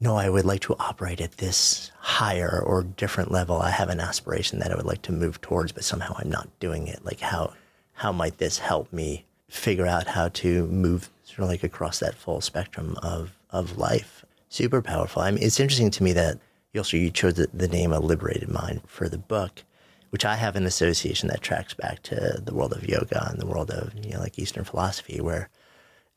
no, 0.00 0.16
I 0.16 0.30
would 0.30 0.46
like 0.46 0.62
to 0.62 0.76
operate 0.78 1.20
at 1.20 1.32
this 1.32 1.92
higher 1.98 2.62
or 2.64 2.82
different 2.82 3.30
level. 3.30 3.60
I 3.60 3.70
have 3.70 3.90
an 3.90 4.00
aspiration 4.00 4.58
that 4.60 4.72
I 4.72 4.74
would 4.74 4.86
like 4.86 5.02
to 5.02 5.12
move 5.12 5.40
towards, 5.42 5.72
but 5.72 5.84
somehow 5.84 6.14
I'm 6.16 6.30
not 6.30 6.48
doing 6.58 6.88
it. 6.88 7.04
Like 7.04 7.20
how 7.20 7.52
how 7.94 8.12
might 8.12 8.38
this 8.38 8.58
help 8.58 8.90
me 8.94 9.26
figure 9.48 9.86
out 9.86 10.06
how 10.06 10.28
to 10.28 10.66
move 10.68 11.10
sort 11.24 11.40
of 11.40 11.48
like 11.48 11.62
across 11.62 11.98
that 11.98 12.14
full 12.14 12.40
spectrum 12.40 12.96
of 13.02 13.36
of 13.50 13.76
life? 13.76 14.24
Super 14.48 14.80
powerful. 14.80 15.20
I 15.20 15.30
mean, 15.30 15.44
it's 15.44 15.60
interesting 15.60 15.90
to 15.90 16.02
me 16.02 16.12
that 16.14 16.38
you 16.72 16.80
also 16.80 16.96
you 16.96 17.10
chose 17.10 17.34
the, 17.34 17.48
the 17.52 17.68
name 17.68 17.92
"A 17.92 18.00
Liberated 18.00 18.48
Mind" 18.48 18.80
for 18.86 19.06
the 19.06 19.18
book, 19.18 19.64
which 20.08 20.24
I 20.24 20.36
have 20.36 20.56
an 20.56 20.64
association 20.64 21.28
that 21.28 21.42
tracks 21.42 21.74
back 21.74 22.02
to 22.04 22.40
the 22.42 22.54
world 22.54 22.72
of 22.72 22.88
yoga 22.88 23.28
and 23.30 23.38
the 23.38 23.46
world 23.46 23.70
of 23.70 23.92
you 24.02 24.12
know 24.12 24.20
like 24.20 24.38
Eastern 24.38 24.64
philosophy, 24.64 25.20
where 25.20 25.50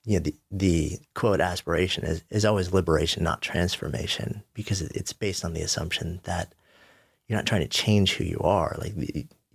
you 0.05 0.17
know, 0.19 0.23
the, 0.23 0.35
the 0.51 0.99
quote 1.13 1.39
aspiration 1.39 2.03
is, 2.03 2.23
is 2.29 2.45
always 2.45 2.73
liberation, 2.73 3.23
not 3.23 3.41
transformation, 3.41 4.43
because 4.53 4.81
it's 4.81 5.13
based 5.13 5.45
on 5.45 5.53
the 5.53 5.61
assumption 5.61 6.19
that 6.23 6.53
you're 7.27 7.37
not 7.37 7.45
trying 7.45 7.61
to 7.61 7.67
change 7.67 8.13
who 8.15 8.23
you 8.25 8.39
are. 8.39 8.75
Like 8.79 8.93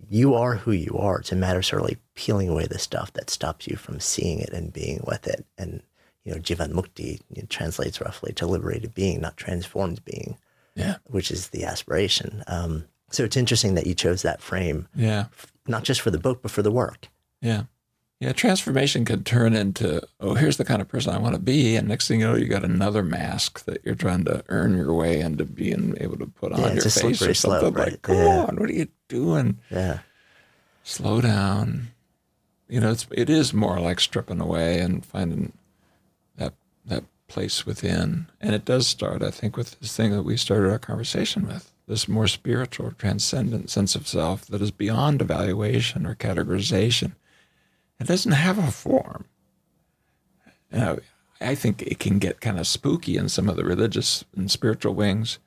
you 0.09 0.33
are 0.33 0.55
who 0.55 0.71
you 0.71 0.97
are. 0.97 1.19
It's 1.19 1.31
a 1.31 1.35
matter 1.35 1.59
of 1.59 1.65
sort 1.65 1.81
of 1.83 1.87
like 1.89 1.99
peeling 2.15 2.49
away 2.49 2.65
the 2.65 2.79
stuff 2.79 3.13
that 3.13 3.29
stops 3.29 3.67
you 3.67 3.75
from 3.77 3.99
seeing 3.99 4.39
it 4.39 4.49
and 4.49 4.73
being 4.73 5.03
with 5.05 5.27
it. 5.27 5.45
And, 5.57 5.83
you 6.23 6.33
know, 6.33 6.39
Jivan 6.39 6.71
Mukti 6.73 7.21
you 7.33 7.41
know, 7.43 7.47
translates 7.47 8.01
roughly 8.01 8.33
to 8.33 8.47
liberated 8.47 8.95
being, 8.95 9.21
not 9.21 9.37
transformed 9.37 10.03
being. 10.05 10.37
Yeah. 10.75 10.97
which 11.05 11.29
is 11.29 11.49
the 11.49 11.65
aspiration. 11.65 12.41
Um, 12.47 12.85
so 13.11 13.25
it's 13.25 13.35
interesting 13.35 13.75
that 13.75 13.85
you 13.85 13.93
chose 13.93 14.21
that 14.21 14.39
frame, 14.41 14.87
Yeah. 14.95 15.25
not 15.67 15.83
just 15.83 15.99
for 15.99 16.09
the 16.09 16.17
book, 16.19 16.41
but 16.41 16.51
for 16.51 16.61
the 16.61 16.71
work. 16.71 17.09
Yeah. 17.41 17.63
Yeah. 18.19 18.33
Transformation 18.33 19.05
can 19.05 19.23
turn 19.23 19.53
into, 19.53 20.01
oh, 20.19 20.33
here's 20.33 20.57
the 20.57 20.65
kind 20.65 20.81
of 20.81 20.87
person 20.89 21.13
I 21.13 21.19
want 21.19 21.35
to 21.35 21.41
be. 21.41 21.75
And 21.77 21.87
next 21.87 22.07
thing 22.07 22.19
you 22.19 22.27
know, 22.27 22.35
you 22.35 22.47
got 22.47 22.65
another 22.65 23.01
mask 23.01 23.63
that 23.65 23.81
you're 23.85 23.95
trying 23.95 24.25
to 24.25 24.43
earn 24.49 24.75
your 24.75 24.93
way 24.93 25.21
into 25.21 25.45
being 25.45 25.95
able 26.01 26.17
to 26.17 26.25
put 26.25 26.51
on 26.51 26.59
Yeah, 26.59 26.73
your 26.73 26.83
face 26.83 27.21
or 27.21 27.33
something 27.33 27.59
slope, 27.61 27.75
like, 27.77 27.87
right? 27.87 28.01
come 28.01 28.15
Yeah. 28.17 28.45
on, 28.49 28.57
what 28.57 28.69
are 28.69 28.73
you 28.73 28.87
doing? 29.07 29.59
Yeah. 29.69 29.99
Slow 30.83 31.21
down. 31.21 31.87
You 32.67 32.81
know, 32.81 32.91
it's, 32.91 33.07
it 33.11 33.29
is 33.29 33.53
more 33.53 33.79
like 33.79 33.99
stripping 33.99 34.41
away 34.41 34.79
and 34.79 35.03
finding 35.05 35.53
that, 36.35 36.53
that 36.85 37.05
place 37.27 37.65
within. 37.65 38.27
And 38.41 38.53
it 38.53 38.65
does 38.65 38.85
start, 38.85 39.23
I 39.23 39.31
think, 39.31 39.55
with 39.55 39.79
this 39.79 39.95
thing 39.95 40.11
that 40.11 40.23
we 40.23 40.35
started 40.35 40.69
our 40.71 40.79
conversation 40.79 41.47
with 41.47 41.71
this 41.87 42.07
more 42.07 42.27
spiritual, 42.27 42.91
transcendent 42.91 43.69
sense 43.69 43.95
of 43.95 44.07
self 44.07 44.45
that 44.47 44.61
is 44.61 44.71
beyond 44.71 45.21
evaluation 45.21 46.05
or 46.05 46.15
categorization. 46.15 47.13
It 47.99 48.07
doesn't 48.07 48.31
have 48.31 48.57
a 48.57 48.71
form. 48.71 49.25
You 50.71 50.79
know, 50.79 50.99
I 51.41 51.55
think 51.55 51.81
it 51.81 51.99
can 51.99 52.19
get 52.19 52.41
kind 52.41 52.59
of 52.59 52.67
spooky 52.67 53.17
in 53.17 53.29
some 53.29 53.49
of 53.49 53.55
the 53.55 53.63
religious 53.63 54.25
and 54.35 54.49
spiritual 54.49 54.93
wings. 54.93 55.39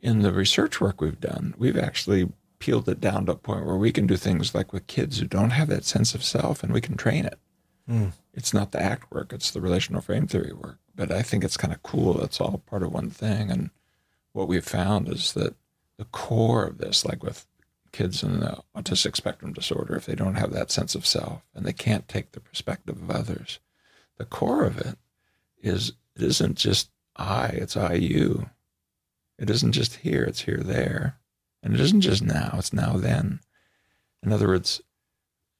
In 0.00 0.22
the 0.22 0.32
research 0.32 0.80
work 0.80 1.00
we've 1.00 1.20
done, 1.20 1.54
we've 1.58 1.78
actually 1.78 2.30
peeled 2.58 2.88
it 2.88 3.00
down 3.00 3.26
to 3.26 3.32
a 3.32 3.36
point 3.36 3.66
where 3.66 3.76
we 3.76 3.92
can 3.92 4.06
do 4.06 4.16
things 4.16 4.54
like 4.54 4.72
with 4.72 4.86
kids 4.86 5.18
who 5.18 5.26
don't 5.26 5.50
have 5.50 5.68
that 5.68 5.84
sense 5.84 6.14
of 6.14 6.24
self 6.24 6.62
and 6.62 6.72
we 6.72 6.80
can 6.80 6.96
train 6.96 7.24
it. 7.24 7.38
Hmm. 7.86 8.08
It's 8.34 8.54
not 8.54 8.72
the 8.72 8.82
ACT 8.82 9.10
work, 9.12 9.32
it's 9.32 9.50
the 9.50 9.60
relational 9.60 10.00
frame 10.00 10.26
theory 10.26 10.52
work. 10.52 10.78
But 10.94 11.10
I 11.10 11.22
think 11.22 11.44
it's 11.44 11.56
kind 11.56 11.72
of 11.72 11.82
cool. 11.82 12.20
It's 12.22 12.40
all 12.40 12.62
part 12.66 12.82
of 12.82 12.92
one 12.92 13.10
thing. 13.10 13.50
And 13.50 13.70
what 14.32 14.48
we've 14.48 14.64
found 14.64 15.08
is 15.08 15.32
that 15.32 15.54
the 15.96 16.04
core 16.06 16.64
of 16.64 16.78
this, 16.78 17.04
like 17.04 17.22
with 17.22 17.46
kids 17.98 18.22
in 18.22 18.38
the 18.38 18.56
autistic 18.76 19.16
spectrum 19.16 19.52
disorder, 19.52 19.96
if 19.96 20.06
they 20.06 20.14
don't 20.14 20.36
have 20.36 20.52
that 20.52 20.70
sense 20.70 20.94
of 20.94 21.04
self 21.04 21.42
and 21.52 21.66
they 21.66 21.72
can't 21.72 22.06
take 22.06 22.30
the 22.30 22.40
perspective 22.40 22.96
of 22.96 23.10
others, 23.10 23.58
the 24.18 24.24
core 24.24 24.64
of 24.64 24.78
it 24.78 24.96
is 25.60 25.94
it 26.14 26.22
isn't 26.22 26.56
just 26.56 26.90
I, 27.16 27.46
it's 27.48 27.76
I 27.76 27.94
you. 27.94 28.50
It 29.36 29.50
isn't 29.50 29.72
just 29.72 29.96
here, 29.96 30.22
it's 30.22 30.42
here 30.42 30.62
there. 30.64 31.18
And 31.60 31.74
it 31.74 31.80
isn't 31.80 32.02
just 32.02 32.22
now, 32.22 32.54
it's 32.58 32.72
now 32.72 32.92
then. 32.92 33.40
In 34.22 34.32
other 34.32 34.46
words, 34.46 34.80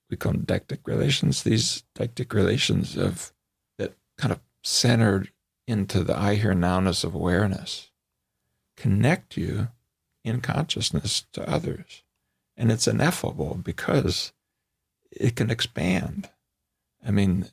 we 0.09 0.17
call 0.17 0.33
them 0.33 0.47
deictic 0.47 0.87
relations, 0.87 1.43
these 1.43 1.83
deictic 1.97 2.33
relations 2.33 2.97
of 2.97 3.33
that 3.79 3.95
kind 4.17 4.31
of 4.31 4.39
centered 4.63 5.33
into 5.67 6.05
the 6.05 6.17
I 6.17 6.37
here 6.37 6.55
nowness 6.55 7.03
of 7.03 7.17
awareness 7.17 7.91
connect 8.77 9.37
you 9.37 9.69
in 10.23 10.41
consciousness 10.41 11.27
to 11.33 11.51
others. 11.51 12.05
And 12.59 12.71
it's 12.73 12.89
ineffable 12.89 13.61
because 13.63 14.33
it 15.13 15.37
can 15.37 15.49
expand. 15.51 16.29
I 17.07 17.13
mean, 17.13 17.47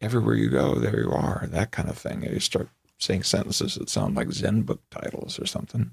everywhere 0.00 0.34
you 0.34 0.50
go, 0.50 0.74
there 0.74 1.00
you 1.00 1.12
are, 1.12 1.46
that 1.52 1.70
kind 1.70 1.88
of 1.88 1.96
thing. 1.96 2.24
You 2.24 2.40
start 2.40 2.68
saying 2.98 3.22
sentences 3.22 3.76
that 3.76 3.88
sound 3.88 4.16
like 4.16 4.32
Zen 4.32 4.62
book 4.62 4.82
titles 4.90 5.38
or 5.38 5.46
something 5.46 5.92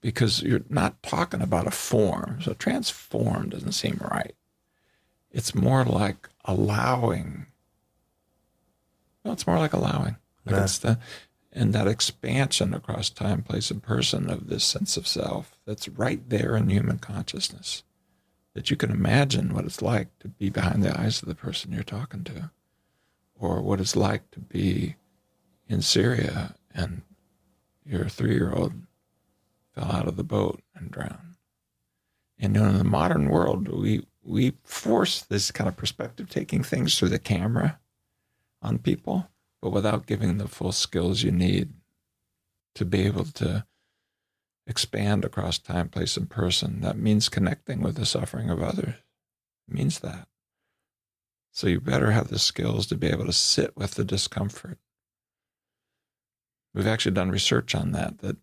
because 0.00 0.42
you're 0.42 0.64
not 0.70 1.02
talking 1.02 1.42
about 1.42 1.66
a 1.66 1.70
form. 1.70 2.40
So 2.42 2.54
transform 2.54 3.50
doesn't 3.50 3.72
seem 3.72 4.00
right. 4.10 4.34
It's 5.30 5.54
more 5.54 5.84
like 5.84 6.28
allowing. 6.46 7.46
No, 9.24 9.32
it's 9.32 9.46
more 9.46 9.58
like 9.58 9.72
allowing. 9.74 10.16
Like 10.46 10.56
Yeah. 10.56 10.64
it's 10.64 10.78
the, 10.78 10.98
and 11.52 11.72
that 11.72 11.86
expansion 11.86 12.72
across 12.72 13.10
time, 13.10 13.42
place, 13.42 13.70
and 13.70 13.82
person 13.82 14.30
of 14.30 14.48
this 14.48 14.64
sense 14.64 14.96
of 14.96 15.06
self 15.06 15.56
that's 15.66 15.88
right 15.88 16.28
there 16.28 16.56
in 16.56 16.70
human 16.70 16.98
consciousness. 16.98 17.82
That 18.54 18.70
you 18.70 18.76
can 18.76 18.90
imagine 18.90 19.54
what 19.54 19.64
it's 19.64 19.82
like 19.82 20.18
to 20.20 20.28
be 20.28 20.50
behind 20.50 20.82
the 20.82 20.98
eyes 20.98 21.22
of 21.22 21.28
the 21.28 21.34
person 21.34 21.72
you're 21.72 21.82
talking 21.82 22.24
to, 22.24 22.50
or 23.38 23.62
what 23.62 23.80
it's 23.80 23.96
like 23.96 24.30
to 24.32 24.40
be 24.40 24.96
in 25.68 25.82
Syria 25.82 26.54
and 26.74 27.02
your 27.84 28.08
three 28.08 28.34
year 28.34 28.52
old 28.52 28.74
fell 29.74 29.90
out 29.90 30.06
of 30.06 30.16
the 30.16 30.24
boat 30.24 30.60
and 30.74 30.90
drowned. 30.90 31.36
And 32.38 32.56
in 32.56 32.78
the 32.78 32.84
modern 32.84 33.28
world, 33.28 33.68
we 33.68 34.06
we 34.24 34.52
force 34.64 35.22
this 35.22 35.50
kind 35.50 35.68
of 35.68 35.76
perspective 35.76 36.28
taking 36.28 36.62
things 36.62 36.98
through 36.98 37.08
the 37.08 37.18
camera 37.18 37.78
on 38.60 38.78
people, 38.78 39.28
but 39.62 39.70
without 39.70 40.06
giving 40.06 40.36
the 40.36 40.48
full 40.48 40.72
skills 40.72 41.22
you 41.22 41.30
need 41.30 41.72
to 42.74 42.84
be 42.84 43.02
able 43.02 43.24
to 43.24 43.64
expand 44.66 45.24
across 45.24 45.58
time, 45.58 45.88
place, 45.88 46.16
and 46.16 46.28
person. 46.28 46.80
That 46.80 46.98
means 46.98 47.28
connecting 47.28 47.80
with 47.80 47.96
the 47.96 48.06
suffering 48.06 48.50
of 48.50 48.62
others. 48.62 48.94
It 49.68 49.74
means 49.74 50.00
that. 50.00 50.28
So 51.52 51.66
you 51.66 51.80
better 51.80 52.10
have 52.10 52.28
the 52.28 52.38
skills 52.38 52.86
to 52.86 52.96
be 52.96 53.08
able 53.08 53.26
to 53.26 53.32
sit 53.32 53.76
with 53.76 53.92
the 53.92 54.04
discomfort. 54.04 54.78
We've 56.74 56.86
actually 56.86 57.12
done 57.12 57.30
research 57.30 57.74
on 57.74 57.92
that. 57.92 58.18
That 58.18 58.38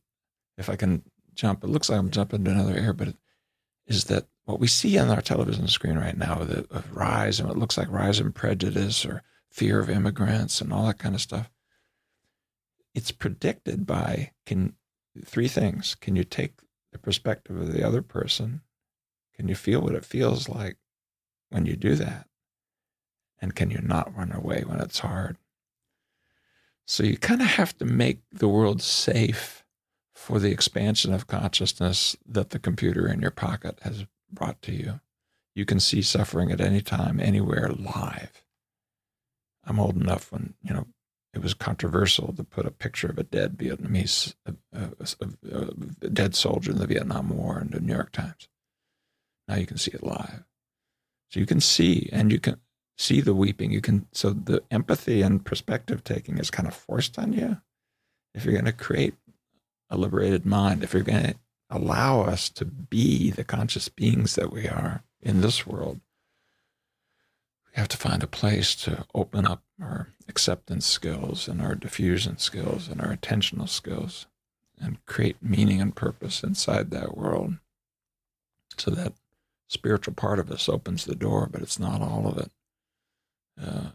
if 0.58 0.70
I 0.70 0.76
can 0.76 1.04
jump, 1.34 1.64
it 1.64 1.70
looks 1.70 1.90
like 1.90 2.00
I'm 2.00 2.12
jumping 2.12 2.44
to 2.46 2.52
another 2.52 2.76
area, 2.76 2.94
but 2.94 3.08
it 3.08 3.18
is 3.88 4.06
that 4.06 4.28
what 4.46 4.60
we 4.60 4.68
see 4.68 4.98
on 5.00 5.10
our 5.10 5.22
television 5.22 5.68
screen 5.68 5.98
right 5.98 6.18
now, 6.18 6.36
the 6.36 6.68
of 6.70 6.96
rise 6.96 7.40
and 7.40 7.50
what 7.50 7.58
looks 7.58 7.78
like 7.78 7.90
rise 7.90 8.20
in 8.20 8.32
prejudice 8.32 9.06
or 9.06 9.24
fear 9.52 9.80
of 9.80 9.90
immigrants 9.90 10.62
and 10.62 10.72
all 10.72 10.88
that 10.88 11.00
kind 11.00 11.16
of 11.16 11.22
stuff. 11.22 11.50
It's 12.94 13.12
predicted 13.12 13.86
by 13.86 14.32
can 14.46 14.76
three 15.26 15.48
things. 15.48 15.96
Can 15.96 16.16
you 16.16 16.24
take 16.24 16.60
the 16.92 17.00
perspective 17.00 17.60
of 17.60 17.74
the 17.74 17.86
other 17.86 18.02
person? 18.02 18.62
Can 19.36 19.48
you 19.48 19.56
feel 19.56 19.82
what 19.82 19.96
it 19.96 20.06
feels 20.06 20.50
like 20.50 20.78
when 21.50 21.66
you 21.66 21.76
do 21.76 21.96
that? 21.96 22.28
And 23.42 23.56
can 23.56 23.70
you 23.70 23.80
not 23.82 24.16
run 24.16 24.32
away 24.32 24.64
when 24.66 24.80
it's 24.80 25.00
hard? 25.00 25.38
So 26.86 27.04
you 27.04 27.18
kind 27.18 27.42
of 27.42 27.48
have 27.48 27.78
to 27.78 27.86
make 27.86 28.22
the 28.32 28.48
world 28.48 28.82
safe 28.82 29.64
for 30.14 30.40
the 30.40 30.52
expansion 30.52 31.14
of 31.14 31.28
consciousness 31.28 32.18
that 32.26 32.50
the 32.50 32.60
computer 32.60 33.08
in 33.08 33.22
your 33.22 33.32
pocket 33.32 33.80
has 33.84 34.06
brought 34.32 34.62
to 34.64 34.74
you. 34.74 35.00
You 35.56 35.66
can 35.66 35.80
see 35.80 36.02
suffering 36.02 36.52
at 36.52 36.60
any 36.60 36.82
time, 36.82 37.20
anywhere, 37.20 37.70
live. 37.70 38.44
I'm 39.70 39.80
old 39.80 39.96
enough 39.96 40.32
when, 40.32 40.56
you 40.64 40.74
know, 40.74 40.88
it 41.34 41.44
was 41.44 41.54
controversial 41.54 42.34
to 42.34 42.44
put 42.44 42.66
a 42.66 42.72
picture 42.72 43.08
of 43.08 43.20
a 43.20 43.24
dead 43.24 43.56
Vietnamese, 43.56 44.34
a, 44.46 44.56
a, 44.74 45.28
a, 45.52 46.10
dead 46.10 46.34
soldier 46.34 46.72
in 46.72 46.80
the 46.80 46.88
Vietnam 46.88 47.30
War 47.30 47.62
in 47.62 47.70
the 47.70 47.80
New 47.80 47.94
York 47.94 48.12
Times. 48.12 48.50
Now 49.48 49.56
you 49.56 49.68
can 49.68 49.78
see 49.78 49.92
it 49.92 50.04
live. 50.04 50.44
So 51.30 51.40
you 51.40 51.46
can 51.46 51.60
see, 51.60 52.10
and 52.12 52.32
you 52.32 52.40
can 52.40 52.60
see 52.98 53.22
the 53.22 53.36
weeping. 53.36 53.72
You 53.72 53.82
can, 53.82 54.08
so 54.12 54.32
the 54.32 54.64
empathy 54.72 55.22
and 55.22 55.46
perspective 55.46 56.04
taking 56.04 56.40
is 56.40 56.50
kind 56.50 56.68
of 56.68 56.74
forced 56.74 57.20
on 57.20 57.34
you. 57.34 57.62
If 58.34 58.46
you're 58.46 58.54
going 58.54 58.66
to 58.66 58.74
create 58.74 59.14
a 59.92 59.98
liberated 59.98 60.48
mind, 60.48 60.84
if 60.84 60.94
you're 60.94 61.04
going 61.04 61.24
to 61.24 61.36
allow 61.70 62.22
us 62.22 62.50
to 62.50 62.66
be 62.66 63.30
the 63.30 63.44
conscious 63.44 63.88
beings 63.88 64.34
that 64.34 64.52
we 64.52 64.68
are 64.68 65.04
in 65.22 65.42
this 65.42 65.68
world, 65.68 66.00
have 67.80 67.88
to 67.88 67.98
find 67.98 68.22
a 68.22 68.28
place 68.28 68.76
to 68.76 69.06
open 69.16 69.46
up 69.46 69.64
our 69.82 70.10
acceptance 70.28 70.86
skills 70.86 71.48
and 71.48 71.62
our 71.62 71.76
defusion 71.76 72.40
skills 72.40 72.88
and 72.88 73.02
our 73.02 73.16
attentional 73.16 73.68
skills 73.68 74.28
and 74.80 75.04
create 75.06 75.38
meaning 75.42 75.82
and 75.82 75.96
purpose 75.96 76.44
inside 76.44 76.92
that 76.92 77.18
world 77.18 77.56
so 78.78 78.92
that 78.92 79.14
spiritual 79.68 80.14
part 80.14 80.40
of 80.40 80.52
us 80.52 80.68
opens 80.68 81.06
the 81.06 81.16
door, 81.16 81.48
but 81.52 81.62
it's 81.62 81.80
not 81.80 82.02
all 82.02 82.28
of 82.28 82.38
it. 82.38 82.52
Uh, 83.62 83.90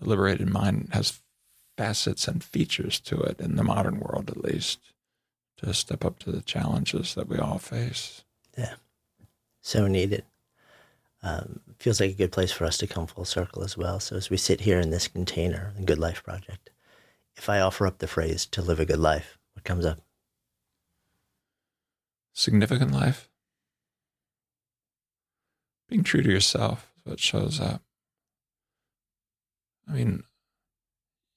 a 0.00 0.04
liberated 0.04 0.50
mind 0.50 0.88
has 0.92 1.20
facets 1.76 2.28
and 2.28 2.44
features 2.44 3.00
to 3.00 3.20
it 3.20 3.40
in 3.40 3.56
the 3.56 3.64
modern 3.64 4.00
world, 4.00 4.30
at 4.30 4.42
least, 4.42 4.80
to 5.56 5.72
step 5.72 6.04
up 6.04 6.18
to 6.18 6.30
the 6.30 6.42
challenges 6.42 7.14
that 7.14 7.28
we 7.28 7.38
all 7.38 7.58
face. 7.58 8.24
Yeah. 8.56 8.74
So 9.60 9.86
needed. 9.86 10.24
Um, 11.22 11.60
feels 11.78 12.00
like 12.00 12.10
a 12.10 12.14
good 12.14 12.32
place 12.32 12.50
for 12.50 12.64
us 12.64 12.78
to 12.78 12.86
come 12.86 13.06
full 13.06 13.24
circle 13.24 13.62
as 13.62 13.76
well. 13.76 14.00
So 14.00 14.16
as 14.16 14.28
we 14.28 14.36
sit 14.36 14.62
here 14.62 14.80
in 14.80 14.90
this 14.90 15.06
container, 15.06 15.72
the 15.76 15.84
Good 15.84 15.98
Life 15.98 16.24
Project, 16.24 16.70
if 17.36 17.48
I 17.48 17.60
offer 17.60 17.86
up 17.86 17.98
the 17.98 18.08
phrase 18.08 18.44
to 18.46 18.62
live 18.62 18.80
a 18.80 18.84
good 18.84 18.98
life, 18.98 19.38
what 19.54 19.64
comes 19.64 19.86
up? 19.86 20.00
Significant 22.32 22.92
life. 22.92 23.28
Being 25.88 26.02
true 26.02 26.22
to 26.22 26.30
yourself 26.30 26.90
is 26.98 27.10
what 27.10 27.20
shows 27.20 27.60
up. 27.60 27.82
I 29.88 29.92
mean, 29.92 30.24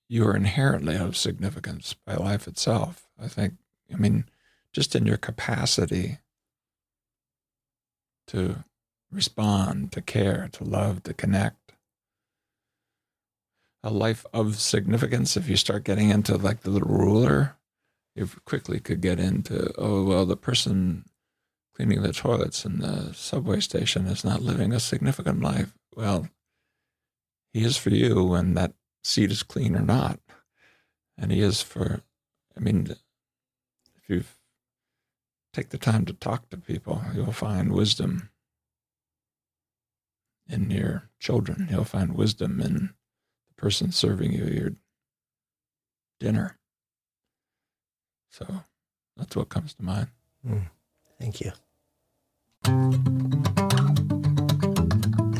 you 0.07 0.25
are 0.27 0.35
inherently 0.35 0.95
of 0.95 1.17
significance 1.17 1.93
by 2.05 2.15
life 2.15 2.47
itself. 2.47 3.07
I 3.21 3.27
think, 3.27 3.55
I 3.93 3.97
mean, 3.97 4.25
just 4.71 4.95
in 4.95 5.05
your 5.05 5.17
capacity 5.17 6.19
to 8.27 8.63
respond, 9.15 9.91
to 9.93 10.01
care, 10.01 10.49
to 10.53 10.63
love, 10.63 11.03
to 11.03 11.13
connect. 11.13 11.73
A 13.83 13.89
life 13.89 14.25
of 14.33 14.59
significance, 14.59 15.37
if 15.37 15.47
you 15.47 15.55
start 15.55 15.83
getting 15.83 16.09
into 16.09 16.37
like 16.37 16.61
the 16.61 16.69
little 16.69 16.89
ruler, 16.89 17.55
you 18.15 18.29
quickly 18.45 18.79
could 18.79 19.01
get 19.01 19.19
into, 19.19 19.73
oh, 19.77 20.03
well, 20.03 20.25
the 20.25 20.37
person 20.37 21.05
cleaning 21.75 22.01
the 22.01 22.13
toilets 22.13 22.65
in 22.65 22.79
the 22.79 23.13
subway 23.13 23.59
station 23.59 24.07
is 24.07 24.23
not 24.23 24.41
living 24.41 24.71
a 24.71 24.79
significant 24.79 25.41
life. 25.41 25.73
Well, 25.95 26.29
he 27.53 27.63
is 27.63 27.77
for 27.77 27.89
you 27.89 28.23
when 28.23 28.53
that 28.53 28.73
seat 29.03 29.31
is 29.31 29.43
clean 29.43 29.75
or 29.75 29.81
not. 29.81 30.19
And 31.17 31.31
he 31.31 31.41
is 31.41 31.61
for, 31.61 32.01
I 32.55 32.59
mean, 32.59 32.87
if 32.89 34.09
you 34.09 34.23
take 35.53 35.69
the 35.69 35.77
time 35.77 36.05
to 36.05 36.13
talk 36.13 36.49
to 36.49 36.57
people, 36.57 37.01
you'll 37.13 37.31
find 37.31 37.71
wisdom 37.71 38.29
in 40.47 40.69
your 40.69 41.09
children. 41.19 41.67
You'll 41.69 41.83
find 41.83 42.13
wisdom 42.13 42.59
in 42.61 42.93
the 43.47 43.53
person 43.57 43.91
serving 43.91 44.31
you 44.31 44.45
your 44.45 44.71
dinner. 46.19 46.57
So 48.29 48.45
that's 49.17 49.35
what 49.35 49.49
comes 49.49 49.73
to 49.75 49.83
mind. 49.83 50.07
Mm, 50.47 50.69
thank 51.19 51.41
you. 51.41 51.51